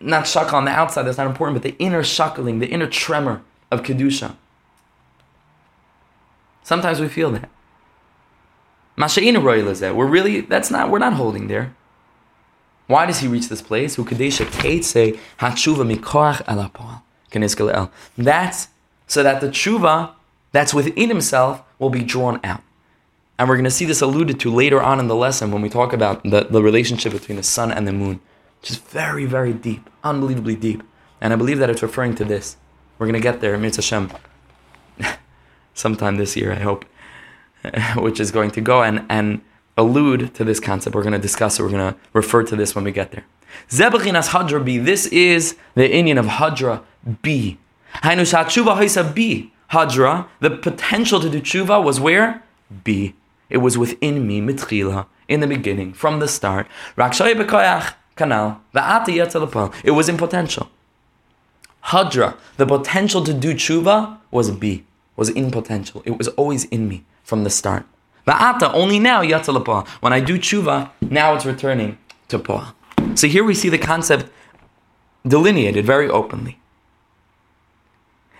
not 0.00 0.26
shackle 0.26 0.56
on 0.56 0.64
the 0.64 0.70
outside, 0.70 1.02
that's 1.02 1.18
not 1.18 1.26
important, 1.26 1.60
but 1.60 1.62
the 1.62 1.76
inner 1.82 2.02
shackling, 2.04 2.58
the 2.58 2.68
inner 2.68 2.86
tremor 2.86 3.42
of 3.70 3.82
Kedusha. 3.82 4.36
Sometimes 6.62 7.00
we 7.00 7.08
feel 7.08 7.30
that. 7.32 7.48
Masha'ina 8.98 9.42
royal 9.42 9.68
is 9.68 9.80
that. 9.80 9.96
We're 9.96 10.06
really, 10.06 10.40
that's 10.40 10.70
not, 10.70 10.90
we're 10.90 10.98
not 10.98 11.14
holding 11.14 11.48
there. 11.48 11.74
Why 12.86 13.06
does 13.06 13.20
he 13.20 13.28
reach 13.28 13.48
this 13.48 13.62
place? 13.62 13.96
That's 13.96 14.08
so 19.06 19.22
that 19.22 19.40
the 19.40 19.48
tshuva 19.48 20.12
that's 20.52 20.74
within 20.74 21.08
himself 21.08 21.62
will 21.78 21.90
be 21.90 22.02
drawn 22.02 22.40
out. 22.42 22.62
And 23.38 23.48
we're 23.48 23.56
going 23.56 23.64
to 23.64 23.70
see 23.70 23.84
this 23.84 24.00
alluded 24.00 24.40
to 24.40 24.52
later 24.52 24.82
on 24.82 24.98
in 24.98 25.06
the 25.06 25.14
lesson 25.14 25.52
when 25.52 25.62
we 25.62 25.68
talk 25.68 25.92
about 25.92 26.22
the, 26.24 26.48
the 26.50 26.62
relationship 26.62 27.12
between 27.12 27.36
the 27.36 27.42
sun 27.42 27.70
and 27.70 27.86
the 27.86 27.92
moon 27.92 28.20
which 28.60 28.70
is 28.70 28.76
very, 28.76 29.24
very 29.24 29.52
deep, 29.52 29.88
unbelievably 30.04 30.56
deep. 30.56 30.82
And 31.20 31.32
I 31.32 31.36
believe 31.36 31.58
that 31.58 31.70
it's 31.70 31.82
referring 31.82 32.14
to 32.16 32.24
this. 32.24 32.56
We're 32.98 33.06
going 33.06 33.14
to 33.14 33.20
get 33.20 33.40
there, 33.40 33.56
Mitzvah 33.56 33.82
Hashem, 33.82 34.12
sometime 35.74 36.16
this 36.16 36.36
year, 36.36 36.52
I 36.52 36.58
hope, 36.58 36.84
which 37.96 38.20
is 38.20 38.30
going 38.30 38.50
to 38.52 38.60
go 38.60 38.82
and, 38.82 39.04
and 39.08 39.40
allude 39.76 40.34
to 40.34 40.44
this 40.44 40.60
concept. 40.60 40.94
We're 40.94 41.02
going 41.02 41.12
to 41.12 41.18
discuss 41.18 41.58
it. 41.58 41.62
We're 41.62 41.70
going 41.70 41.92
to 41.92 41.98
refer 42.12 42.42
to 42.42 42.56
this 42.56 42.74
when 42.74 42.84
we 42.84 42.92
get 42.92 43.12
there. 43.12 43.24
Zebechinas 43.70 44.28
Hadra 44.28 44.64
B. 44.64 44.78
This 44.78 45.06
is 45.06 45.56
the 45.74 45.88
inyan 45.88 46.18
of 46.18 46.26
Hadra 46.26 46.82
B. 47.22 47.58
B. 49.14 49.52
Hadra, 49.70 50.26
the 50.40 50.50
potential 50.50 51.20
to 51.20 51.28
do 51.28 51.40
tshuva 51.40 51.82
was 51.82 52.00
where? 52.00 52.42
B. 52.84 53.14
It 53.50 53.58
was 53.58 53.78
within 53.78 54.26
me, 54.26 54.40
mitchila, 54.40 55.06
in 55.26 55.40
the 55.40 55.46
beginning, 55.46 55.92
from 55.92 56.20
the 56.20 56.28
start. 56.28 56.66
Rakshay 56.96 57.34
b'koyach, 57.34 57.94
canal. 58.16 58.60
The 58.72 58.80
atiyatalpal. 58.80 59.74
It 59.82 59.92
was 59.92 60.08
in 60.08 60.16
potential. 60.16 60.70
Hadra, 61.86 62.36
the 62.56 62.66
potential 62.66 63.24
to 63.24 63.32
do 63.32 63.54
tshuva 63.54 64.18
was 64.30 64.50
B, 64.50 64.84
was 65.16 65.30
in 65.30 65.50
potential. 65.50 66.02
It 66.04 66.18
was 66.18 66.28
always 66.28 66.64
in 66.66 66.88
me 66.88 67.04
from 67.28 67.44
the 67.44 67.50
start. 67.50 67.84
Va'ata, 68.26 68.72
only 68.72 68.98
now 68.98 69.22
yatzalapa. 69.22 69.86
When 70.00 70.14
I 70.14 70.20
do 70.20 70.38
tshuva, 70.38 70.90
now 71.02 71.34
it's 71.34 71.44
returning 71.44 71.98
to 72.28 72.38
pa. 72.38 72.74
So 73.14 73.26
here 73.26 73.44
we 73.44 73.54
see 73.54 73.68
the 73.68 73.78
concept 73.78 74.30
delineated 75.26 75.84
very 75.84 76.08
openly. 76.08 76.58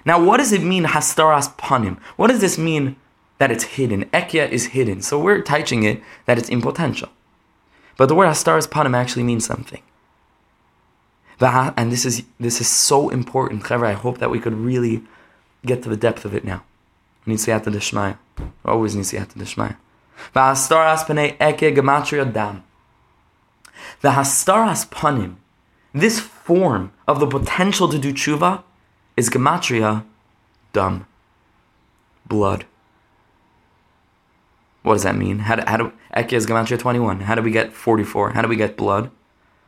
Now, 0.06 0.18
what 0.24 0.38
does 0.38 0.52
it 0.52 0.62
mean, 0.62 0.84
hastaras 0.84 1.54
panim? 1.56 1.98
What 2.16 2.28
does 2.28 2.40
this 2.40 2.56
mean 2.56 2.96
that 3.36 3.50
it's 3.50 3.64
hidden? 3.76 4.06
Ekya 4.06 4.48
is 4.50 4.68
hidden. 4.68 5.02
So 5.02 5.18
we're 5.18 5.42
teaching 5.42 5.82
it 5.82 6.02
that 6.24 6.38
it's 6.38 6.48
in 6.48 6.62
potential. 6.62 7.10
But 7.98 8.06
the 8.06 8.14
word 8.14 8.28
Hastaras 8.28 8.68
Panim 8.68 8.96
actually 8.96 9.24
means 9.24 9.44
something. 9.44 9.82
And 11.40 11.92
this 11.92 12.06
is 12.06 12.22
this 12.38 12.60
is 12.60 12.68
so 12.68 13.10
important, 13.10 13.70
I 13.70 13.92
hope 13.92 14.18
that 14.18 14.30
we 14.30 14.40
could 14.40 14.54
really 14.54 15.02
get 15.66 15.82
to 15.82 15.88
the 15.88 15.96
depth 15.96 16.24
of 16.24 16.32
it 16.32 16.44
now. 16.44 16.62
Nisiyata 17.26 17.70
Deshmaya. 17.76 18.16
Always 18.64 18.96
Nisiyata 18.96 19.34
Deshmaya. 19.34 19.76
V'hastaras 20.34 21.04
panei 21.04 21.34
eke 21.40 21.74
gematria 21.74 22.30
dam. 22.32 22.64
The 24.00 24.10
hastaras 24.10 24.88
panim, 24.88 25.36
this 25.92 26.20
form 26.20 26.92
of 27.06 27.20
the 27.20 27.26
potential 27.26 27.88
to 27.88 27.98
do 27.98 28.12
tshuva, 28.12 28.62
is 29.16 29.30
gematria 29.30 30.04
dam, 30.72 31.06
blood. 32.26 32.66
What 34.82 34.94
does 34.94 35.02
that 35.02 35.16
mean? 35.16 35.40
How 35.40 35.56
do, 35.56 35.62
how 35.66 35.76
do 35.76 35.92
Ekya 36.16 36.32
is 36.32 36.46
Gematria 36.46 36.78
21. 36.78 37.20
How 37.20 37.34
do 37.34 37.42
we 37.42 37.50
get 37.50 37.72
44? 37.72 38.30
How 38.30 38.42
do 38.42 38.48
we 38.48 38.56
get 38.56 38.76
blood? 38.76 39.10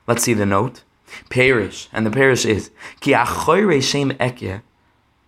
Let's 0.06 0.22
see 0.22 0.34
the 0.34 0.46
note. 0.46 0.82
Perish. 1.28 1.88
And 1.92 2.06
the 2.06 2.10
perish 2.10 2.44
is 2.44 2.70
Ki 3.00 3.12
shem 3.12 4.10
Ekya. 4.12 4.62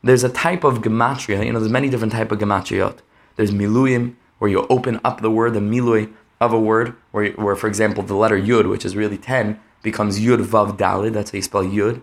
There's 0.03 0.25
a 0.25 0.29
type 0.29 0.65
of 0.65 0.79
gematria, 0.79 1.45
you 1.45 1.53
know, 1.53 1.61
there's 1.61 1.71
many 1.71 1.89
different 1.89 2.13
type 2.13 2.33
of 2.33 2.39
gematriot. 2.39 2.99
There's 3.37 3.51
miluyim, 3.51 4.17
where 4.39 4.51
you 4.51 4.67
open 4.69 5.01
up 5.05 5.21
the 5.21 5.31
word, 5.31 5.55
the 5.55 5.61
milui 5.61 6.13
of 6.41 6.53
a 6.53 6.59
word, 6.59 6.97
where, 7.13 7.31
where 7.33 7.57
for 7.57 7.69
example, 7.69 8.03
the 8.03 8.15
letter 8.15 8.39
yud, 8.39 8.69
which 8.69 8.85
is 8.85 8.97
really 8.97 9.19
10, 9.19 9.61
becomes 9.83 10.19
yud 10.19 10.45
vav 10.45 10.77
dalid, 10.77 11.13
that's 11.13 11.31
how 11.31 11.37
you 11.37 11.43
spell 11.43 11.63
yud. 11.63 12.03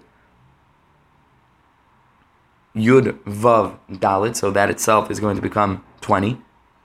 Yud 2.75 3.19
vav 3.23 3.77
dalid, 3.89 4.35
so 4.35 4.51
that 4.51 4.69
itself 4.69 5.11
is 5.11 5.19
going 5.19 5.35
to 5.35 5.41
become 5.41 5.83
20, 6.01 6.39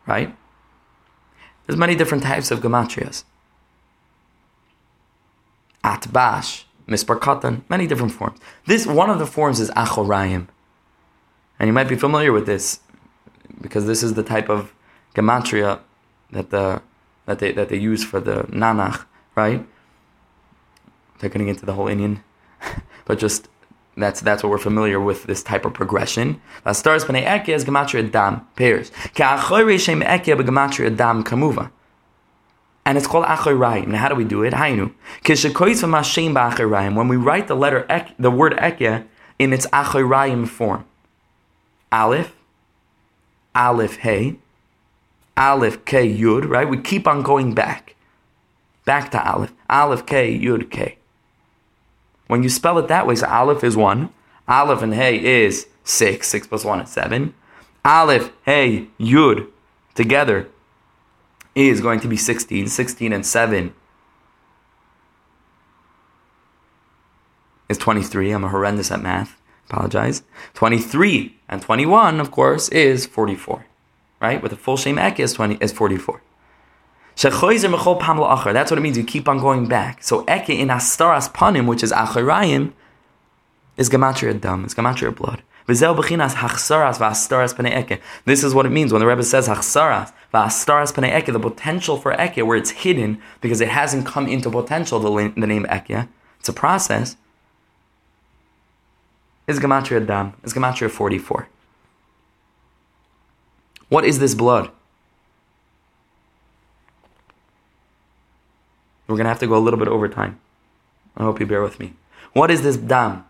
right? 0.07 0.35
There's 1.67 1.79
many 1.79 1.95
different 1.95 2.25
types 2.25 2.51
of 2.51 2.61
gematrias. 2.61 3.25
Atbash, 5.83 6.65
mispar 6.89 7.19
katan, 7.19 7.63
many 7.69 7.87
different 7.87 8.13
forms. 8.13 8.39
This 8.67 8.87
one 8.87 9.11
of 9.11 9.19
the 9.19 9.27
forms 9.27 9.61
is 9.61 9.71
achorayim, 9.71 10.49
and 11.59 11.67
you 11.69 11.73
might 11.73 11.89
be 11.89 11.97
familiar 11.97 12.33
with 12.33 12.47
this 12.47 12.81
because 13.61 13.87
this 13.87 14.03
is 14.03 14.14
the 14.14 14.23
type 14.23 14.49
of 14.49 14.73
gematria 15.14 15.81
that 16.31 16.51
the 16.51 16.83
that 17.27 17.38
they 17.38 17.53
that 17.53 17.69
they 17.69 17.79
use 17.79 18.05
for 18.05 18.21
the 18.21 18.43
nanach, 18.45 19.05
right? 19.35 19.67
They're 21.19 21.31
getting 21.31 21.49
into 21.49 21.64
the 21.64 21.73
whole 21.73 21.87
inyan, 21.87 22.23
but 23.05 23.19
just 23.19 23.49
that's 23.97 24.21
that's 24.21 24.43
what 24.43 24.51
we're 24.51 24.59
familiar 24.59 25.01
with 25.01 25.25
this 25.25 25.43
type 25.43 25.64
of 25.64 25.73
progression. 25.73 26.40
Stars 26.73 27.05
b'nei 27.05 27.40
eke 27.40 27.51
is 27.51 27.64
gematria 27.64 28.11
dam 28.11 28.47
pairs. 28.57 28.90
Shem 29.81 30.01
dam 30.01 31.25
kamuva. 31.25 31.71
And 32.87 32.99
it's 32.99 33.07
called 33.07 33.25
achoyrayim. 33.25 33.87
Now, 33.87 33.99
how 33.99 34.09
do 34.11 34.14
we 34.14 34.25
do 34.25 34.43
it? 34.43 34.53
Hainu. 34.53 34.93
When 36.95 37.09
we 37.09 37.17
write 37.17 37.49
the 37.49 37.57
letter 37.57 37.87
ek, 37.88 38.14
the 38.19 38.31
word 38.31 38.59
eke 38.62 39.05
in 39.38 39.53
its 39.55 39.67
achoyrayim 39.69 40.47
form, 40.47 40.85
aleph, 41.90 42.35
Aleph 43.55 43.97
Hey, 43.97 44.37
Aleph 45.37 45.85
K 45.85 46.09
Yud, 46.09 46.49
right? 46.49 46.69
We 46.69 46.79
keep 46.79 47.07
on 47.07 47.23
going 47.23 47.55
back. 47.55 47.95
Back 48.85 49.11
to 49.12 49.31
Aleph. 49.31 49.53
Aleph 49.71 50.07
K 50.07 50.38
Yud 50.38 50.71
K. 50.71 50.99
When 52.27 52.43
you 52.43 52.49
spell 52.49 52.79
it 52.79 52.88
that 52.88 53.07
way, 53.07 53.14
so 53.14 53.27
Aleph 53.27 53.64
is 53.64 53.77
one, 53.77 54.11
Aleph 54.49 54.83
and 54.83 54.95
Hey 54.95 55.23
is 55.23 55.67
six, 55.85 56.29
six 56.29 56.47
plus 56.47 56.64
one 56.64 56.81
is 56.81 56.90
seven. 56.90 57.35
Aleph, 57.85 58.33
Hey, 58.45 58.88
Yud 58.99 59.49
together 59.95 60.49
is 61.55 61.81
going 61.81 62.01
to 62.01 62.09
be 62.09 62.17
16, 62.17 62.67
16 62.67 63.12
and 63.12 63.25
7 63.25 63.75
is 67.69 67.79
23. 67.79 68.31
I'm 68.33 68.43
horrendous 68.43 68.90
at 68.90 69.03
math. 69.03 69.40
Apologize. 69.71 70.23
23 70.55 71.37
and 71.55 71.62
21, 71.62 72.21
of 72.21 72.31
course, 72.31 72.69
is 72.69 73.07
44. 73.07 73.64
Right? 74.21 74.43
With 74.43 74.53
a 74.53 74.57
full 74.57 74.77
shame 74.77 74.99
ek 74.99 75.21
is 75.21 75.33
20 75.33 75.57
is 75.61 75.73
44. 75.73 76.21
That's 77.17 77.33
what 77.33 77.53
it 77.53 78.81
means. 78.81 78.99
You 78.99 79.05
keep 79.05 79.29
on 79.29 79.38
going 79.38 79.67
back. 79.67 80.03
So 80.03 80.23
eke 80.23 80.51
in 80.51 80.69
astaras 80.69 81.33
panim, 81.33 81.67
which 81.67 81.83
is 81.83 81.93
acharayim, 81.93 82.73
is 83.77 83.88
gematria 83.88 84.40
dam. 84.40 84.64
It's 84.64 84.75
gematria 84.75 85.14
blood. 85.14 85.43
This 85.67 85.81
is 88.45 88.55
what 88.55 88.67
it 88.67 88.71
means 88.71 88.93
when 88.93 89.01
the 89.01 89.07
Rebbe 89.07 89.23
says 89.23 89.49
hachsaras 89.49 90.12
v'astaras 90.33 90.93
pnei 90.93 91.19
eke, 91.19 91.33
the 91.33 91.40
potential 91.40 91.97
for 91.97 92.12
eke, 92.21 92.45
where 92.45 92.57
it's 92.57 92.71
hidden 92.71 93.19
because 93.40 93.61
it 93.62 93.69
hasn't 93.69 94.05
come 94.05 94.27
into 94.29 94.51
potential. 94.51 94.99
The, 94.99 95.33
the 95.37 95.47
name 95.47 95.67
eke, 95.73 96.09
it's 96.40 96.49
a 96.49 96.53
process. 96.53 97.17
Is 99.47 99.61
gematria 99.61 100.07
dam? 100.07 100.35
Is 100.43 100.55
gematria 100.55 100.91
forty 100.91 101.19
four? 101.19 101.49
What 103.89 104.05
is 104.05 104.19
this 104.19 104.35
blood? 104.35 104.71
We're 109.07 109.17
going 109.17 109.25
to 109.25 109.29
have 109.29 109.41
to 109.41 109.47
go 109.47 109.57
a 109.57 109.61
little 109.61 109.79
bit 109.79 109.89
over 109.89 110.09
time. 110.09 110.41
I 111.17 111.25
hope 111.25 111.39
you 111.39 111.47
bear 111.47 111.63
with 111.63 111.79
me. 111.79 111.93
What 112.33 112.51
is 112.51 112.63
this 112.63 112.77
dam? 112.79 113.25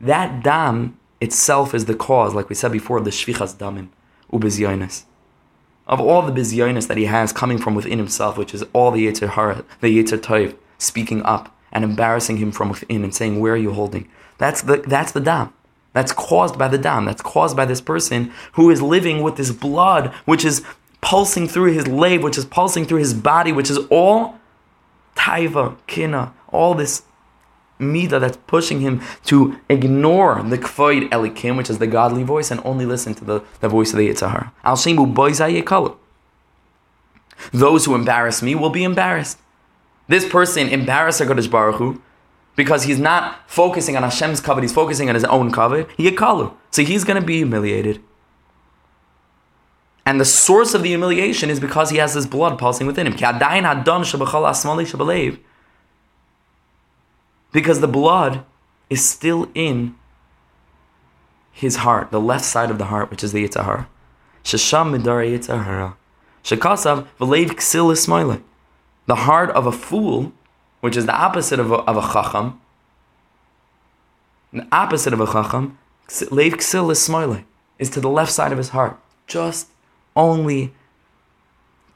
That 0.00 0.42
dam 0.42 0.98
itself 1.20 1.74
is 1.74 1.84
the 1.86 1.94
cause, 1.94 2.34
like 2.34 2.48
we 2.48 2.54
said 2.54 2.72
before, 2.72 2.98
of 2.98 3.04
the 3.04 3.10
shvichas 3.10 3.56
damim 3.56 3.88
ubizyonis. 4.32 5.04
Of 5.86 6.00
all 6.00 6.22
the 6.22 6.32
bizyonis 6.32 6.86
that 6.86 6.96
he 6.96 7.06
has 7.06 7.32
coming 7.32 7.58
from 7.58 7.74
within 7.74 7.98
himself, 7.98 8.38
which 8.38 8.54
is 8.54 8.62
all 8.72 8.92
the 8.92 9.06
Yetzer 9.06 9.30
Hara, 9.30 9.64
the 9.80 9.88
Yetzer 9.88 10.18
Toiv, 10.18 10.56
speaking 10.78 11.22
up 11.24 11.54
and 11.72 11.84
embarrassing 11.84 12.36
him 12.36 12.52
from 12.52 12.70
within 12.70 13.04
and 13.04 13.14
saying, 13.14 13.40
Where 13.40 13.54
are 13.54 13.56
you 13.56 13.72
holding? 13.72 14.08
That's 14.38 14.62
the, 14.62 14.78
that's 14.86 15.12
the 15.12 15.20
dam. 15.20 15.52
That's 15.92 16.12
caused 16.12 16.58
by 16.58 16.68
the 16.68 16.78
dam. 16.78 17.04
That's 17.04 17.22
caused 17.22 17.56
by 17.56 17.64
this 17.64 17.80
person 17.80 18.32
who 18.52 18.70
is 18.70 18.80
living 18.80 19.22
with 19.22 19.36
this 19.36 19.50
blood, 19.50 20.12
which 20.24 20.44
is 20.44 20.64
pulsing 21.00 21.48
through 21.48 21.72
his 21.72 21.86
lave, 21.86 22.22
which 22.22 22.38
is 22.38 22.44
pulsing 22.44 22.84
through 22.86 22.98
his 22.98 23.12
body, 23.12 23.52
which 23.52 23.68
is 23.68 23.78
all 23.90 24.38
taiva, 25.16 25.76
kina, 25.86 26.32
all 26.48 26.74
this 26.74 27.02
mida 27.78 28.18
that's 28.18 28.38
pushing 28.46 28.80
him 28.80 29.02
to 29.24 29.58
ignore 29.68 30.42
the 30.42 30.56
kvoid 30.56 31.08
elikim, 31.10 31.56
which 31.56 31.68
is 31.68 31.78
the 31.78 31.86
godly 31.86 32.22
voice, 32.22 32.50
and 32.50 32.60
only 32.64 32.86
listen 32.86 33.14
to 33.14 33.24
the, 33.24 33.42
the 33.60 33.68
voice 33.68 33.92
of 33.92 33.98
the 33.98 34.08
Yitzhahar. 34.08 34.52
Al 34.64 34.76
shemu 34.76 35.96
Those 37.52 37.84
who 37.84 37.94
embarrass 37.94 38.42
me 38.42 38.54
will 38.54 38.70
be 38.70 38.84
embarrassed. 38.84 39.38
This 40.08 40.28
person 40.28 40.68
embarrassed 40.68 41.20
HaKadosh 41.20 41.50
Baruch 41.50 41.76
Hu 41.76 42.02
because 42.56 42.84
he's 42.84 42.98
not 42.98 43.48
focusing 43.48 43.96
on 43.96 44.02
Hashem's 44.02 44.40
kavod, 44.40 44.62
he's 44.62 44.72
focusing 44.72 45.08
on 45.08 45.14
his 45.14 45.24
own 45.24 45.50
kavod. 45.52 45.88
Yikalu. 45.96 46.54
So 46.70 46.82
he's 46.82 47.04
going 47.04 47.20
to 47.20 47.26
be 47.26 47.36
humiliated. 47.36 48.02
And 50.04 50.20
the 50.20 50.24
source 50.24 50.74
of 50.74 50.82
the 50.82 50.88
humiliation 50.88 51.48
is 51.48 51.60
because 51.60 51.90
he 51.90 51.98
has 51.98 52.14
this 52.14 52.26
blood 52.26 52.58
pulsing 52.58 52.88
within 52.88 53.06
him. 53.06 53.12
Because 57.52 57.80
the 57.80 57.88
blood 57.88 58.44
is 58.90 59.08
still 59.08 59.48
in 59.54 59.94
his 61.52 61.76
heart, 61.76 62.10
the 62.10 62.20
left 62.20 62.44
side 62.44 62.70
of 62.70 62.78
the 62.78 62.86
heart, 62.86 63.10
which 63.10 63.22
is 63.22 63.32
the 63.32 63.46
Yitzhahara. 63.46 63.86
Shasham 64.42 64.90
midara 64.98 65.38
Yitzhahara. 65.38 65.94
Shakasav 66.42 67.06
v'leiv 67.20 67.50
ksil 67.50 67.92
ismaile. 67.92 68.42
The 69.06 69.14
heart 69.14 69.50
of 69.50 69.66
a 69.66 69.72
fool, 69.72 70.32
which 70.80 70.96
is 70.96 71.06
the 71.06 71.14
opposite 71.14 71.58
of 71.58 71.70
a, 71.70 71.76
of 71.76 71.96
a 71.96 72.12
chacham, 72.12 72.60
the 74.52 74.66
opposite 74.70 75.12
of 75.12 75.20
a 75.20 75.26
chacham, 75.26 75.78
leiv 76.08 76.52
ksil 76.54 76.90
ismaile, 76.90 77.44
is 77.78 77.90
to 77.90 78.00
the 78.00 78.08
left 78.08 78.32
side 78.32 78.52
of 78.52 78.58
his 78.58 78.70
heart. 78.70 78.98
Just 79.26 79.68
only 80.14 80.72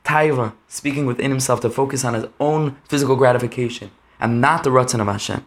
taiva, 0.04 0.54
speaking 0.68 1.06
within 1.06 1.30
himself 1.30 1.60
to 1.60 1.70
focus 1.70 2.04
on 2.04 2.14
his 2.14 2.26
own 2.40 2.76
physical 2.88 3.16
gratification 3.16 3.90
and 4.18 4.40
not 4.40 4.64
the 4.64 4.70
ratzon 4.70 5.00
of 5.00 5.06
Hashem. 5.06 5.44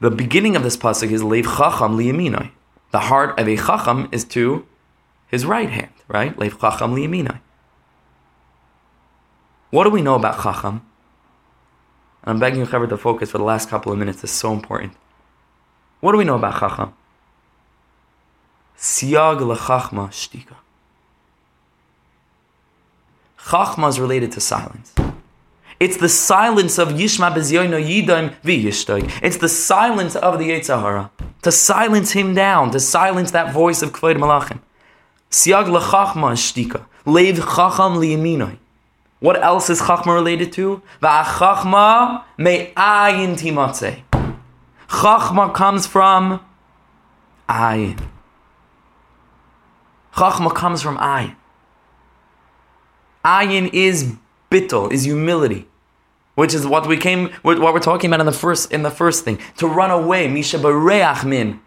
The 0.00 0.10
beginning 0.10 0.56
of 0.56 0.62
this 0.62 0.76
pasuk 0.76 1.10
is 1.10 1.22
leiv 1.22 1.44
chacham 1.44 1.96
liyaminoi. 1.96 2.50
The 2.92 3.00
heart 3.00 3.38
of 3.38 3.48
a 3.48 3.56
chacham 3.56 4.08
is 4.12 4.24
to 4.26 4.66
his 5.26 5.44
right 5.44 5.70
hand, 5.70 5.92
right? 6.08 6.36
Leiv 6.36 6.60
chacham 6.60 6.94
liyaminoi. 6.94 7.40
What 9.70 9.84
do 9.84 9.90
we 9.90 10.02
know 10.02 10.14
about 10.14 10.42
chacham? 10.42 10.82
I'm 12.24 12.38
begging 12.38 12.60
you, 12.60 12.66
Chaver, 12.66 12.88
to 12.88 12.96
focus 12.96 13.30
for 13.30 13.38
the 13.38 13.44
last 13.44 13.68
couple 13.68 13.92
of 13.92 13.98
minutes. 13.98 14.22
It's 14.24 14.32
so 14.32 14.52
important. 14.52 14.92
What 16.00 16.12
do 16.12 16.18
we 16.18 16.24
know 16.24 16.36
about 16.36 16.60
chacham? 16.60 16.92
Siag 18.76 19.38
lechachma 19.38 20.08
shtika. 20.10 20.56
Chachma 23.38 23.88
is 23.88 24.00
related 24.00 24.32
to 24.32 24.40
silence. 24.40 24.94
It's 25.78 25.98
the 25.98 26.08
silence 26.08 26.78
of 26.78 26.88
Yishma 26.88 27.32
Bezyoino 27.32 27.78
Yidon 27.82 28.34
V'yishtoi. 28.42 29.20
It's 29.22 29.36
the 29.36 29.48
silence 29.48 30.16
of 30.16 30.38
the 30.38 30.50
Yetzahara. 30.50 31.10
To 31.42 31.52
silence 31.52 32.12
him 32.12 32.34
down, 32.34 32.70
to 32.70 32.80
silence 32.80 33.30
that 33.32 33.52
voice 33.52 33.82
of 33.82 33.92
Kvod 33.92 34.16
Malachim. 34.16 34.60
Siag 35.30 35.66
lechachma 35.66 36.32
shtika. 36.32 36.86
Lev 37.04 37.36
chacham 37.36 37.96
liyaminoi. 37.98 38.58
What 39.20 39.42
else 39.42 39.70
is 39.70 39.80
chachma 39.80 40.14
related 40.14 40.52
to? 40.54 40.82
Va'achachma 41.02 42.24
me'ayin 42.36 43.36
timatze. 43.36 44.02
Chachma 44.88 45.54
comes 45.54 45.86
from 45.86 46.44
ayin. 47.48 48.08
Chachma 50.14 50.54
comes 50.54 50.82
from 50.82 50.98
ayin. 50.98 51.34
Ayin 53.24 53.70
is 53.72 54.14
bittul, 54.50 54.92
is 54.92 55.04
humility, 55.04 55.66
which 56.34 56.54
is 56.54 56.66
what 56.66 56.86
we 56.86 56.96
came, 56.96 57.30
what 57.42 57.58
we're 57.58 57.80
talking 57.80 58.10
about 58.10 58.20
in 58.20 58.26
the 58.26 58.32
first 58.32 58.70
in 58.70 58.82
the 58.82 58.90
first 58.90 59.24
thing. 59.24 59.38
To 59.56 59.66
run 59.66 59.90
away, 59.90 60.28
misha 60.28 60.58
min 61.26 61.60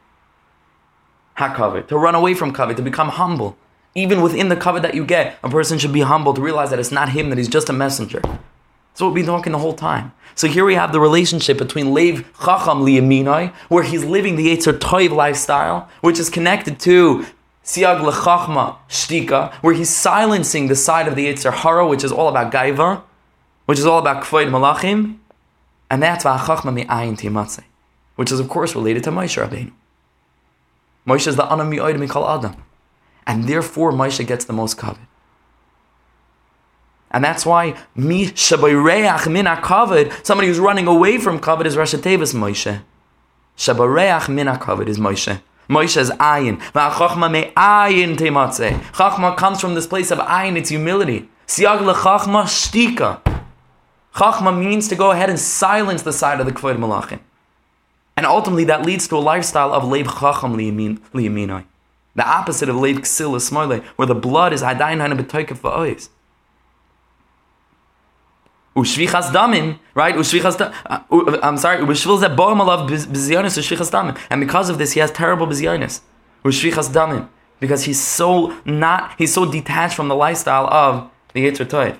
hakavod, 1.37 1.87
to 1.87 1.97
run 1.97 2.15
away 2.15 2.35
from 2.35 2.53
kavod, 2.53 2.75
to 2.75 2.81
become 2.81 3.09
humble. 3.09 3.57
Even 3.95 4.21
within 4.21 4.49
the 4.49 4.55
kavod 4.55 4.81
that 4.83 4.93
you 4.93 5.05
get, 5.05 5.37
a 5.43 5.49
person 5.49 5.77
should 5.79 5.93
be 5.93 6.01
humble 6.01 6.33
to 6.33 6.41
realize 6.41 6.69
that 6.69 6.79
it's 6.79 6.91
not 6.91 7.09
him, 7.09 7.29
that 7.29 7.37
he's 7.37 7.47
just 7.47 7.69
a 7.69 7.73
messenger. 7.73 8.21
What 8.99 9.13
we've 9.13 9.25
been 9.25 9.33
talking 9.33 9.53
the 9.53 9.59
whole 9.59 9.73
time. 9.73 10.11
So 10.35 10.47
here 10.47 10.65
we 10.65 10.75
have 10.75 10.91
the 10.91 10.99
relationship 10.99 11.57
between 11.57 11.93
Lev 11.93 12.25
Chacham 12.37 12.85
Liyaminai, 12.85 13.53
where 13.69 13.83
he's 13.83 14.03
living 14.03 14.35
the 14.35 14.47
Yetzer 14.47 14.77
Toiv 14.77 15.11
lifestyle, 15.11 15.87
which 16.01 16.19
is 16.19 16.29
connected 16.29 16.79
to 16.81 17.25
Siag 17.63 18.01
lechachma 18.01 18.75
shtika, 18.89 19.53
where 19.55 19.73
he's 19.73 19.89
silencing 19.89 20.67
the 20.67 20.75
side 20.75 21.07
of 21.07 21.15
the 21.15 21.27
Yetzer 21.27 21.53
Hara, 21.53 21.87
which 21.87 22.03
is 22.03 22.11
all 22.11 22.27
about 22.27 22.51
gaiva, 22.51 23.01
which 23.67 23.79
is 23.79 23.85
all 23.85 23.99
about 23.99 24.23
kvoid 24.23 24.49
malachim, 24.49 25.17
and 25.89 26.03
that's 26.03 26.25
va'achachma 26.25 26.73
mi'ayin 26.73 27.17
timatze, 27.17 27.63
which 28.15 28.31
is 28.31 28.39
of 28.39 28.49
course 28.49 28.75
related 28.75 29.03
to 29.03 29.11
Moshe 29.11 29.41
Rabbeinu. 29.41 29.71
Moshe 31.07 31.27
is 31.27 31.35
the 31.35 31.45
anam 31.45 31.69
mi'oid 31.69 31.95
mikal 31.95 32.37
adam, 32.37 32.61
and 33.29 33.43
therefore 33.43 33.91
Moshe 33.91 34.25
gets 34.25 34.45
the 34.45 34.53
most 34.53 34.75
kavod. 34.75 35.05
And 37.11 37.23
that's 37.23 37.45
why 37.45 37.75
mi 37.95 38.25
shabayreach 38.25 39.31
min 39.31 39.45
kavod, 39.45 40.25
somebody 40.25 40.47
who's 40.47 40.59
running 40.59 40.87
away 40.87 41.19
from 41.19 41.39
kavod 41.39 41.65
is 41.65 41.75
Rashi 41.75 41.99
Tevis 41.99 42.33
Moshe. 42.33 42.81
Shabareach 43.55 44.29
min 44.29 44.47
kavod 44.47 44.87
is 44.87 44.97
Moshe. 44.97 45.39
Moshe's 45.69 46.09
ayin. 46.09 46.59
V'achachma 46.71 47.31
me 47.31 47.51
ayin 47.55 48.17
tematze. 48.17 48.71
Chachma 48.93 49.37
comes 49.37 49.61
from 49.61 49.75
this 49.75 49.85
place 49.85 50.09
of 50.09 50.17
ayin, 50.17 50.57
it's 50.57 50.69
humility. 50.69 51.29
Siag 51.45 51.81
lechachma 51.81 52.45
shtika. 52.45 53.21
Chachma 54.15 54.59
means 54.59 54.87
to 54.87 54.95
go 54.95 55.11
ahead 55.11 55.29
and 55.29 55.39
silence 55.39 56.01
the 56.01 56.13
side 56.13 56.39
of 56.39 56.47
the 56.47 56.51
kvod 56.51 56.77
malachim. 56.77 57.19
And 58.17 58.25
ultimately 58.25 58.63
that 58.65 58.87
leads 58.87 59.07
to 59.09 59.17
a 59.17 59.23
lifestyle 59.33 59.71
of 59.71 59.83
leib 59.83 60.07
chacham 60.07 60.57
liyaminoi. 60.57 61.65
The 62.19 62.27
opposite 62.27 62.67
of 62.67 62.75
leib 62.75 62.97
ksil 62.97 63.31
ismoile, 63.37 63.81
where 63.95 64.05
the 64.05 64.13
blood 64.13 64.51
is 64.51 64.61
hadayin 64.61 64.99
hana 64.99 65.15
b'toikef 65.15 65.59
va'ois. 65.59 66.09
Ushvichas 68.75 69.31
damim, 69.31 69.79
right? 69.95 70.13
Ushvichas 70.15 70.59
uh, 70.59 71.39
I'm 71.41 71.55
sorry, 71.55 71.77
Ushvil 71.77 72.21
zeh 72.21 72.35
boim 72.35 72.59
alav 72.59 72.89
bizyonis 72.89 73.57
ushvichas 73.57 73.89
damim. 73.89 74.19
And 74.29 74.41
because 74.41 74.69
of 74.69 74.77
this, 74.77 74.91
he 74.91 74.99
has 74.99 75.11
terrible 75.11 75.47
bizyonis. 75.47 76.01
Ushvichas 76.43 76.89
damim. 76.89 77.29
Because 77.61 77.85
he's 77.85 78.01
so 78.01 78.53
not, 78.65 79.13
he's 79.17 79.33
so 79.33 79.49
detached 79.49 79.95
from 79.95 80.09
the 80.09 80.15
lifestyle 80.15 80.67
of 80.67 81.09
the 81.31 81.45
Yetzer 81.45 81.65
Toiv. 81.65 81.97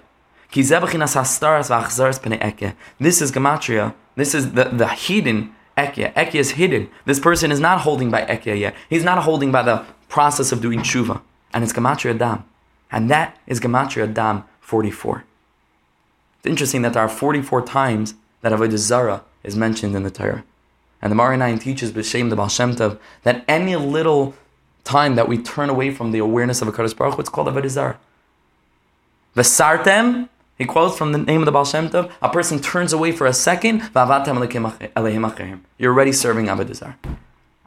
This 2.99 3.22
is 3.22 3.32
gematria. 3.32 3.93
This 4.15 4.36
is 4.36 4.51
the, 4.51 4.65
the 4.65 4.88
hidden 4.89 5.55
Ekyeh. 5.78 6.13
Ekyeh 6.13 6.36
is 6.36 6.51
hidden. 6.51 6.89
This 7.05 7.20
person 7.20 7.51
is 7.51 7.61
not 7.61 7.82
holding 7.82 8.11
by 8.11 8.24
Ekyeh 8.24 8.59
yet. 8.59 8.76
He's 8.89 9.05
not 9.05 9.24
holding 9.24 9.51
by 9.51 9.63
the 9.63 9.86
process 10.10 10.51
of 10.51 10.62
doing 10.62 10.80
tshuva. 10.80 11.22
And 11.53 11.64
it's 11.64 11.74
gematria 11.74 12.18
dam. 12.18 12.43
And 12.91 13.10
that 13.10 13.38
is 13.47 13.60
gematria 13.60 14.14
dam 14.14 14.43
44. 14.60 15.24
It's 16.38 16.47
interesting 16.47 16.82
that 16.82 16.93
there 16.93 17.03
are 17.03 17.10
44 17.10 17.62
times 17.64 18.16
that 18.41 18.51
Avodah 18.51 18.78
Zara 18.78 19.24
is 19.43 19.55
mentioned 19.55 19.95
in 19.95 20.03
the 20.03 20.12
Torah. 20.12 20.43
And 21.01 21.12
the 21.12 21.16
Me'or 21.16 21.36
Einayim 21.36 21.62
teaches 21.62 21.91
B'Shem 21.91 22.30
the 22.30 22.36
Baal 22.36 22.49
Shem 22.49 22.76
Tov 22.76 22.99
that 23.24 23.43
any 23.47 23.76
little 23.76 24.36
time 24.84 25.16
that 25.16 25.28
we 25.28 25.38
turn 25.38 25.70
away 25.70 25.91
from 25.91 26.12
the 26.12 26.20
awareness 26.20 26.62
of 26.62 26.68
a 26.68 26.72
Kadosh 26.72 26.95
Baruch 26.95 27.16
Hu, 27.16 27.22
it's 27.22 27.30
called 27.30 27.47
Avodah 27.47 27.70
Zara. 27.70 27.99
Vesartem, 29.36 30.30
he 30.57 30.66
quotes 30.66 30.97
from 30.97 31.12
the 31.12 31.18
name 31.18 31.41
of 31.41 31.45
the 31.45 31.51
Baal 31.51 31.66
Shem 31.66 31.89
Tov, 31.89 32.12
a 32.22 32.30
person 32.30 32.60
turns 32.60 32.91
away 32.91 33.12
for 33.12 33.28
a 33.28 33.34
second, 33.34 33.89
you're 33.93 35.93
already 35.93 36.12
serving 36.12 36.47
Avodah 36.47 36.76
Zara. 36.76 36.97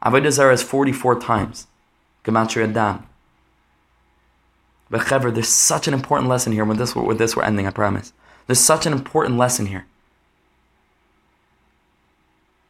Avodah 0.03 0.31
Zara 0.31 0.53
is 0.53 0.61
44 0.61 1.19
times. 1.19 1.67
Gematria 2.23 2.71
Dam. 2.71 3.07
But 4.89 5.01
Chaver, 5.01 5.33
there's 5.33 5.49
such 5.49 5.87
an 5.87 5.93
important 5.93 6.29
lesson 6.29 6.53
here. 6.53 6.65
With 6.65 6.77
this, 6.77 6.95
with 6.95 7.17
this, 7.17 7.35
we're 7.35 7.43
ending, 7.43 7.65
I 7.65 7.71
promise. 7.71 8.13
There's 8.47 8.59
such 8.59 8.85
an 8.85 8.93
important 8.93 9.37
lesson 9.37 9.67
here. 9.67 9.85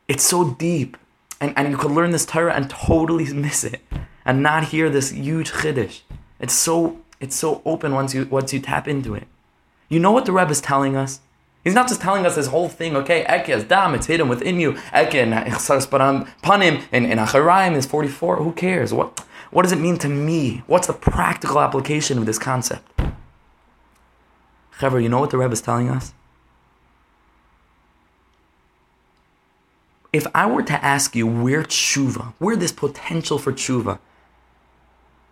It's 0.08 0.24
so 0.24 0.52
deep. 0.52 0.98
And, 1.42 1.54
and 1.58 1.70
you 1.70 1.78
could 1.78 1.92
learn 1.92 2.12
this 2.12 2.26
Torah 2.26 2.54
and 2.54 2.70
totally 2.70 3.32
miss 3.34 3.64
it. 3.64 3.82
And 4.26 4.42
not 4.42 4.66
hear 4.66 4.90
this 4.90 5.12
huge 5.12 5.52
chiddush. 5.52 6.02
It's 6.40 6.54
so 6.54 7.00
it's 7.20 7.36
so 7.36 7.62
open 7.66 7.94
once 7.94 8.14
you 8.14 8.26
once 8.26 8.54
you 8.54 8.60
tap 8.60 8.88
into 8.88 9.16
it. 9.16 9.28
You 9.90 10.00
know 10.00 10.12
what 10.12 10.26
the 10.26 10.32
Rebbe 10.32 10.52
is 10.52 10.62
telling 10.62 10.96
us? 10.96 11.20
He's 11.64 11.74
not 11.74 11.88
just 11.88 12.02
telling 12.02 12.26
us 12.26 12.36
this 12.36 12.48
whole 12.48 12.68
thing, 12.68 12.96
okay, 12.98 13.22
Eke 13.22 13.68
dam, 13.68 13.96
it's 13.96 14.08
hidden 14.08 14.28
within 14.28 14.60
you. 14.60 14.72
Eke 14.94 15.16
and 15.16 15.34
panim 15.34 16.84
and, 16.92 17.06
and 17.06 17.76
is 17.78 17.86
44. 17.86 18.38
Who 18.38 18.52
cares? 18.52 18.94
What 18.94 19.26
what 19.54 19.62
does 19.62 19.72
it 19.72 19.80
mean 19.80 19.98
to 20.00 20.10
me? 20.10 20.64
What's 20.66 20.88
the 20.88 20.94
practical 20.94 21.60
application 21.60 22.18
of 22.18 22.26
this 22.26 22.40
concept? 22.40 22.90
Chaver, 24.80 25.02
you 25.02 25.10
know 25.10 25.20
what 25.20 25.30
the 25.30 25.38
Rebbe 25.38 25.54
is 25.54 25.62
telling 25.62 25.90
us? 25.90 26.14
If 30.12 30.26
I 30.34 30.48
were 30.48 30.64
to 30.64 30.84
ask 30.84 31.16
you 31.16 31.28
where 31.28 31.64
tshuva, 31.64 32.34
where 32.40 32.56
this 32.56 32.72
potential 32.72 33.38
for 33.38 33.54
tshuva 33.54 34.00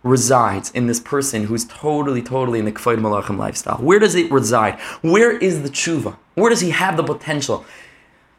resides 0.04 0.70
in 0.70 0.86
this 0.86 1.00
person 1.00 1.44
who's 1.44 1.64
totally, 1.64 2.22
totally 2.22 2.60
in 2.60 2.64
the 2.64 2.72
Kfayid 2.72 2.98
Malachim 2.98 3.38
lifestyle, 3.38 3.78
where 3.78 3.98
does 3.98 4.14
it 4.14 4.30
reside? 4.30 4.78
Where 5.02 5.36
is 5.36 5.62
the 5.62 5.68
tshuva? 5.68 6.16
Where 6.34 6.50
does 6.50 6.60
he 6.60 6.70
have 6.70 6.96
the 6.96 7.04
potential? 7.04 7.64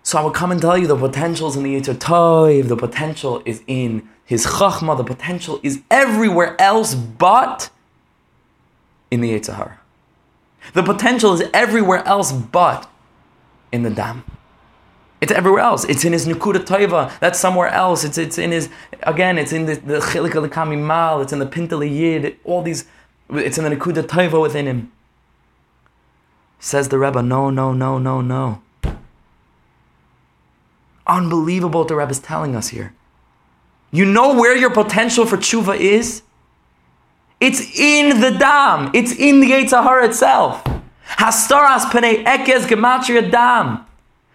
So 0.01 0.17
I 0.17 0.23
would 0.23 0.33
come 0.33 0.51
and 0.51 0.61
tell 0.61 0.77
you 0.77 0.87
the 0.87 0.97
potential 0.97 1.49
is 1.49 1.55
in 1.57 1.63
the 1.63 1.75
Yetzer 1.75 1.95
Tov, 1.95 2.67
the 2.69 2.77
potential 2.77 3.41
is 3.45 3.63
in 3.67 4.09
his 4.25 4.45
chachma, 4.45 4.95
the 4.97 5.03
potential 5.03 5.59
is 5.63 5.81
everywhere 5.91 6.59
else 6.59 6.95
but 6.95 7.69
in 9.11 9.21
the 9.21 9.31
Yetzirah. 9.31 9.77
The 10.73 10.83
potential 10.83 11.33
is 11.33 11.43
everywhere 11.53 12.05
else 12.07 12.31
but 12.31 12.89
in 13.71 13.83
the 13.83 13.89
dam. 13.89 14.23
It's 15.19 15.31
everywhere 15.31 15.61
else. 15.61 15.85
It's 15.85 16.03
in 16.03 16.13
his 16.13 16.25
Nukuda 16.25 16.65
Toiva. 16.65 17.17
That's 17.19 17.39
somewhere 17.39 17.69
else. 17.69 18.03
It's, 18.03 18.17
it's 18.17 18.37
in 18.37 18.51
his, 18.51 18.69
again, 19.03 19.37
it's 19.37 19.53
in 19.53 19.65
the, 19.65 19.75
the 19.75 19.99
Chilik 19.99 20.35
al 20.35 20.47
Kamimal. 20.49 21.21
It's 21.23 21.31
in 21.31 21.39
the 21.39 21.45
Pintele 21.45 21.89
Yid. 21.89 22.37
All 22.43 22.61
these, 22.61 22.85
it's 23.29 23.57
in 23.57 23.63
the 23.63 23.69
Nukuda 23.69 24.03
Toiva 24.03 24.41
within 24.41 24.65
him. 24.65 24.91
Says 26.59 26.89
the 26.89 26.97
Rebbe, 26.97 27.21
no, 27.21 27.49
no, 27.49 27.73
no, 27.73 27.97
no, 27.97 28.21
no. 28.21 28.61
Unbelievable 31.07 31.81
what 31.81 31.87
the 31.89 31.95
Rebbe 31.95 32.11
is 32.11 32.19
telling 32.19 32.55
us 32.55 32.69
here. 32.69 32.93
You 33.93 34.05
know 34.05 34.33
where 34.33 34.57
your 34.57 34.71
potential 34.71 35.23
for 35.23 35.37
tshuva 35.37 35.79
is? 35.79 36.23
It's 37.39 37.77
in 37.77 38.21
the 38.21 38.31
dam. 38.31 38.89
It's 38.95 39.11
in 39.11 39.39
the 39.39 39.51
Yitzhahar 39.51 40.03
itself. 40.03 40.63
Hastaras 41.05 41.85
penei 41.91 42.25
ekez 42.25 42.65
gematria 42.65 43.29
dam. 43.29 43.85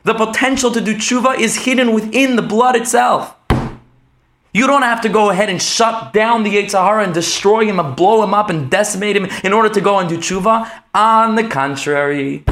The 0.05 0.15
potential 0.15 0.71
to 0.71 0.81
do 0.81 0.95
tshuva 0.95 1.41
is 1.41 1.65
hidden 1.65 1.93
within 1.93 2.37
the 2.37 2.43
blood 2.43 2.77
itself. 2.77 3.35
You 4.55 4.69
don't 4.69 4.83
have 4.83 5.01
to 5.01 5.09
go 5.09 5.31
ahead 5.31 5.51
and 5.51 5.61
shut 5.61 6.13
down 6.13 6.45
the 6.45 6.55
Yitzhahara 6.55 7.03
and 7.03 7.13
destroy 7.13 7.67
him 7.67 7.81
and 7.81 7.97
blow 7.97 8.23
him 8.23 8.33
up 8.33 8.51
and 8.51 8.71
decimate 8.71 9.17
him 9.17 9.27
in 9.43 9.53
order 9.53 9.69
to 9.71 9.81
go 9.81 9.99
and 9.99 10.09
do 10.09 10.19
tshuva. 10.19 10.71
On 10.95 11.35
the 11.35 11.49
contrary, 11.49 12.45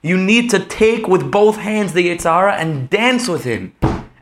you 0.00 0.16
need 0.16 0.48
to 0.50 0.60
take 0.60 1.08
with 1.08 1.28
both 1.32 1.56
hands 1.56 1.92
the 1.92 2.08
Yitzhahara 2.08 2.52
and 2.52 2.88
dance 2.88 3.26
with 3.26 3.42
him 3.42 3.72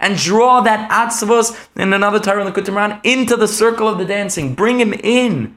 and 0.05 0.19
draw 0.19 0.61
that 0.61 0.91
atzvos 0.91 1.59
in 1.77 1.95
another 1.95 2.21
Torah 2.21 2.47
in 2.47 2.53
the 2.53 2.53
Kutimran 2.53 3.01
into 3.05 3.37
the 3.37 3.49
circle 3.49 3.89
of 3.89 3.97
the 3.97 4.05
dancing. 4.05 4.55
Bring 4.55 4.79
him 4.79 4.93
in. 4.93 5.57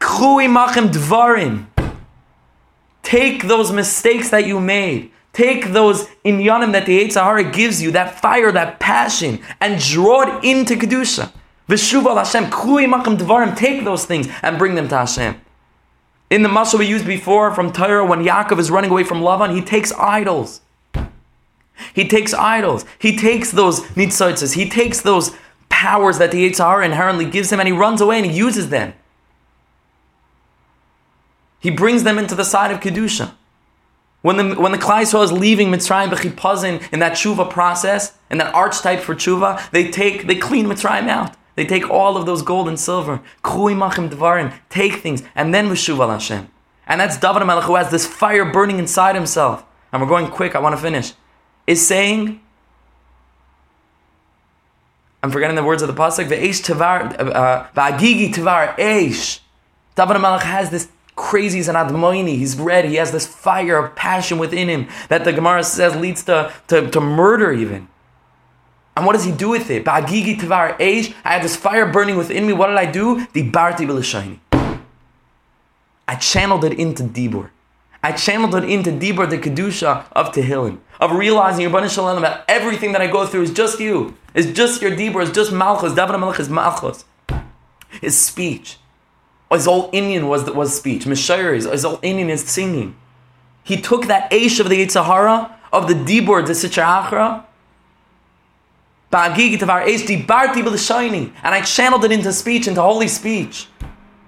Chui 0.00 0.48
dvarim. 0.48 1.66
Take 3.04 3.44
those 3.44 3.70
mistakes 3.70 4.30
that 4.30 4.44
you 4.44 4.58
made. 4.58 5.12
Take 5.32 5.66
those 5.72 6.08
inyanim 6.24 6.72
that 6.72 6.86
the 6.86 7.00
Yitzhahara 7.00 7.52
gives 7.52 7.80
you, 7.80 7.92
that 7.92 8.20
fire, 8.20 8.50
that 8.50 8.80
passion, 8.80 9.40
and 9.60 9.80
draw 9.80 10.22
it 10.22 10.44
into 10.44 10.74
Kedusha. 10.74 11.30
Veshuva 11.68 12.16
Hashem, 12.16 12.50
Chui 12.50 12.86
machem 12.86 13.16
dvarim. 13.16 13.56
Take 13.56 13.84
those 13.84 14.04
things 14.04 14.26
and 14.42 14.58
bring 14.58 14.74
them 14.74 14.88
to 14.88 14.96
Hashem. 14.96 15.40
In 16.28 16.42
the 16.42 16.48
muscle 16.48 16.80
we 16.80 16.86
used 16.86 17.06
before 17.06 17.54
from 17.54 17.72
Torah, 17.72 18.04
when 18.04 18.24
Yaakov 18.24 18.58
is 18.58 18.68
running 18.68 18.90
away 18.90 19.04
from 19.04 19.20
Lavan, 19.20 19.54
he 19.54 19.62
takes 19.62 19.92
idols. 19.92 20.60
He 21.94 22.06
takes 22.06 22.34
idols. 22.34 22.84
He 22.98 23.16
takes 23.16 23.50
those 23.50 23.80
nitzotzes. 23.92 24.54
He 24.54 24.68
takes 24.68 25.00
those 25.00 25.34
powers 25.68 26.18
that 26.18 26.30
the 26.30 26.48
Yitzhahara 26.48 26.84
inherently 26.84 27.24
gives 27.24 27.52
him 27.52 27.60
and 27.60 27.68
he 27.68 27.72
runs 27.72 28.00
away 28.00 28.16
and 28.16 28.26
he 28.26 28.36
uses 28.36 28.68
them. 28.70 28.94
He 31.60 31.70
brings 31.70 32.04
them 32.04 32.18
into 32.18 32.34
the 32.34 32.44
side 32.44 32.70
of 32.70 32.80
Kedusha. 32.80 33.32
When 34.22 34.36
the, 34.36 34.54
when 34.60 34.72
the 34.72 34.78
Klai 34.78 35.02
is 35.02 35.32
leaving 35.32 35.68
Mitzrayim 35.68 36.10
b'chipazon 36.10 36.92
in 36.92 36.98
that 36.98 37.12
tshuva 37.12 37.48
process, 37.48 38.16
in 38.30 38.38
that 38.38 38.52
archetype 38.54 39.00
for 39.00 39.14
tshuva, 39.14 39.70
they 39.70 39.90
take, 39.90 40.26
they 40.26 40.34
clean 40.34 40.66
Mitzrayim 40.66 41.08
out. 41.08 41.36
They 41.54 41.64
take 41.64 41.88
all 41.90 42.16
of 42.16 42.26
those 42.26 42.42
gold 42.42 42.68
and 42.68 42.78
silver, 42.78 43.20
Chui 43.44 43.74
machim 43.74 44.52
take 44.68 44.94
things, 44.94 45.22
and 45.34 45.52
then 45.52 45.68
Meshuv 45.68 46.08
Hashem. 46.08 46.48
And 46.86 47.00
that's 47.00 47.18
David 47.18 47.44
Melech 47.44 47.64
who 47.64 47.74
has 47.74 47.90
this 47.90 48.06
fire 48.06 48.44
burning 48.44 48.78
inside 48.78 49.14
himself. 49.14 49.64
And 49.92 50.00
we're 50.00 50.08
going 50.08 50.28
quick, 50.28 50.54
I 50.54 50.60
want 50.60 50.76
to 50.76 50.80
finish 50.80 51.14
is 51.68 51.86
saying, 51.86 52.40
I'm 55.22 55.30
forgetting 55.30 55.54
the 55.54 55.62
words 55.62 55.82
of 55.82 55.88
the 55.88 55.94
pasuk. 55.94 56.26
Ve'esh 56.26 56.64
tavar, 56.64 57.14
uh, 57.20 57.66
va'agigi 57.76 58.32
tavar 58.32 58.74
eish. 58.76 59.40
David 59.94 60.18
Melech 60.18 60.42
has 60.44 60.70
this 60.70 60.88
crazy, 61.14 61.58
he's 61.58 61.68
an 61.68 61.74
admoini, 61.74 62.38
he's 62.38 62.56
red, 62.56 62.86
he 62.86 62.94
has 62.94 63.12
this 63.12 63.26
fire 63.26 63.76
of 63.76 63.94
passion 63.94 64.38
within 64.38 64.68
him 64.68 64.88
that 65.08 65.24
the 65.24 65.32
Gemara 65.32 65.62
says 65.62 65.94
leads 65.94 66.22
to, 66.24 66.50
to, 66.68 66.90
to 66.90 67.00
murder 67.02 67.52
even. 67.52 67.88
And 68.96 69.04
what 69.04 69.12
does 69.12 69.24
he 69.24 69.32
do 69.32 69.50
with 69.50 69.70
it? 69.70 69.84
Ba'agigi 69.84 70.40
tavar 70.40 70.78
eish. 70.78 71.14
I 71.22 71.34
had 71.34 71.42
this 71.42 71.54
fire 71.54 71.92
burning 71.92 72.16
within 72.16 72.46
me. 72.46 72.54
What 72.54 72.68
did 72.68 72.78
I 72.78 72.90
do? 72.90 73.26
Dibarti 73.26 73.86
b'l'shayni. 73.86 74.38
I 76.08 76.14
channeled 76.14 76.64
it 76.64 76.72
into 76.78 77.02
Dibur. 77.02 77.50
I 78.02 78.12
channeled 78.12 78.54
it 78.54 78.64
into 78.64 78.90
Dibur, 78.90 79.28
the 79.28 79.36
Kedusha 79.36 80.06
of 80.12 80.32
Tehillim 80.32 80.78
of 81.00 81.12
realizing 81.12 81.62
your 81.62 81.70
Bani 81.70 81.88
Shalom 81.88 82.22
that 82.22 82.44
everything 82.48 82.92
that 82.92 83.00
I 83.00 83.06
go 83.06 83.26
through 83.26 83.42
is 83.42 83.52
just 83.52 83.78
you. 83.80 84.16
It's 84.34 84.50
just 84.52 84.82
your 84.82 84.90
Dibur, 84.90 85.22
it's 85.22 85.34
just 85.34 85.52
Malchus. 85.52 85.94
David 85.94 86.18
Melech 86.18 86.40
is 86.40 86.48
Malchus. 86.48 87.04
His 88.00 88.20
speech. 88.20 88.78
His 89.50 89.64
whole 89.64 89.90
inyan 89.92 90.28
was, 90.28 90.50
was 90.50 90.76
speech. 90.76 91.04
Mishayr, 91.04 91.54
his 91.54 91.84
whole 91.84 91.98
inyan 91.98 92.28
is 92.28 92.44
singing. 92.44 92.96
He 93.62 93.80
took 93.80 94.06
that 94.06 94.30
Aish 94.30 94.60
of 94.60 94.68
the 94.68 94.84
Yitzhahara, 94.84 95.52
of 95.72 95.88
the 95.88 95.94
Dibur, 95.94 96.46
the 96.46 96.52
Sitra 96.52 97.02
Achra, 97.02 97.44
and 99.10 99.24
I 101.54 101.62
channeled 101.62 102.04
it 102.04 102.12
into 102.12 102.32
speech, 102.32 102.68
into 102.68 102.82
holy 102.82 103.08
speech. 103.08 103.66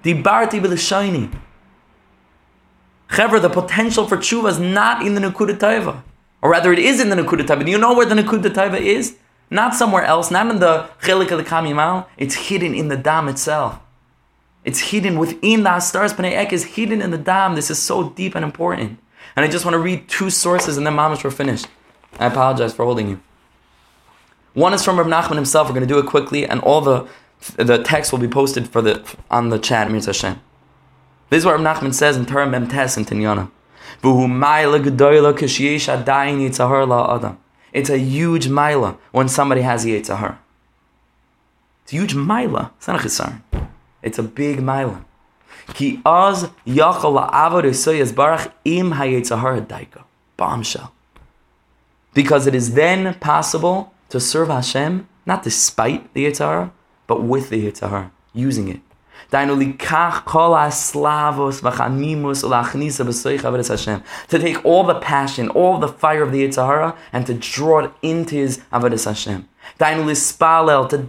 Dibarti 0.02 0.58
b'l'shayni. 0.58 1.38
Chever, 3.14 3.40
the 3.40 3.50
potential 3.50 4.06
for 4.06 4.16
tshuva 4.16 4.48
is 4.48 4.58
not 4.58 5.04
in 5.04 5.14
the 5.14 5.20
Nukuda 5.20 5.58
Taiva. 5.58 6.02
Or 6.42 6.50
rather, 6.50 6.72
it 6.72 6.78
is 6.78 7.00
in 7.00 7.10
the 7.10 7.16
Nakuda 7.16 7.46
Taiva. 7.46 7.64
Do 7.64 7.70
you 7.70 7.78
know 7.78 7.94
where 7.94 8.06
the 8.06 8.14
Nakuda 8.14 8.50
Taiva 8.50 8.80
is? 8.80 9.16
Not 9.50 9.74
somewhere 9.74 10.04
else, 10.04 10.30
not 10.30 10.48
in 10.48 10.60
the 10.60 10.88
Chelik 11.02 11.30
of 11.30 11.38
the 11.38 11.44
Kamimal. 11.44 12.06
It's 12.16 12.34
hidden 12.34 12.74
in 12.74 12.88
the 12.88 12.96
Dam 12.96 13.28
itself. 13.28 13.78
It's 14.64 14.90
hidden 14.90 15.18
within 15.18 15.64
the 15.64 15.70
Astaras 15.70 16.12
B'nai 16.12 16.32
Ek 16.32 16.52
is 16.52 16.64
hidden 16.64 17.02
in 17.02 17.10
the 17.10 17.18
Dam. 17.18 17.54
This 17.54 17.70
is 17.70 17.78
so 17.78 18.10
deep 18.10 18.34
and 18.34 18.44
important. 18.44 18.98
And 19.34 19.44
I 19.44 19.48
just 19.48 19.64
want 19.64 19.74
to 19.74 19.78
read 19.78 20.08
two 20.08 20.30
sources 20.30 20.76
and 20.76 20.86
then 20.86 20.94
Mamash, 20.94 21.24
we're 21.24 21.30
finished. 21.30 21.66
I 22.18 22.26
apologize 22.26 22.72
for 22.74 22.84
holding 22.84 23.08
you. 23.08 23.20
One 24.54 24.74
is 24.74 24.84
from 24.84 24.98
Rav 24.98 25.06
Nachman 25.06 25.36
himself. 25.36 25.68
We're 25.68 25.74
going 25.74 25.86
to 25.86 25.92
do 25.94 25.98
it 25.98 26.06
quickly, 26.06 26.44
and 26.44 26.60
all 26.60 26.80
the 26.80 27.08
the 27.56 27.82
text 27.82 28.12
will 28.12 28.18
be 28.18 28.28
posted 28.28 28.68
for 28.68 28.82
the 28.82 29.02
on 29.30 29.48
the 29.50 29.58
chat. 29.58 29.90
Mir 29.90 30.00
Hashem. 30.00 30.40
This 31.30 31.38
is 31.38 31.44
what 31.46 31.58
Rav 31.58 31.60
Nachman 31.60 31.94
says 31.94 32.16
in 32.16 32.26
Torah 32.26 32.48
Mem 32.48 32.64
in 32.64 32.68
Tinyana. 32.68 33.50
It's 37.72 37.90
a 37.90 37.98
huge 37.98 38.48
mila 38.48 38.98
when 39.12 39.28
somebody 39.28 39.62
has 39.62 39.84
Yitzhahar. 39.84 40.38
It's 41.84 41.92
a 41.92 41.96
huge 41.96 42.14
mila. 42.14 42.72
It's 42.76 42.88
not 42.88 43.00
a 43.00 43.02
chisar. 43.04 43.42
It's 44.02 44.18
a 44.18 44.22
big 44.22 44.60
mila. 44.60 45.04
Ki 45.74 46.00
az 46.04 46.50
yachal 46.66 47.14
la'avod 47.16 47.64
esoyas 47.64 48.12
barach 48.12 48.50
im 48.64 48.90
daika. 48.92 50.04
Bombshell. 50.36 50.92
Because 52.14 52.46
it 52.46 52.54
is 52.54 52.74
then 52.74 53.14
possible 53.14 53.92
to 54.08 54.18
serve 54.18 54.48
Hashem, 54.48 55.06
not 55.26 55.42
despite 55.44 56.12
the 56.14 56.24
Yitzhara, 56.26 56.72
but 57.06 57.22
with 57.22 57.50
the 57.50 57.70
Yitzhara, 57.70 58.10
using 58.32 58.68
it. 58.68 58.80
To 64.28 64.38
take 64.38 64.64
all 64.64 64.84
the 64.84 64.94
passion, 65.00 65.48
all 65.50 65.78
the 65.78 65.88
fire 65.88 66.22
of 66.22 66.32
the 66.32 66.46
Yitzhara, 66.46 66.96
and 67.12 67.26
to 67.26 67.34
draw 67.34 67.80
it 67.84 67.92
into 68.02 68.34
his 68.36 68.58
Avodah 68.72 69.04
Hashem. 69.04 69.48
To 69.78 69.84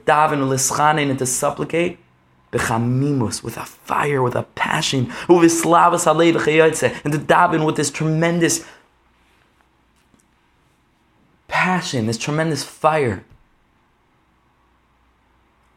daven, 0.06 1.10
and 1.10 1.20
to 1.20 1.26
supplicate 1.26 1.98
with 2.52 3.58
a 3.58 3.66
fire, 3.66 4.22
with 4.22 4.36
a 4.36 4.44
passion, 4.44 5.06
and 5.06 5.40
to 5.40 5.48
daven 7.18 7.66
with 7.66 7.76
this 7.78 7.90
tremendous 7.90 8.66
passion, 11.48 12.08
this 12.08 12.18
tremendous 12.18 12.64
fire. 12.64 13.24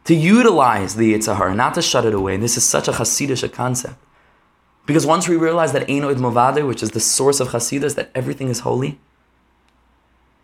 To 0.05 0.15
utilize 0.15 0.97
the 0.97 1.15
Yitzhahara, 1.15 1.57
not 1.57 1.75
to 1.75 1.83
shut 1.83 2.05
it 2.05 2.15
away. 2.15 2.35
And 2.35 2.43
this 2.43 2.57
is 2.57 2.65
such 2.65 2.89
a 2.89 2.93
Hasidic 2.93 3.53
concept. 3.53 3.97
Because 4.87 5.07
once 5.07 5.29
we 5.29 5.37
realize 5.37 5.73
that 5.73 5.89
Einoid 5.89 6.17
Movade, 6.17 6.67
which 6.67 6.83
is 6.83 6.91
the 6.91 7.01
source 7.01 7.41
of 7.41 7.49
Hasidus, 7.49 7.95
that 7.95 8.11
everything 8.15 8.49
is 8.49 8.61
holy, 8.61 8.99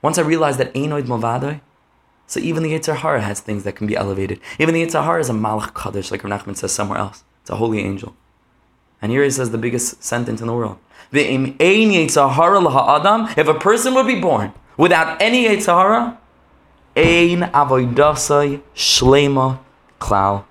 once 0.01 0.17
I 0.17 0.23
realize 0.23 0.57
that 0.57 0.73
Einoid 0.73 1.05
Movade, 1.05 1.61
so 2.27 2.41
even 2.41 2.63
the 2.63 2.73
Yitzhahara 2.73 3.21
has 3.21 3.41
things 3.41 3.65
that 3.65 3.77
can 3.77 3.87
be 3.87 3.97
elevated. 3.97 4.41
Even 4.59 4.73
the 4.73 4.87
Yitzhahara 4.87 5.21
is 5.21 5.29
a 5.29 5.35
Malach 5.35 5.75
Kaddish, 5.75 6.11
like 6.11 6.23
Nachman 6.23 6.57
says 6.57 6.73
somewhere 6.73 6.99
else. 6.99 7.23
It's 7.43 7.51
a 7.51 7.57
holy 7.57 7.81
angel. 7.81 8.17
And 9.03 9.13
here 9.13 9.25
he 9.25 9.31
says 9.31 9.51
the 9.51 9.59
biggest 9.59 10.03
sentence 10.03 10.41
in 10.41 10.47
the 10.47 10.55
world. 10.55 10.79
If 11.13 11.27
a 13.49 13.55
person 13.55 13.95
would 13.95 14.07
be 14.07 14.21
born 14.21 14.53
Without 14.81 15.21
any 15.21 15.45
Yitzhara, 15.45 16.17
Ein 17.01 17.51
avoidasai 17.53 18.61
shlema 18.75 19.59
klal. 19.99 20.45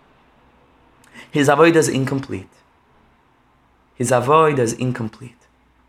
His 1.32 1.48
avoid 1.48 1.76
is 1.76 1.88
incomplete. 1.88 2.50
His 3.96 4.12
avoid 4.12 4.58
is 4.58 4.74
incomplete. 4.74 5.36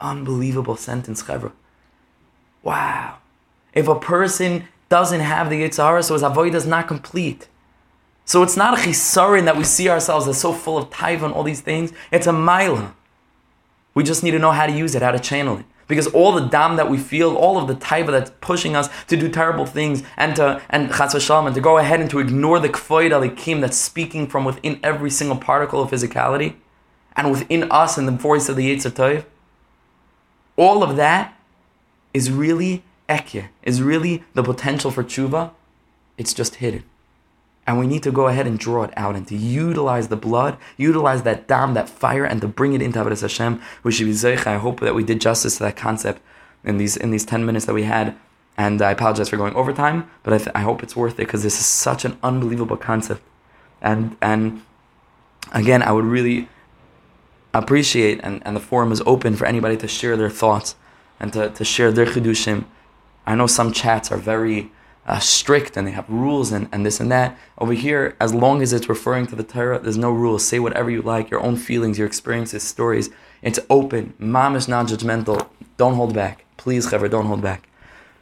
Unbelievable 0.01 0.77
sentence, 0.77 1.23
Chevra. 1.23 1.53
Wow. 2.63 3.19
If 3.73 3.89
a 3.89 3.99
person 3.99 4.69
doesn't 4.91 5.21
have 5.21 5.49
the 5.49 5.63
Yitzhara, 5.63 6.05
so 6.05 6.13
his 6.13 6.23
avoid 6.23 6.55
is 6.55 6.67
not 6.67 6.89
complete. 6.89 7.49
So 8.27 8.43
it's 8.43 8.57
not 8.57 8.75
a 8.79 8.83
chisarin 8.83 9.47
that 9.47 9.57
we 9.57 9.65
see 9.65 9.89
ourselves 9.89 10.29
as 10.29 10.39
so 10.39 10.53
full 10.53 10.77
of 10.77 10.91
taiva 10.91 11.23
and 11.23 11.33
all 11.33 11.43
these 11.43 11.63
things. 11.63 11.93
It's 12.13 12.27
a 12.27 12.33
mila. 12.33 12.95
We 13.95 14.05
just 14.05 14.23
need 14.23 14.33
to 14.33 14.39
know 14.39 14.51
how 14.51 14.67
to 14.67 14.73
use 14.73 14.95
it, 14.95 15.03
how 15.03 15.13
to 15.13 15.19
channel 15.19 15.59
it. 15.59 15.65
Because 15.91 16.07
all 16.07 16.33
the 16.33 16.47
dam 16.47 16.77
that 16.77 16.89
we 16.89 16.97
feel, 16.97 17.37
all 17.37 17.59
of 17.59 17.69
the 17.69 17.75
taiva 17.75 18.07
that's 18.07 18.31
pushing 18.41 18.75
us 18.75 18.89
to 19.09 19.17
do 19.17 19.29
terrible 19.29 19.67
things 19.67 20.03
and 20.17 20.35
to 20.37 20.63
and 20.71 20.91
chas 20.91 21.29
and 21.29 21.55
to 21.55 21.61
go 21.61 21.77
ahead 21.77 22.01
and 22.01 22.09
to 22.09 22.19
ignore 22.21 22.59
the 22.59 22.71
kfoid 22.71 23.11
alikim 23.11 23.61
that's 23.61 23.77
speaking 23.77 24.27
from 24.27 24.45
within 24.47 24.81
every 24.83 25.11
single 25.11 25.37
particle 25.37 25.83
of 25.83 25.91
physicality 25.91 26.55
and 27.17 27.31
within 27.31 27.71
us 27.71 27.99
in 27.99 28.07
the 28.07 28.13
voice 28.13 28.49
of 28.49 28.57
the 28.57 28.75
Yetzer 28.75 28.91
Tov, 28.91 29.25
all 30.57 30.83
of 30.83 30.97
that 30.97 31.37
is 32.15 32.31
really 32.31 32.83
Ekyeh, 33.09 33.49
is 33.63 33.83
really 33.83 34.23
the 34.35 34.43
potential 34.43 34.91
for 34.91 35.03
tshuva. 35.03 35.51
It's 36.17 36.33
just 36.33 36.57
hidden. 36.57 36.85
And 37.71 37.79
we 37.79 37.87
need 37.87 38.03
to 38.03 38.11
go 38.11 38.27
ahead 38.27 38.49
and 38.49 38.59
draw 38.59 38.83
it 38.83 38.93
out 38.97 39.15
and 39.15 39.29
to 39.29 39.37
utilize 39.37 40.09
the 40.09 40.17
blood, 40.17 40.59
utilize 40.77 41.23
that 41.23 41.47
dam, 41.47 41.75
that 41.75 41.89
fire, 41.89 42.25
and 42.25 42.41
to 42.41 42.49
bring 42.49 42.73
it 42.73 42.83
into 42.83 42.99
Avodah 42.99 43.21
Hashem. 43.21 43.63
We 43.85 43.93
should 43.93 44.07
be 44.07 44.13
zeich. 44.13 44.45
I 44.45 44.59
hope 44.59 44.81
that 44.81 44.93
we 44.93 45.05
did 45.05 45.21
justice 45.21 45.59
to 45.59 45.63
that 45.63 45.77
concept 45.77 46.21
in 46.65 46.79
these 46.79 46.97
in 46.97 47.13
these 47.13 47.25
ten 47.25 47.47
minutes 47.47 47.67
that 47.67 47.75
we 47.75 47.85
had. 47.85 48.17
And 48.59 48.83
I 48.83 48.91
apologize 48.91 49.29
for 49.29 49.37
going 49.37 49.55
overtime, 49.55 50.11
but 50.25 50.35
I, 50.35 50.39
th- 50.39 50.51
I 50.53 50.63
hope 50.63 50.83
it's 50.83 50.97
worth 50.97 51.13
it 51.13 51.19
because 51.19 51.45
this 51.45 51.61
is 51.61 51.65
such 51.65 52.05
an 52.05 52.19
unbelievable 52.25 52.77
concept. 52.77 53.23
And 53.81 54.17
and 54.21 54.63
again, 55.53 55.81
I 55.81 55.93
would 55.93 56.07
really 56.17 56.49
appreciate, 57.55 58.19
and, 58.25 58.43
and 58.45 58.57
the 58.57 58.61
forum 58.61 58.91
is 58.91 59.01
open 59.07 59.37
for 59.37 59.47
anybody 59.47 59.77
to 59.77 59.87
share 59.87 60.17
their 60.17 60.29
thoughts 60.29 60.75
and 61.21 61.33
to, 61.35 61.51
to 61.51 61.65
share 61.65 61.93
their 61.93 62.07
chidushim. 62.07 62.65
I 63.25 63.37
know 63.37 63.47
some 63.47 63.71
chats 63.73 64.11
are 64.11 64.19
very 64.19 64.73
uh, 65.07 65.19
strict 65.19 65.77
and 65.77 65.87
they 65.87 65.93
have 65.93 66.09
rules 66.09 66.53
and, 66.53 66.69
and 66.73 66.85
this 66.85 67.01
and 67.01 67.11
that. 67.11 67.37
Over 67.59 67.73
here, 67.73 68.17
as 68.21 68.35
long 68.35 68.63
as 68.63 68.73
it's 68.73 68.89
referring 68.89 69.27
to 69.29 69.37
the 69.37 69.43
Torah, 69.43 69.79
there's 69.79 69.97
no 69.97 70.11
rules. 70.11 70.45
Say 70.45 70.59
whatever 70.59 70.91
you 70.91 71.03
like, 71.03 71.31
your 71.31 71.41
own 71.41 71.57
feelings, 71.57 71.99
your 71.99 72.07
experiences, 72.07 72.63
stories. 72.63 73.11
It's 73.43 73.59
open. 73.69 74.15
Mom 74.19 74.57
is 74.57 74.69
non 74.69 74.87
judgmental. 74.87 75.49
Don't 75.77 75.95
hold 75.95 76.15
back. 76.15 76.45
Please, 76.57 76.87
Chaver, 76.87 77.11
don't 77.11 77.27
hold 77.27 77.43
back. 77.43 77.69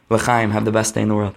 L'chaim, 0.09 0.51
have 0.51 0.65
the 0.65 0.71
best 0.71 0.95
day 0.95 1.01
in 1.01 1.09
the 1.09 1.15
world. 1.15 1.35